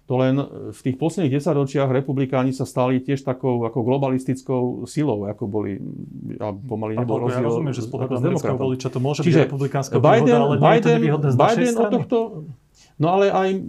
To 0.07 0.15
len 0.23 0.39
v 0.71 0.81
tých 0.87 1.03
posledných 1.03 1.43
10 1.43 1.51
ročiach 1.67 1.91
republikáni 1.91 2.55
sa 2.55 2.63
stali 2.63 3.03
tiež 3.03 3.27
takou 3.27 3.67
ako 3.67 3.83
globalistickou 3.83 4.87
silou, 4.87 5.27
ako 5.27 5.51
boli, 5.51 5.83
a 6.39 6.55
pomaly 6.55 6.95
nebol 6.95 7.27
rozdiel. 7.27 7.43
Ja 7.43 7.51
rozumiem, 7.51 7.75
že 7.75 7.83
z 7.83 7.91
pohľadu 7.91 8.15
amerického 8.23 8.55
voliča 8.55 8.89
to 8.95 9.03
môže 9.03 9.27
Čiže 9.27 9.35
byť 9.43 9.47
republikánska 9.51 9.99
Biden, 9.99 10.31
výhoda, 10.31 10.47
ale 10.47 10.55
Biden, 10.63 10.99
nie 11.03 11.11
je 11.11 11.19
to 11.19 11.31
z 11.35 11.39
Biden 11.43 11.75
od 11.75 11.89
tohto, 11.91 12.19
No 12.97 13.13
ale 13.13 13.29
aj, 13.29 13.61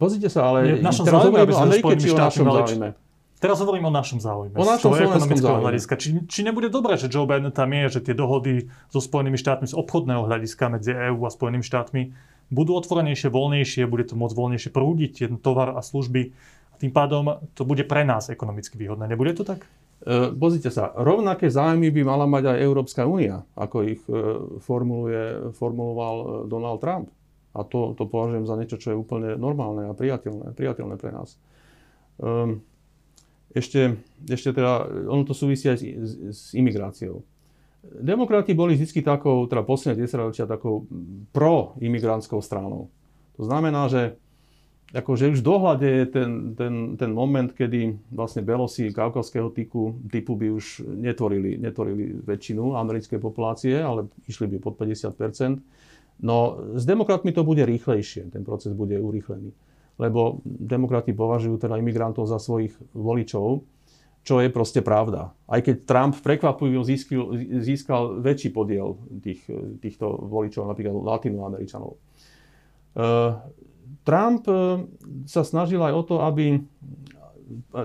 pozrite 0.00 0.32
sa, 0.32 0.48
ale 0.48 0.80
nie, 0.80 0.80
teraz 0.80 1.28
hovoríme 1.28 1.52
o 1.52 1.60
Amerike 1.60 1.92
či 2.00 2.08
o 2.08 2.16
našom 2.16 2.48
záujme. 2.48 2.96
Teraz 3.42 3.58
hovorím 3.58 3.90
o 3.90 3.92
našom 3.92 4.22
záujme. 4.22 4.54
O 4.54 4.62
našom 4.62 4.94
slovenskom 4.94 5.34
záujme. 5.34 5.66
Hľadiska. 5.66 5.98
Či, 5.98 6.30
či 6.30 6.40
nebude 6.46 6.70
dobré, 6.70 6.94
že 6.94 7.10
Joe 7.10 7.26
Biden 7.26 7.50
tam 7.50 7.74
je, 7.74 7.98
že 7.98 8.00
tie 8.06 8.14
dohody 8.14 8.70
so 8.86 9.02
Spojenými 9.02 9.34
štátmi 9.34 9.66
z 9.66 9.74
obchodného 9.74 10.30
hľadiska 10.30 10.70
medzi 10.70 10.94
EÚ 10.94 11.26
a 11.26 11.30
Spojenými 11.34 11.66
štátmi 11.66 12.14
budú 12.54 12.78
otvorenejšie, 12.78 13.34
voľnejšie, 13.34 13.90
bude 13.90 14.06
to 14.06 14.14
môcť 14.14 14.34
voľnejšie 14.38 14.70
prúdiť 14.70 15.12
ten 15.26 15.34
tovar 15.42 15.74
a 15.74 15.82
služby. 15.82 16.30
A 16.70 16.74
tým 16.78 16.94
pádom 16.94 17.42
to 17.58 17.66
bude 17.66 17.82
pre 17.90 18.06
nás 18.06 18.30
ekonomicky 18.30 18.78
výhodné. 18.78 19.10
Nebude 19.10 19.34
to 19.34 19.42
tak? 19.42 19.66
E, 20.06 20.30
pozrite 20.30 20.70
sa, 20.70 20.94
rovnaké 20.94 21.50
zájmy 21.50 21.90
by 21.90 22.02
mala 22.06 22.30
mať 22.30 22.54
aj 22.54 22.58
Európska 22.62 23.02
únia, 23.10 23.42
ako 23.58 23.76
ich 23.82 24.02
e, 24.06 24.14
formuluje, 24.62 25.50
formuloval 25.58 26.16
e, 26.18 26.26
Donald 26.46 26.78
Trump. 26.78 27.10
A 27.58 27.66
to, 27.66 27.98
to 27.98 28.06
považujem 28.06 28.46
za 28.46 28.54
niečo, 28.54 28.78
čo 28.78 28.94
je 28.94 29.00
úplne 29.02 29.34
normálne 29.34 29.90
a 29.90 29.92
priateľné, 29.92 30.56
priateľné 30.56 30.96
pre 30.96 31.10
nás. 31.12 31.36
Um, 32.16 32.64
ešte, 33.52 34.00
ešte 34.28 34.56
teda, 34.56 34.88
ono 35.08 35.22
to 35.24 35.36
súvisí 35.36 35.68
aj 35.68 35.78
s, 35.78 36.12
s 36.32 36.40
imigráciou. 36.56 37.24
Demokrati 37.82 38.54
boli 38.54 38.78
vždy 38.78 39.02
takou, 39.02 39.44
teda 39.50 39.66
posledné 39.66 40.06
10 40.06 40.26
ročia, 40.30 40.44
takou 40.46 40.86
pro-imigrantskou 41.34 42.38
stranou. 42.38 42.88
To 43.36 43.42
znamená, 43.42 43.90
že 43.90 44.16
akože 44.92 45.32
už 45.34 45.40
v 45.40 45.48
dohľade 45.48 45.88
je 45.88 46.04
ten, 46.06 46.30
ten, 46.54 46.74
ten 47.00 47.10
moment, 47.10 47.48
kedy 47.50 47.96
vlastne 48.12 48.44
belosi 48.44 48.92
kaukavského 48.92 49.50
typu, 49.50 49.98
typu 50.12 50.36
by 50.36 50.52
už 50.52 50.84
netvorili, 50.84 51.56
netvorili 51.58 52.22
väčšinu 52.22 52.76
americkej 52.76 53.18
populácie, 53.18 53.80
ale 53.80 54.06
išli 54.28 54.46
by 54.52 54.56
pod 54.60 54.78
50% 54.78 55.60
No 56.22 56.58
s 56.78 56.86
demokratmi 56.86 57.32
to 57.32 57.42
bude 57.42 57.66
rýchlejšie, 57.66 58.30
ten 58.30 58.46
proces 58.46 58.76
bude 58.78 58.94
urýchlený. 58.94 59.50
Lebo 60.00 60.40
demokrati 60.44 61.12
považujú 61.12 61.60
teda 61.60 61.76
imigrantov 61.76 62.24
za 62.24 62.40
svojich 62.40 62.72
voličov, 62.96 63.64
čo 64.22 64.34
je 64.38 64.48
proste 64.48 64.80
pravda. 64.80 65.34
Aj 65.50 65.60
keď 65.60 65.76
Trump 65.84 66.14
prekvapivo 66.22 66.86
získal, 66.86 67.36
získal 67.60 68.22
väčší 68.22 68.54
podiel 68.54 68.96
tých, 69.20 69.42
týchto 69.82 70.06
voličov, 70.30 70.70
napríklad 70.70 70.94
latinoameričanov. 71.02 71.98
Uh, 72.92 73.40
Trump 74.02 74.48
e, 74.48 74.86
sa 75.28 75.42
snažil 75.46 75.78
aj 75.82 75.92
o 75.94 76.02
to, 76.02 76.16
aby 76.26 76.58
e, 76.58 76.60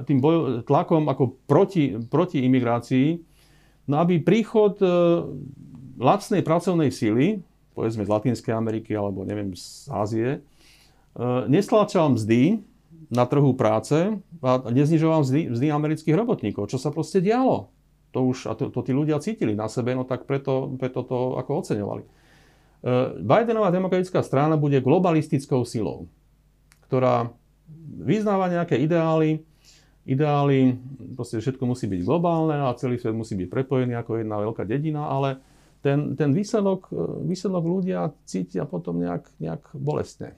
tým 0.08 0.18
boj, 0.18 0.66
tlakom 0.66 1.06
ako 1.12 1.38
proti, 1.46 1.98
proti 2.10 2.42
imigrácii, 2.48 3.08
no 3.92 3.96
aby 4.02 4.24
príchod 4.24 4.82
e, 4.82 4.88
lacnej 6.02 6.42
pracovnej 6.42 6.90
síly, 6.90 7.42
povedzme 7.78 8.06
z 8.06 8.10
Latinskej 8.10 8.54
Ameriky 8.54 8.98
alebo 8.98 9.22
neviem 9.28 9.54
z 9.54 9.90
Ázie, 9.94 10.30
nestláčal 11.50 12.14
mzdy 12.14 12.62
na 13.10 13.24
trhu 13.26 13.56
práce 13.56 14.20
a 14.44 14.52
neznižoval 14.70 15.24
mzdy, 15.24 15.42
mzdy 15.56 15.68
amerických 15.72 16.16
robotníkov, 16.16 16.70
čo 16.70 16.78
sa 16.78 16.92
proste 16.92 17.24
dialo. 17.24 17.72
To 18.16 18.20
už, 18.28 18.52
a 18.52 18.54
to, 18.56 18.72
to 18.72 18.80
tí 18.84 18.92
ľudia 18.96 19.20
cítili 19.20 19.56
na 19.56 19.68
sebe, 19.68 19.96
no 19.96 20.08
tak 20.08 20.28
preto, 20.30 20.76
preto 20.80 21.04
to 21.04 21.40
ako 21.40 21.64
oceňovali. 21.64 22.04
E, 22.04 22.10
Bidenová 23.20 23.72
demokratická 23.72 24.24
strana 24.24 24.56
bude 24.56 24.80
globalistickou 24.84 25.64
silou, 25.68 26.08
ktorá 26.88 27.32
vyznáva 28.00 28.48
nejaké 28.48 28.80
ideály, 28.80 29.44
ideály, 30.08 30.80
proste 31.20 31.44
všetko 31.44 31.64
musí 31.68 31.84
byť 31.92 32.02
globálne 32.08 32.64
a 32.64 32.78
celý 32.80 32.96
svet 32.96 33.12
musí 33.12 33.36
byť 33.36 33.48
prepojený 33.52 34.00
ako 34.00 34.24
jedna 34.24 34.40
veľká 34.40 34.64
dedina, 34.64 35.12
ale 35.12 35.44
ten, 35.84 36.16
ten 36.16 36.32
výsledok, 36.32 36.92
e, 36.92 37.28
výsledok 37.28 37.64
ľudia 37.64 38.12
cítia 38.24 38.64
potom 38.64 39.04
nejak, 39.04 39.28
nejak 39.40 39.64
bolestne. 39.76 40.36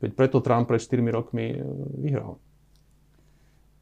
Veď 0.00 0.16
preto 0.16 0.40
Trump 0.40 0.64
pred 0.64 0.80
4 0.80 1.00
rokmi 1.12 1.54
e, 1.54 1.60
vyhral. 2.00 2.40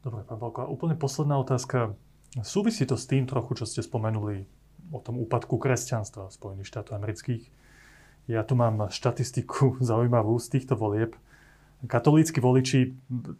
Dobre, 0.03 0.23
pán 0.23 0.39
Balko, 0.39 0.63
a 0.63 0.71
úplne 0.71 0.95
posledná 0.95 1.35
otázka. 1.39 1.95
Súvisí 2.39 2.87
to 2.87 2.95
s 2.95 3.09
tým 3.09 3.27
trochu, 3.27 3.63
čo 3.63 3.65
ste 3.67 3.83
spomenuli 3.83 4.47
o 4.95 4.99
tom 5.03 5.19
úpadku 5.19 5.59
kresťanstva 5.59 6.29
v 6.29 6.35
Spojených 6.35 6.69
štátoch 6.69 6.95
amerických. 6.95 7.43
Ja 8.29 8.45
tu 8.45 8.53
mám 8.53 8.91
štatistiku 8.91 9.77
zaujímavú 9.89 10.37
z 10.37 10.59
týchto 10.59 10.75
volieb. 10.77 11.15
Katolícky 11.79 12.43
voliči, 12.43 12.91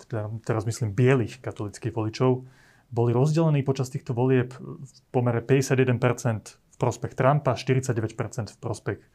teda 0.07 0.31
teraz 0.47 0.63
myslím 0.63 0.95
bielých 0.95 1.43
katolíckých 1.43 1.91
voličov, 1.91 2.47
boli 2.89 3.11
rozdelení 3.11 3.61
počas 3.61 3.91
týchto 3.91 4.15
volieb 4.15 4.55
v 4.55 4.91
pomere 5.11 5.43
51% 5.43 5.99
v 6.47 6.77
prospech 6.79 7.13
Trumpa, 7.13 7.53
49% 7.53 8.55
v 8.55 8.57
prospech 8.57 8.99
e, 9.03 9.07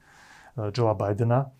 Joea 0.71 0.95
Bidena. 0.95 1.51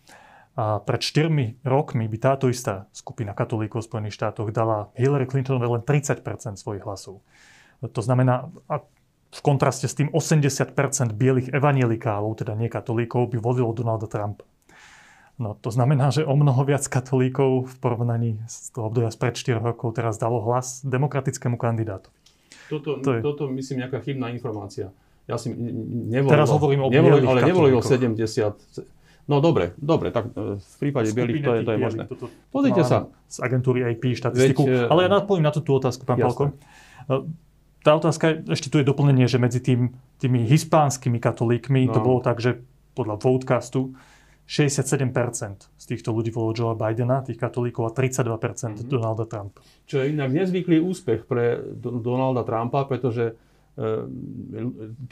A 0.55 0.79
pred 0.79 1.03
4 1.03 1.59
rokmi 1.67 2.07
by 2.07 2.17
táto 2.17 2.47
istá 2.47 2.87
skupina 2.95 3.35
katolíkov 3.35 3.83
v 3.83 3.87
Spojených 3.91 4.15
štátoch 4.15 4.55
dala 4.55 4.87
Hillary 4.95 5.27
Clintonovej 5.27 5.79
len 5.79 5.83
30% 5.83 6.23
svojich 6.55 6.87
hlasov. 6.87 7.19
To 7.83 8.01
znamená, 8.01 8.47
a 8.71 8.79
v 9.35 9.41
kontraste 9.43 9.91
s 9.91 9.99
tým 9.99 10.07
80% 10.15 10.71
bielých 11.11 11.51
evanielikálov, 11.51 12.39
teda 12.39 12.55
nie 12.55 12.71
katolíkov, 12.71 13.35
by 13.35 13.37
volilo 13.43 13.75
Donalda 13.75 14.07
Trumpa. 14.07 14.47
No, 15.35 15.59
to 15.59 15.67
znamená, 15.67 16.15
že 16.15 16.23
o 16.23 16.31
mnoho 16.31 16.63
viac 16.63 16.87
katolíkov 16.87 17.67
v 17.67 17.75
porovnaní 17.83 18.39
z 18.47 18.71
toho 18.71 18.87
obdobia 18.87 19.11
spred 19.11 19.35
4 19.35 19.59
rokov 19.59 19.99
teraz 19.99 20.15
dalo 20.15 20.39
hlas 20.39 20.79
demokratickému 20.87 21.59
kandidátovi. 21.59 22.15
Toto, 22.71 23.03
to 23.03 23.09
je... 23.11 23.21
toto 23.21 23.51
myslím, 23.51 23.83
nejaká 23.83 23.99
chybná 23.99 24.31
informácia. 24.31 24.95
Ja 25.27 25.35
si 25.35 25.51
nevolil, 25.51 26.31
Teraz 26.31 26.47
hovorím 26.53 26.85
o 26.85 26.87
nevolil, 26.87 27.27
ale 27.27 27.43
nevolilo 27.43 27.83
70. 27.83 28.15
No 29.25 29.41
dobre, 29.41 29.73
dobre, 29.81 30.13
tak 30.13 30.29
e, 30.37 30.61
v 30.61 30.75
prípade 30.77 31.09
bielých 31.09 31.41
to 31.41 31.51
je, 31.57 31.61
to 31.65 31.71
je 31.73 31.79
možné. 31.81 32.03
Toto, 32.05 32.29
Pozrite 32.53 32.85
sa. 32.85 33.09
Z 33.25 33.41
agentúry 33.41 33.81
AP 33.81 34.13
štatistiku. 34.13 34.69
Veď, 34.69 34.85
e, 34.85 34.91
ale 34.91 34.99
ja 35.05 35.09
nadpovím 35.09 35.45
na 35.45 35.49
tú, 35.49 35.65
tú 35.65 35.77
otázku, 35.81 36.05
pán 36.05 36.21
Palko 36.21 36.53
tá 37.85 37.93
otázka, 37.93 38.41
ešte 38.49 38.73
tu 38.73 38.81
je 38.81 38.89
doplnenie, 38.89 39.29
že 39.29 39.37
medzi 39.37 39.61
tým, 39.61 39.93
tými 40.17 40.41
hispánskymi 40.49 41.21
katolíkmi 41.21 41.85
no. 41.85 41.93
to 41.93 41.99
bolo 42.01 42.17
tak, 42.17 42.41
že 42.41 42.65
podľa 42.97 43.21
votecastu 43.21 43.93
67% 44.49 45.05
z 45.69 45.85
týchto 45.85 46.09
ľudí 46.09 46.33
volilo 46.33 46.73
Joea 46.73 46.73
Bidena, 46.73 47.21
tých 47.21 47.37
katolíkov, 47.37 47.85
a 47.85 47.91
32% 47.93 48.25
mm-hmm. 48.41 48.89
Donalda 48.89 49.29
Trumpa. 49.29 49.61
Čo 49.85 50.01
je 50.01 50.17
inak 50.17 50.33
nezvyklý 50.33 50.81
úspech 50.81 51.29
pre 51.29 51.61
Donalda 51.77 52.41
Trumpa, 52.41 52.89
pretože 52.89 53.37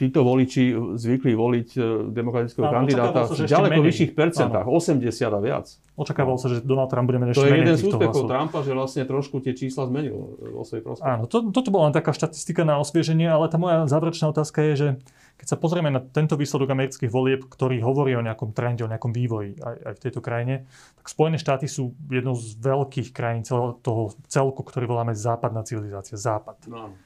títo 0.00 0.24
voliči 0.24 0.72
zvykli 0.96 1.36
voliť 1.36 1.68
e, 1.76 1.80
demokratického 2.08 2.64
Áno, 2.64 2.74
kandidáta 2.80 3.28
v 3.28 3.44
ďaleko 3.44 3.76
menej. 3.76 3.88
vyšších 3.92 4.12
percentách, 4.16 4.64
Áno. 4.64 4.80
80 4.80 5.04
a 5.20 5.40
viac. 5.44 5.66
Očakával 6.00 6.40
sa, 6.40 6.48
že 6.48 6.64
Donald 6.64 6.88
Trump 6.88 7.04
bude 7.04 7.20
mať 7.20 7.36
ešte 7.36 7.44
To 7.44 7.46
je 7.46 7.60
jeden 7.60 7.76
z 7.76 7.82
úspechov 7.84 8.24
Trumpa, 8.24 8.58
že 8.64 8.72
vlastne 8.72 9.02
trošku 9.04 9.44
tie 9.44 9.52
čísla 9.52 9.84
zmenil 9.84 10.16
e, 10.16 10.56
vo 10.56 10.64
svojej 10.64 10.80
prospech. 10.80 11.04
Áno, 11.04 11.28
to, 11.28 11.52
toto 11.52 11.68
bola 11.68 11.92
len 11.92 11.94
taká 11.94 12.16
štatistika 12.16 12.64
na 12.64 12.80
osvieženie, 12.80 13.28
ale 13.28 13.52
tá 13.52 13.60
moja 13.60 13.84
záverečná 13.84 14.32
otázka 14.32 14.64
je, 14.72 14.74
že 14.74 14.88
keď 15.36 15.46
sa 15.50 15.56
pozrieme 15.60 15.92
na 15.92 16.00
tento 16.00 16.40
výsledok 16.40 16.72
amerických 16.72 17.12
volieb, 17.12 17.44
ktorý 17.44 17.84
hovorí 17.84 18.16
o 18.16 18.24
nejakom 18.24 18.56
trende, 18.56 18.80
o 18.80 18.88
nejakom 18.88 19.12
vývoji 19.12 19.60
aj, 19.60 19.76
aj 19.76 19.94
v 19.98 20.02
tejto 20.08 20.20
krajine, 20.24 20.64
tak 20.96 21.06
Spojené 21.12 21.36
štáty 21.36 21.68
sú 21.68 21.92
jednou 22.08 22.32
z 22.32 22.56
veľkých 22.64 23.12
krajín 23.12 23.44
celého 23.44 23.76
toho 23.84 24.16
celku, 24.24 24.64
ktorý 24.64 24.88
voláme 24.88 25.12
západná 25.12 25.60
civilizácia, 25.66 26.16
západ. 26.16 26.64
No. 26.70 26.96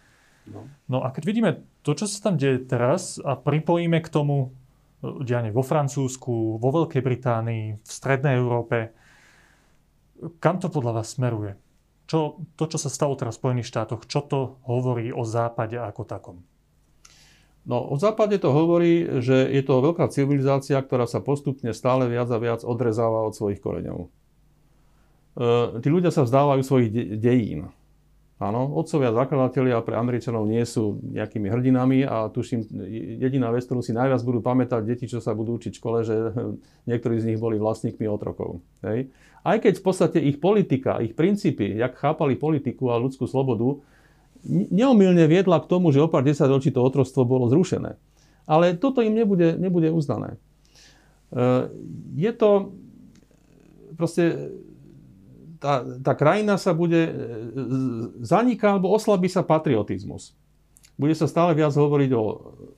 No. 0.48 0.68
no 0.88 0.98
a 1.04 1.12
keď 1.12 1.22
vidíme 1.24 1.50
to, 1.84 1.92
čo 1.92 2.08
sa 2.08 2.30
tam 2.30 2.40
deje 2.40 2.64
teraz 2.64 3.20
a 3.20 3.36
pripojíme 3.36 4.00
k 4.00 4.08
tomu 4.08 4.36
e, 5.04 5.22
dianie 5.24 5.52
vo 5.52 5.62
Francúzsku, 5.62 6.58
vo 6.58 6.70
Veľkej 6.72 7.02
Británii, 7.04 7.64
v 7.80 7.88
Strednej 7.88 8.40
Európe, 8.40 8.92
kam 10.42 10.58
to 10.58 10.72
podľa 10.72 11.02
vás 11.02 11.14
smeruje? 11.14 11.54
Čo, 12.08 12.40
to, 12.56 12.64
čo 12.64 12.80
sa 12.80 12.88
stalo 12.88 13.14
teraz 13.20 13.36
v 13.36 13.40
Spojených 13.44 13.68
štátoch, 13.68 14.08
čo 14.08 14.24
to 14.24 14.56
hovorí 14.64 15.12
o 15.12 15.28
Západe 15.28 15.76
ako 15.76 16.02
takom? 16.08 16.36
No, 17.68 17.84
o 17.84 18.00
Západe 18.00 18.40
to 18.40 18.48
hovorí, 18.48 19.20
že 19.20 19.44
je 19.44 19.60
to 19.60 19.84
veľká 19.84 20.08
civilizácia, 20.08 20.80
ktorá 20.80 21.04
sa 21.04 21.20
postupne 21.20 21.76
stále 21.76 22.08
viac 22.08 22.32
a 22.32 22.40
viac 22.40 22.64
odrezáva 22.64 23.28
od 23.28 23.36
svojich 23.36 23.60
koreňov. 23.60 24.08
E, 24.08 24.08
tí 25.84 25.88
ľudia 25.92 26.08
sa 26.08 26.24
vzdávajú 26.24 26.62
svojich 26.64 26.88
de- 26.88 27.08
dejín. 27.20 27.68
Áno, 28.38 28.70
otcovia 28.78 29.10
zakladatelia 29.10 29.82
pre 29.82 29.98
Američanov 29.98 30.46
nie 30.46 30.62
sú 30.62 31.02
nejakými 31.10 31.50
hrdinami 31.50 32.06
a 32.06 32.30
tuším, 32.30 32.70
jediná 33.18 33.50
vec, 33.50 33.66
ktorú 33.66 33.82
si 33.82 33.90
najviac 33.90 34.22
budú 34.22 34.38
pamätať 34.38 34.86
deti, 34.86 35.10
čo 35.10 35.18
sa 35.18 35.34
budú 35.34 35.58
učiť 35.58 35.74
v 35.74 35.80
škole, 35.82 35.98
že 36.06 36.14
niektorí 36.90 37.18
z 37.18 37.34
nich 37.34 37.42
boli 37.42 37.58
vlastníkmi 37.58 38.06
otrokov. 38.06 38.62
Hej. 38.86 39.10
Aj 39.42 39.58
keď 39.58 39.82
v 39.82 39.84
podstate 39.84 40.18
ich 40.22 40.38
politika, 40.38 41.02
ich 41.02 41.18
princípy, 41.18 41.82
jak 41.82 41.98
chápali 41.98 42.38
politiku 42.38 42.94
a 42.94 43.02
ľudskú 43.02 43.26
slobodu, 43.26 43.82
neomilne 44.46 45.26
viedla 45.26 45.58
k 45.58 45.66
tomu, 45.66 45.90
že 45.90 45.98
o 45.98 46.06
pár 46.06 46.22
desaťročí 46.22 46.70
to 46.70 46.78
otrostvo 46.78 47.26
bolo 47.26 47.50
zrušené. 47.50 47.98
Ale 48.46 48.78
toto 48.78 49.02
im 49.02 49.18
nebude, 49.18 49.58
nebude 49.58 49.90
uznané. 49.90 50.38
E, 51.34 51.66
je 52.14 52.32
to 52.38 52.70
proste 53.98 54.54
tá, 55.58 55.82
tá 55.82 56.12
krajina 56.14 56.56
sa 56.56 56.72
bude, 56.72 57.10
e, 57.10 57.12
zaniká 58.22 58.74
alebo 58.74 58.94
oslabí 58.94 59.26
sa 59.26 59.42
patriotizmus. 59.42 60.34
Bude 60.98 61.14
sa 61.14 61.30
stále 61.30 61.54
viac 61.54 61.70
hovoriť 61.70 62.10
o, 62.10 62.24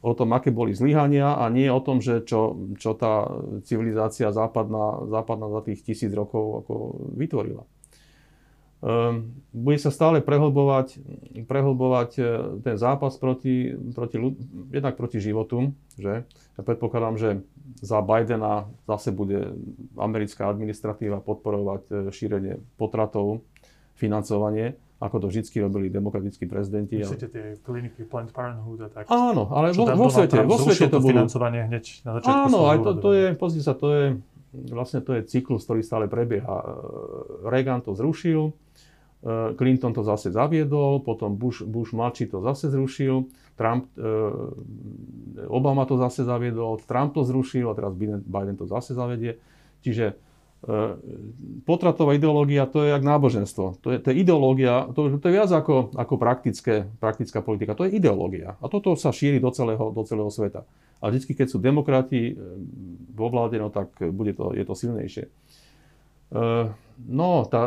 o 0.05 0.12
tom, 0.12 0.37
aké 0.37 0.53
boli 0.53 0.76
zlyhania 0.76 1.41
a 1.41 1.49
nie 1.49 1.72
o 1.72 1.81
tom, 1.81 2.05
že 2.05 2.20
čo, 2.20 2.68
čo 2.76 2.93
tá 2.93 3.24
civilizácia 3.64 4.28
západná, 4.28 5.09
západná 5.09 5.49
za 5.49 5.61
tých 5.64 5.81
tisíc 5.81 6.12
rokov 6.12 6.64
ako 6.64 6.72
vytvorila. 7.16 7.64
Um, 8.81 9.37
bude 9.53 9.76
sa 9.76 9.93
stále 9.93 10.24
prehlbovať, 10.24 11.05
prehlbovať 11.45 12.11
e, 12.16 12.22
ten 12.64 12.81
zápas 12.81 13.12
proti, 13.20 13.76
proti, 13.93 14.16
jednak 14.72 14.97
proti 14.97 15.20
životu. 15.20 15.76
Že? 16.01 16.24
Ja 16.57 16.62
predpokladám, 16.64 17.20
že 17.20 17.45
za 17.81 18.01
Bidena 18.03 18.69
zase 18.85 19.11
bude 19.15 19.57
americká 19.97 20.49
administratíva 20.49 21.21
podporovať 21.25 21.83
e, 21.89 21.93
šírenie 22.13 22.61
potratov, 22.77 23.45
financovanie, 23.97 24.77
ako 25.01 25.17
to 25.25 25.27
vždy 25.33 25.65
robili 25.65 25.89
demokratickí 25.89 26.45
prezidenti. 26.45 27.01
Myslíte 27.01 27.29
tie 27.33 27.45
kliniky 27.65 28.05
Planned 28.05 28.33
Parenthood 28.37 28.85
a 28.85 28.89
tak? 28.93 29.05
Áno, 29.09 29.49
ale 29.53 29.73
vo, 29.73 29.89
vo 29.89 30.09
svete, 30.13 30.45
vo 30.45 30.61
svete 30.61 30.93
to 30.93 31.01
financovanie 31.01 31.65
hneď 31.69 31.85
na 32.05 32.11
začiatku 32.21 32.45
Áno, 32.49 32.59
aj 32.69 32.79
to, 32.85 32.91
to 33.01 33.11
je, 33.17 33.27
pozrite 33.37 33.65
sa, 33.65 33.73
to 33.73 33.89
je 33.93 34.05
vlastne 34.53 35.01
to 35.01 35.15
je 35.15 35.23
cyklus, 35.27 35.63
ktorý 35.65 35.81
stále 35.87 36.07
prebieha. 36.11 36.67
Reagan 37.47 37.81
to 37.87 37.95
zrušil, 37.95 38.51
Clinton 39.57 39.93
to 39.93 40.01
zase 40.01 40.33
zaviedol, 40.33 41.05
potom 41.05 41.37
Bush, 41.37 41.61
Bush 41.61 41.93
mladší 41.93 42.33
to 42.33 42.41
zase 42.41 42.73
zrušil, 42.73 43.29
Trump, 43.53 43.93
Obama 45.45 45.85
to 45.85 46.01
zase 46.01 46.25
zaviedol, 46.25 46.81
Trump 46.89 47.12
to 47.12 47.21
zrušil 47.29 47.68
a 47.68 47.77
teraz 47.77 47.93
Biden, 48.25 48.57
to 48.57 48.64
zase 48.64 48.97
zavedie. 48.97 49.37
Čiže 49.85 50.16
potratová 51.64 52.12
ideológia 52.12 52.68
to 52.68 52.85
je 52.85 52.93
jak 52.93 53.01
náboženstvo. 53.01 53.81
To 53.81 53.89
je, 53.97 53.99
to 54.01 54.12
je 54.12 54.16
ideológia, 54.21 54.93
to, 54.93 55.16
to 55.16 55.25
je 55.33 55.37
viac 55.41 55.49
ako, 55.49 55.97
ako 55.97 56.14
praktické, 56.21 56.85
praktická 57.01 57.41
politika. 57.41 57.73
To 57.73 57.89
je 57.89 57.97
ideológia. 57.97 58.61
A 58.61 58.68
toto 58.68 58.93
sa 58.93 59.09
šíri 59.09 59.41
do 59.41 59.49
celého, 59.57 59.89
do 59.89 60.03
celého 60.05 60.29
sveta. 60.29 60.68
A 61.01 61.09
vždy, 61.09 61.33
keď 61.33 61.49
sú 61.49 61.57
demokrati 61.64 62.33
eh, 62.33 62.37
vo 63.16 63.33
vláde, 63.33 63.57
no 63.57 63.73
tak 63.73 63.97
bude 64.12 64.37
to, 64.37 64.53
je 64.53 64.64
to 64.68 64.75
silnejšie. 64.77 65.33
Eh, 66.31 66.66
no, 67.11 67.43
tá 67.51 67.66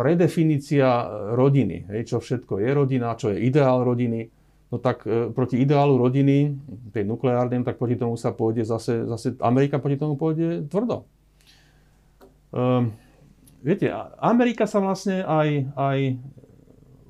redefinícia 0.00 1.04
rodiny, 1.36 1.92
hej, 1.92 2.08
čo 2.08 2.24
všetko 2.24 2.56
je 2.64 2.70
rodina, 2.72 3.12
čo 3.20 3.28
je 3.28 3.44
ideál 3.44 3.84
rodiny, 3.84 4.32
no 4.72 4.80
tak 4.80 5.04
eh, 5.04 5.28
proti 5.28 5.60
ideálu 5.60 6.00
rodiny, 6.00 6.56
tej 6.96 7.04
nukleárnej, 7.04 7.68
tak 7.68 7.76
proti 7.76 8.00
tomu 8.00 8.16
sa 8.16 8.32
pôjde 8.32 8.64
zase, 8.64 9.04
zase 9.04 9.36
Amerika 9.44 9.76
proti 9.76 10.00
tomu 10.00 10.16
pôjde 10.16 10.64
tvrdo. 10.72 11.04
Um, 12.52 12.92
viete, 13.60 13.92
Amerika 14.20 14.64
sa 14.64 14.80
vlastne 14.80 15.24
aj, 15.24 15.72
aj 15.76 15.98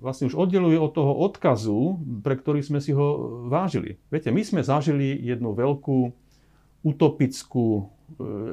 vlastne 0.02 0.30
už 0.30 0.38
oddeluje 0.38 0.78
od 0.78 0.90
toho 0.94 1.14
odkazu, 1.14 1.98
pre 2.26 2.34
ktorý 2.38 2.62
sme 2.62 2.82
si 2.82 2.90
ho 2.90 3.38
vážili. 3.46 4.02
Viete, 4.10 4.34
my 4.34 4.42
sme 4.42 4.66
zažili 4.66 5.14
jednu 5.14 5.54
veľkú 5.54 6.10
utopickú 6.82 7.66
e, 7.78 7.82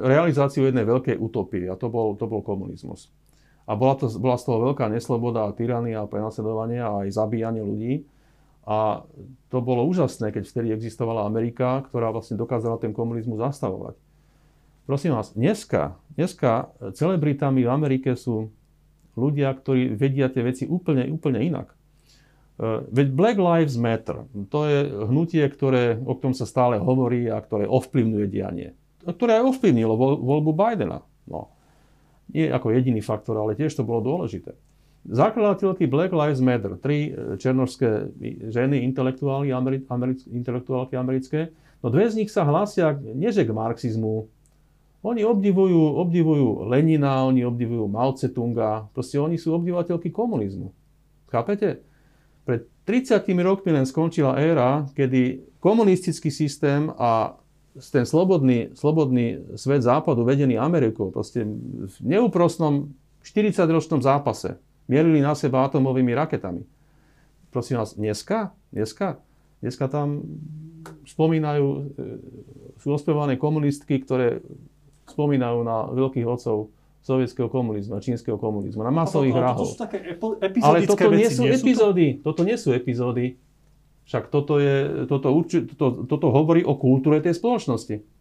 realizáciu 0.06 0.66
jednej 0.66 0.86
veľkej 0.86 1.18
utopie 1.18 1.66
a 1.66 1.74
to 1.74 1.90
bol, 1.90 2.14
to 2.14 2.26
bol 2.30 2.42
komunizmus. 2.42 3.10
A 3.70 3.78
bola, 3.78 3.94
to, 3.94 4.10
bola 4.18 4.34
z 4.34 4.50
toho 4.50 4.58
veľká 4.70 4.90
nesloboda, 4.90 5.54
tyrania, 5.54 6.02
prenasledovanie 6.10 6.82
a 6.82 7.06
aj 7.06 7.14
zabíjanie 7.14 7.62
ľudí. 7.62 8.02
A 8.66 9.06
to 9.50 9.62
bolo 9.62 9.86
úžasné, 9.86 10.34
keď 10.34 10.42
vtedy 10.46 10.68
existovala 10.74 11.26
Amerika, 11.26 11.86
ktorá 11.86 12.10
vlastne 12.10 12.34
dokázala 12.34 12.82
ten 12.82 12.90
komunizmus 12.90 13.38
zastavovať. 13.38 13.94
Prosím 14.90 15.14
vás, 15.14 15.30
dneska, 15.38 15.94
dneska 16.18 16.74
celebritami 16.98 17.62
v 17.62 17.70
Amerike 17.70 18.18
sú 18.18 18.50
ľudia, 19.14 19.54
ktorí 19.54 19.94
vedia 19.94 20.26
tie 20.30 20.42
veci 20.42 20.64
úplne, 20.66 21.06
úplne 21.06 21.38
inak. 21.38 21.70
E, 22.60 22.84
veď 22.92 23.06
Black 23.16 23.38
Lives 23.40 23.80
Matter, 23.80 24.28
to 24.52 24.60
je 24.68 24.78
hnutie, 25.08 25.40
ktoré, 25.48 25.96
o 25.96 26.12
ktorom 26.12 26.36
sa 26.36 26.44
stále 26.44 26.76
hovorí 26.76 27.24
a 27.32 27.40
ktoré 27.40 27.64
ovplyvňuje 27.64 28.26
dianie. 28.28 28.76
Ktoré 29.00 29.40
aj 29.40 29.56
ovplyvnilo 29.56 29.96
voľbu 29.96 30.52
Bidena. 30.52 31.00
No. 31.24 31.56
Nie 32.36 32.52
ako 32.52 32.76
jediný 32.76 33.00
faktor, 33.00 33.40
ale 33.40 33.56
tiež 33.56 33.72
to 33.72 33.82
bolo 33.82 34.04
dôležité. 34.04 34.52
Zakladateľky 35.08 35.88
Black 35.88 36.12
Lives 36.12 36.44
Matter, 36.44 36.76
tri 36.76 37.08
e, 37.08 37.40
černožské 37.40 38.12
ženy, 38.52 38.84
intelektuálky, 38.84 39.48
americ, 39.56 39.88
americ, 39.88 40.20
intelektuálky 40.28 41.00
americké, 41.00 41.56
no 41.80 41.88
dve 41.88 42.12
z 42.12 42.20
nich 42.20 42.28
sa 42.28 42.44
hlásia 42.44 42.92
nie 43.00 43.32
že 43.32 43.48
k 43.48 43.56
marxizmu, 43.56 44.28
oni 45.00 45.24
obdivujú, 45.24 45.96
obdivujú 45.96 46.68
Lenina, 46.68 47.24
oni 47.24 47.40
obdivujú 47.40 47.88
Mao 47.88 48.12
Tse-tunga, 48.12 48.92
proste 48.92 49.16
oni 49.16 49.40
sú 49.40 49.56
obdivateľky 49.56 50.12
komunizmu. 50.12 50.76
Chápete? 51.32 51.80
Pred 52.44 52.66
30 52.88 53.22
rokmi 53.44 53.70
len 53.70 53.86
skončila 53.86 54.40
éra, 54.40 54.88
kedy 54.96 55.46
komunistický 55.60 56.32
systém 56.32 56.90
a 56.98 57.36
ten 57.78 58.02
slobodný, 58.02 58.74
slobodný 58.74 59.54
svet 59.54 59.86
západu 59.86 60.26
vedený 60.26 60.58
Amerikou 60.58 61.14
proste 61.14 61.46
v 61.86 61.96
neúprosnom 62.02 62.90
40-ročnom 63.22 64.02
zápase 64.02 64.58
mierili 64.90 65.22
na 65.22 65.38
seba 65.38 65.70
atomovými 65.70 66.10
raketami. 66.10 66.66
Prosím 67.54 67.78
vás, 67.78 67.94
dneska, 67.94 68.50
dneska, 68.74 69.22
dneska 69.62 69.86
tam 69.86 70.26
spomínajú, 71.06 71.66
e, 71.66 71.82
sú 72.82 72.90
ospievané 72.90 73.38
komunistky, 73.38 74.02
ktoré 74.02 74.42
spomínajú 75.06 75.58
na 75.62 75.90
veľkých 75.94 76.26
otcov 76.26 76.74
sovietského 77.00 77.48
komunizmu 77.48 77.96
a 77.96 78.00
čínskeho 78.00 78.36
komunizmu, 78.36 78.84
na 78.84 78.92
masových 78.92 79.34
ale, 79.40 79.46
ale 79.46 79.56
To 79.56 79.64
sú 79.64 79.78
také 79.80 79.98
ale 80.60 80.78
toto 80.84 81.08
veci, 81.08 81.20
nie 81.20 81.30
sú 81.32 81.42
nie 81.48 81.56
epizódy. 81.56 82.06
Sú 82.12 82.16
to? 82.20 82.24
Toto 82.32 82.42
nie 82.44 82.56
sú 82.60 82.68
epizódy. 82.76 83.24
Však 84.04 84.24
toto, 84.28 84.58
je, 84.60 85.06
toto, 85.06 85.28
urči, 85.32 85.64
toto, 85.70 86.04
toto 86.04 86.26
hovorí 86.28 86.60
o 86.66 86.76
kultúre 86.76 87.22
tej 87.24 87.38
spoločnosti 87.38 88.19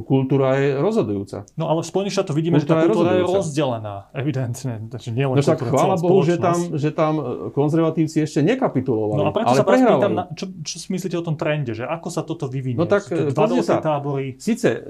kultúra 0.00 0.56
je 0.56 0.80
rozhodujúca. 0.80 1.44
No 1.60 1.68
ale 1.68 1.84
v 1.84 1.88
Spojených 1.92 2.14
štátoch 2.16 2.32
vidíme, 2.32 2.56
kultúra 2.56 2.80
že 2.80 2.80
tá 2.80 2.88
kultúra 2.88 3.10
je, 3.12 3.20
je 3.20 3.24
rozdelená, 3.28 3.94
evidentne. 4.16 4.74
Takže 4.88 5.08
nie 5.12 5.26
len 5.28 5.36
no 5.36 5.42
však 5.44 5.60
chvála 5.60 5.94
Bohu, 6.00 6.24
že 6.24 6.40
tam, 6.40 6.58
že 6.72 6.90
tam 6.96 7.14
konzervatívci 7.52 8.24
ešte 8.24 8.40
nekapitulovali. 8.40 9.20
No 9.20 9.28
a 9.28 9.32
preto 9.36 9.52
ale 9.52 9.58
sa 9.60 9.64
vás 9.68 9.80
pýtam, 9.84 10.12
na, 10.16 10.24
čo, 10.32 10.46
čo 10.64 10.76
si 10.80 10.88
myslíte 10.88 11.16
o 11.20 11.24
tom 11.26 11.36
trende, 11.36 11.76
že 11.76 11.84
ako 11.84 12.08
sa 12.08 12.24
toto 12.24 12.48
vyvinie? 12.48 12.80
No 12.80 12.88
tak 12.88 13.10
dva 13.12 13.44
sa, 13.60 13.84
tábory. 13.84 14.40
Síce 14.40 14.72
e, 14.72 14.80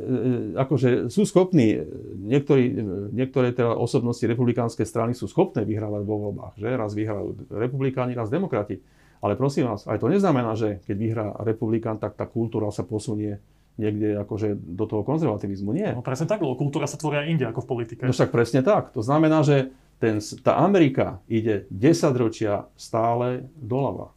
akože 0.55 1.11
sú 1.11 1.27
schopní, 1.27 1.83
niektorí, 2.23 2.65
niektoré 3.11 3.51
teda 3.51 3.75
osobnosti 3.75 4.23
republikánskej 4.23 4.87
strany 4.87 5.13
sú 5.17 5.27
schopné 5.27 5.67
vyhrávať 5.67 6.03
vo 6.07 6.31
voľbách, 6.31 6.61
že 6.61 6.69
raz 6.71 6.93
vyhrajú 6.95 7.49
republikáni, 7.51 8.13
raz 8.13 8.31
demokrati. 8.31 8.79
Ale 9.23 9.39
prosím 9.39 9.71
vás, 9.71 9.87
aj 9.87 10.03
to 10.03 10.11
neznamená, 10.11 10.59
že 10.59 10.83
keď 10.83 10.97
vyhrá 10.99 11.27
republikán, 11.47 11.97
tak 12.03 12.19
tá 12.19 12.27
kultúra 12.27 12.75
sa 12.75 12.83
posunie 12.83 13.39
niekde 13.81 14.21
akože 14.21 14.53
do 14.57 14.85
toho 14.85 15.03
konzervativizmu. 15.03 15.73
Nie. 15.73 15.97
No 15.97 16.05
presne 16.05 16.29
tak, 16.29 16.45
lebo 16.45 16.57
kultúra 16.59 16.85
sa 16.85 17.01
tvoria 17.01 17.25
inde 17.25 17.49
ako 17.49 17.65
v 17.65 17.69
politike. 17.69 18.03
No 18.05 18.13
však 18.13 18.29
presne 18.29 18.61
tak. 18.61 18.93
To 18.93 19.01
znamená, 19.01 19.41
že 19.41 19.73
ten, 20.03 20.19
tá 20.43 20.59
Amerika 20.61 21.23
ide 21.31 21.65
10 21.71 22.13
ročia 22.19 22.67
stále 22.75 23.49
doľava. 23.57 24.13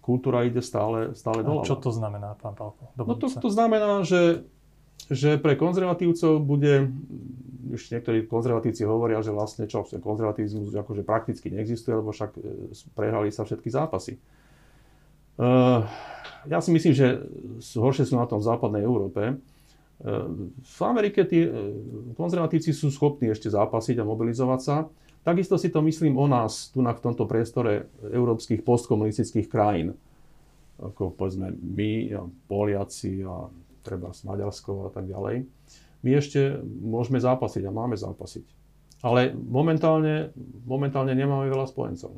Kultúra 0.00 0.46
ide 0.46 0.62
stále, 0.62 1.18
stále 1.18 1.42
doľava. 1.42 1.66
A 1.66 1.68
čo 1.68 1.76
to 1.82 1.90
znamená, 1.90 2.38
pán 2.38 2.54
Pálko? 2.54 2.94
No 2.94 3.18
to, 3.18 3.26
to 3.26 3.50
znamená, 3.50 4.06
že, 4.06 4.46
že 5.10 5.34
pre 5.36 5.58
konzervatívcov 5.58 6.38
bude, 6.40 6.94
už 7.74 7.90
niektorí 7.90 8.24
konzervatívci 8.30 8.86
hovoria, 8.86 9.18
že 9.18 9.34
vlastne 9.34 9.66
čo, 9.66 9.82
konzervativizmus 9.82 10.70
akože 10.72 11.02
prakticky 11.02 11.50
neexistuje, 11.50 11.98
lebo 11.98 12.14
však 12.14 12.30
e, 12.38 12.70
prehrali 12.94 13.34
sa 13.34 13.42
všetky 13.42 13.66
zápasy. 13.66 14.22
Uh, 15.36 15.84
ja 16.46 16.58
si 16.62 16.70
myslím, 16.72 16.94
že 16.94 17.22
horšie 17.76 18.08
sú 18.08 18.18
na 18.18 18.26
tom 18.26 18.42
v 18.42 18.48
západnej 18.48 18.82
Európe. 18.82 19.22
E, 19.30 19.34
v 20.56 20.80
Amerike 20.82 21.26
tí 21.26 21.46
e, 21.46 21.50
konzervatívci 22.14 22.72
sú 22.72 22.90
schopní 22.90 23.30
ešte 23.30 23.50
zápasiť 23.50 24.00
a 24.00 24.08
mobilizovať 24.08 24.60
sa. 24.62 24.76
Takisto 25.26 25.58
si 25.58 25.74
to 25.74 25.82
myslím 25.82 26.14
o 26.14 26.30
nás, 26.30 26.70
tu 26.70 26.80
na 26.80 26.94
v 26.94 27.02
tomto 27.02 27.26
priestore 27.26 27.90
európskych 27.98 28.62
postkomunistických 28.62 29.50
krajín. 29.50 29.98
Ako 30.78 31.10
povedzme 31.10 31.50
my, 31.50 31.92
a 32.14 32.22
Poliaci 32.46 33.26
a 33.26 33.50
treba 33.82 34.14
z 34.14 34.22
Maďarsko 34.22 34.86
a 34.86 34.90
tak 34.94 35.10
ďalej. 35.10 35.46
My 36.06 36.10
ešte 36.14 36.62
môžeme 36.62 37.18
zápasiť 37.18 37.66
a 37.66 37.74
máme 37.74 37.98
zápasiť. 37.98 38.46
Ale 39.02 39.34
momentálne, 39.34 40.30
momentálne 40.62 41.14
nemáme 41.14 41.50
veľa 41.50 41.66
spojencov. 41.66 42.14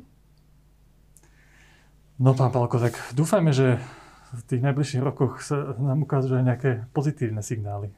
No 2.19 2.35
pán 2.35 2.51
Palko, 2.51 2.83
tak 2.83 2.99
dúfajme, 3.15 3.55
že 3.55 3.79
v 4.29 4.43
tých 4.45 4.61
najbližších 4.61 5.01
rokoch 5.01 5.41
sa 5.41 5.73
nám 5.77 6.05
ukážu 6.05 6.37
aj 6.37 6.45
nejaké 6.45 6.71
pozitívne 6.93 7.41
signály. 7.41 7.89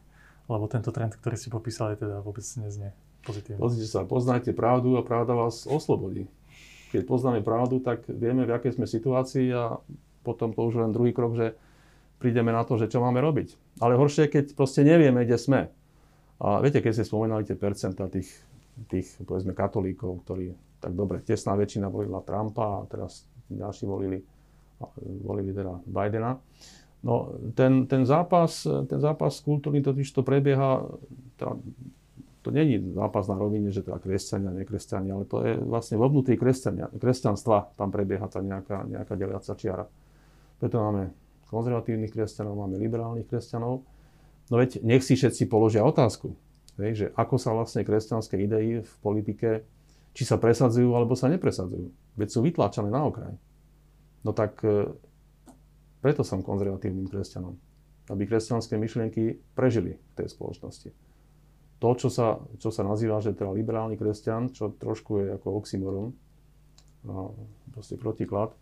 Lebo 0.48 0.68
tento 0.68 0.92
trend, 0.92 1.16
ktorý 1.16 1.36
ste 1.36 1.52
popísali, 1.52 1.96
teda 1.96 2.20
vôbec 2.24 2.44
neznie 2.60 2.92
pozitívne. 3.24 3.60
Pozrite 3.62 3.88
sa, 3.88 4.04
poznajte 4.04 4.52
pravdu 4.52 4.98
a 4.98 5.06
pravda 5.06 5.38
vás 5.38 5.64
oslobodí. 5.70 6.28
Keď 6.92 7.08
poznáme 7.08 7.40
pravdu, 7.40 7.80
tak 7.80 8.04
vieme, 8.10 8.44
v 8.44 8.52
akej 8.52 8.76
sme 8.76 8.88
situácii 8.90 9.48
a 9.56 9.80
potom 10.28 10.52
to 10.52 10.60
už 10.68 10.84
len 10.84 10.92
druhý 10.92 11.16
krok, 11.16 11.40
že 11.40 11.56
prídeme 12.20 12.52
na 12.52 12.68
to, 12.68 12.76
že 12.76 12.92
čo 12.92 13.00
máme 13.00 13.24
robiť. 13.24 13.80
Ale 13.80 13.96
horšie 13.96 14.28
je, 14.28 14.34
keď 14.34 14.46
proste 14.54 14.84
nevieme, 14.84 15.24
kde 15.24 15.40
sme. 15.40 15.62
A 16.42 16.60
viete, 16.60 16.84
keď 16.84 17.00
ste 17.00 17.06
spomenali 17.08 17.48
tie 17.48 17.56
percenta 17.56 18.12
tých, 18.12 18.28
tých 18.92 19.08
povedzme, 19.24 19.56
katolíkov, 19.56 20.26
ktorí 20.26 20.52
tak 20.82 20.98
dobre, 20.98 21.22
tesná 21.22 21.54
väčšina 21.54 21.88
volila 21.88 22.26
Trumpa 22.26 22.82
a 22.82 22.88
teraz 22.90 23.30
ďalší 23.48 23.86
volili 23.86 24.26
volili 25.00 25.54
teda 25.54 25.82
Bidena. 25.86 26.40
No, 27.02 27.34
ten, 27.58 27.90
ten 27.90 28.06
zápas, 28.06 28.62
ten 28.66 29.00
zápas 29.02 29.42
kultúrny 29.42 29.82
totiž 29.82 30.06
to 30.14 30.22
prebieha, 30.22 30.86
teda, 31.38 31.58
to 32.46 32.50
není 32.54 32.78
zápas 32.94 33.26
na 33.26 33.38
rovine, 33.38 33.74
že 33.74 33.82
teda 33.82 33.98
kresťania, 33.98 34.54
nekresťania, 34.54 35.18
ale 35.18 35.26
to 35.26 35.42
je 35.42 35.58
vlastne 35.62 35.98
vo 35.98 36.10
vnútri 36.10 36.38
kresťanstva, 36.38 37.74
tam 37.74 37.90
prebieha 37.90 38.26
tá 38.30 38.42
nejaká, 38.42 38.86
nejaká 38.86 39.14
deliaca 39.18 39.54
čiara. 39.58 39.86
Preto 40.62 40.78
máme 40.78 41.10
konzervatívnych 41.50 42.14
kresťanov, 42.14 42.54
máme 42.54 42.78
liberálnych 42.78 43.26
kresťanov. 43.26 43.82
No 44.50 44.56
veď 44.58 44.86
nech 44.86 45.02
si 45.02 45.18
všetci 45.18 45.50
položia 45.50 45.82
otázku, 45.82 46.38
že 46.78 47.10
ako 47.18 47.36
sa 47.42 47.54
vlastne 47.54 47.82
kresťanské 47.82 48.38
idei 48.38 48.86
v 48.86 48.94
politike, 49.02 49.66
či 50.14 50.24
sa 50.28 50.38
presadzujú 50.38 50.94
alebo 50.94 51.18
sa 51.18 51.34
nepresadzujú. 51.34 52.18
Veď 52.20 52.28
sú 52.30 52.40
vytláčané 52.46 52.94
na 52.94 53.06
okraj. 53.10 53.34
No 54.22 54.32
tak 54.32 54.62
e, 54.62 54.90
preto 56.02 56.22
som 56.26 56.46
konzervatívnym 56.46 57.10
kresťanom. 57.10 57.58
Aby 58.10 58.28
kresťanské 58.28 58.76
myšlienky 58.76 59.40
prežili 59.54 59.98
v 59.98 60.14
tej 60.18 60.28
spoločnosti. 60.34 60.90
to, 61.82 61.90
čo 61.98 62.10
sa, 62.14 62.38
čo 62.62 62.70
sa 62.70 62.86
nazýva, 62.86 63.22
že 63.26 63.34
teda 63.34 63.50
liberálny 63.50 63.98
kresťan, 63.98 64.54
čo 64.54 64.70
trošku 64.78 65.26
je 65.26 65.28
ako 65.34 65.48
oxymoron, 65.58 66.14
a 67.10 67.34
proste 67.74 67.98
protiklad, 67.98 68.54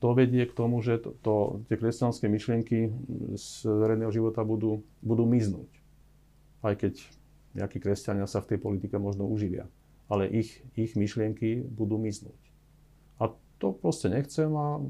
to 0.00 0.12
vedie 0.16 0.44
k 0.48 0.56
tomu, 0.56 0.80
že 0.80 1.00
to, 1.00 1.16
to, 1.20 1.34
tie 1.68 1.76
kresťanské 1.80 2.28
myšlienky 2.28 2.92
z 3.36 3.48
verejného 3.64 4.12
života 4.12 4.44
budú, 4.44 4.84
budú 5.00 5.24
miznúť. 5.28 5.68
Aj 6.64 6.72
keď 6.76 7.00
nejakí 7.56 7.80
kresťania 7.80 8.28
sa 8.28 8.40
v 8.40 8.54
tej 8.54 8.58
politike 8.60 8.96
možno 8.96 9.24
uživia. 9.28 9.68
Ale 10.08 10.28
ich, 10.28 10.60
ich 10.76 10.92
myšlienky 10.96 11.64
budú 11.64 11.96
miznúť. 11.96 12.36
A 13.16 13.32
to 13.58 13.72
proste 13.72 14.10
nechcem 14.10 14.50
a 14.54 14.80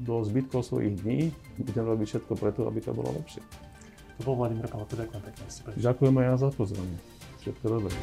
do 0.00 0.24
zbytkov 0.24 0.64
svojich 0.64 1.04
dní 1.04 1.32
budem 1.60 1.84
robiť 1.84 2.06
všetko 2.08 2.32
preto, 2.40 2.60
aby 2.64 2.80
to 2.80 2.96
bolo 2.96 3.12
lepšie. 3.20 3.44
To 4.20 4.20
bol 4.24 4.36
Vladimír 4.36 4.68
Palato, 4.68 4.96
ďakujem 4.96 5.22
pekne. 5.24 5.44
Ďakujem 5.76 6.14
aj 6.20 6.24
ja 6.24 6.34
za 6.36 6.48
pozvanie. 6.52 6.98
Všetko 7.40 7.64
dobré. 7.68 7.94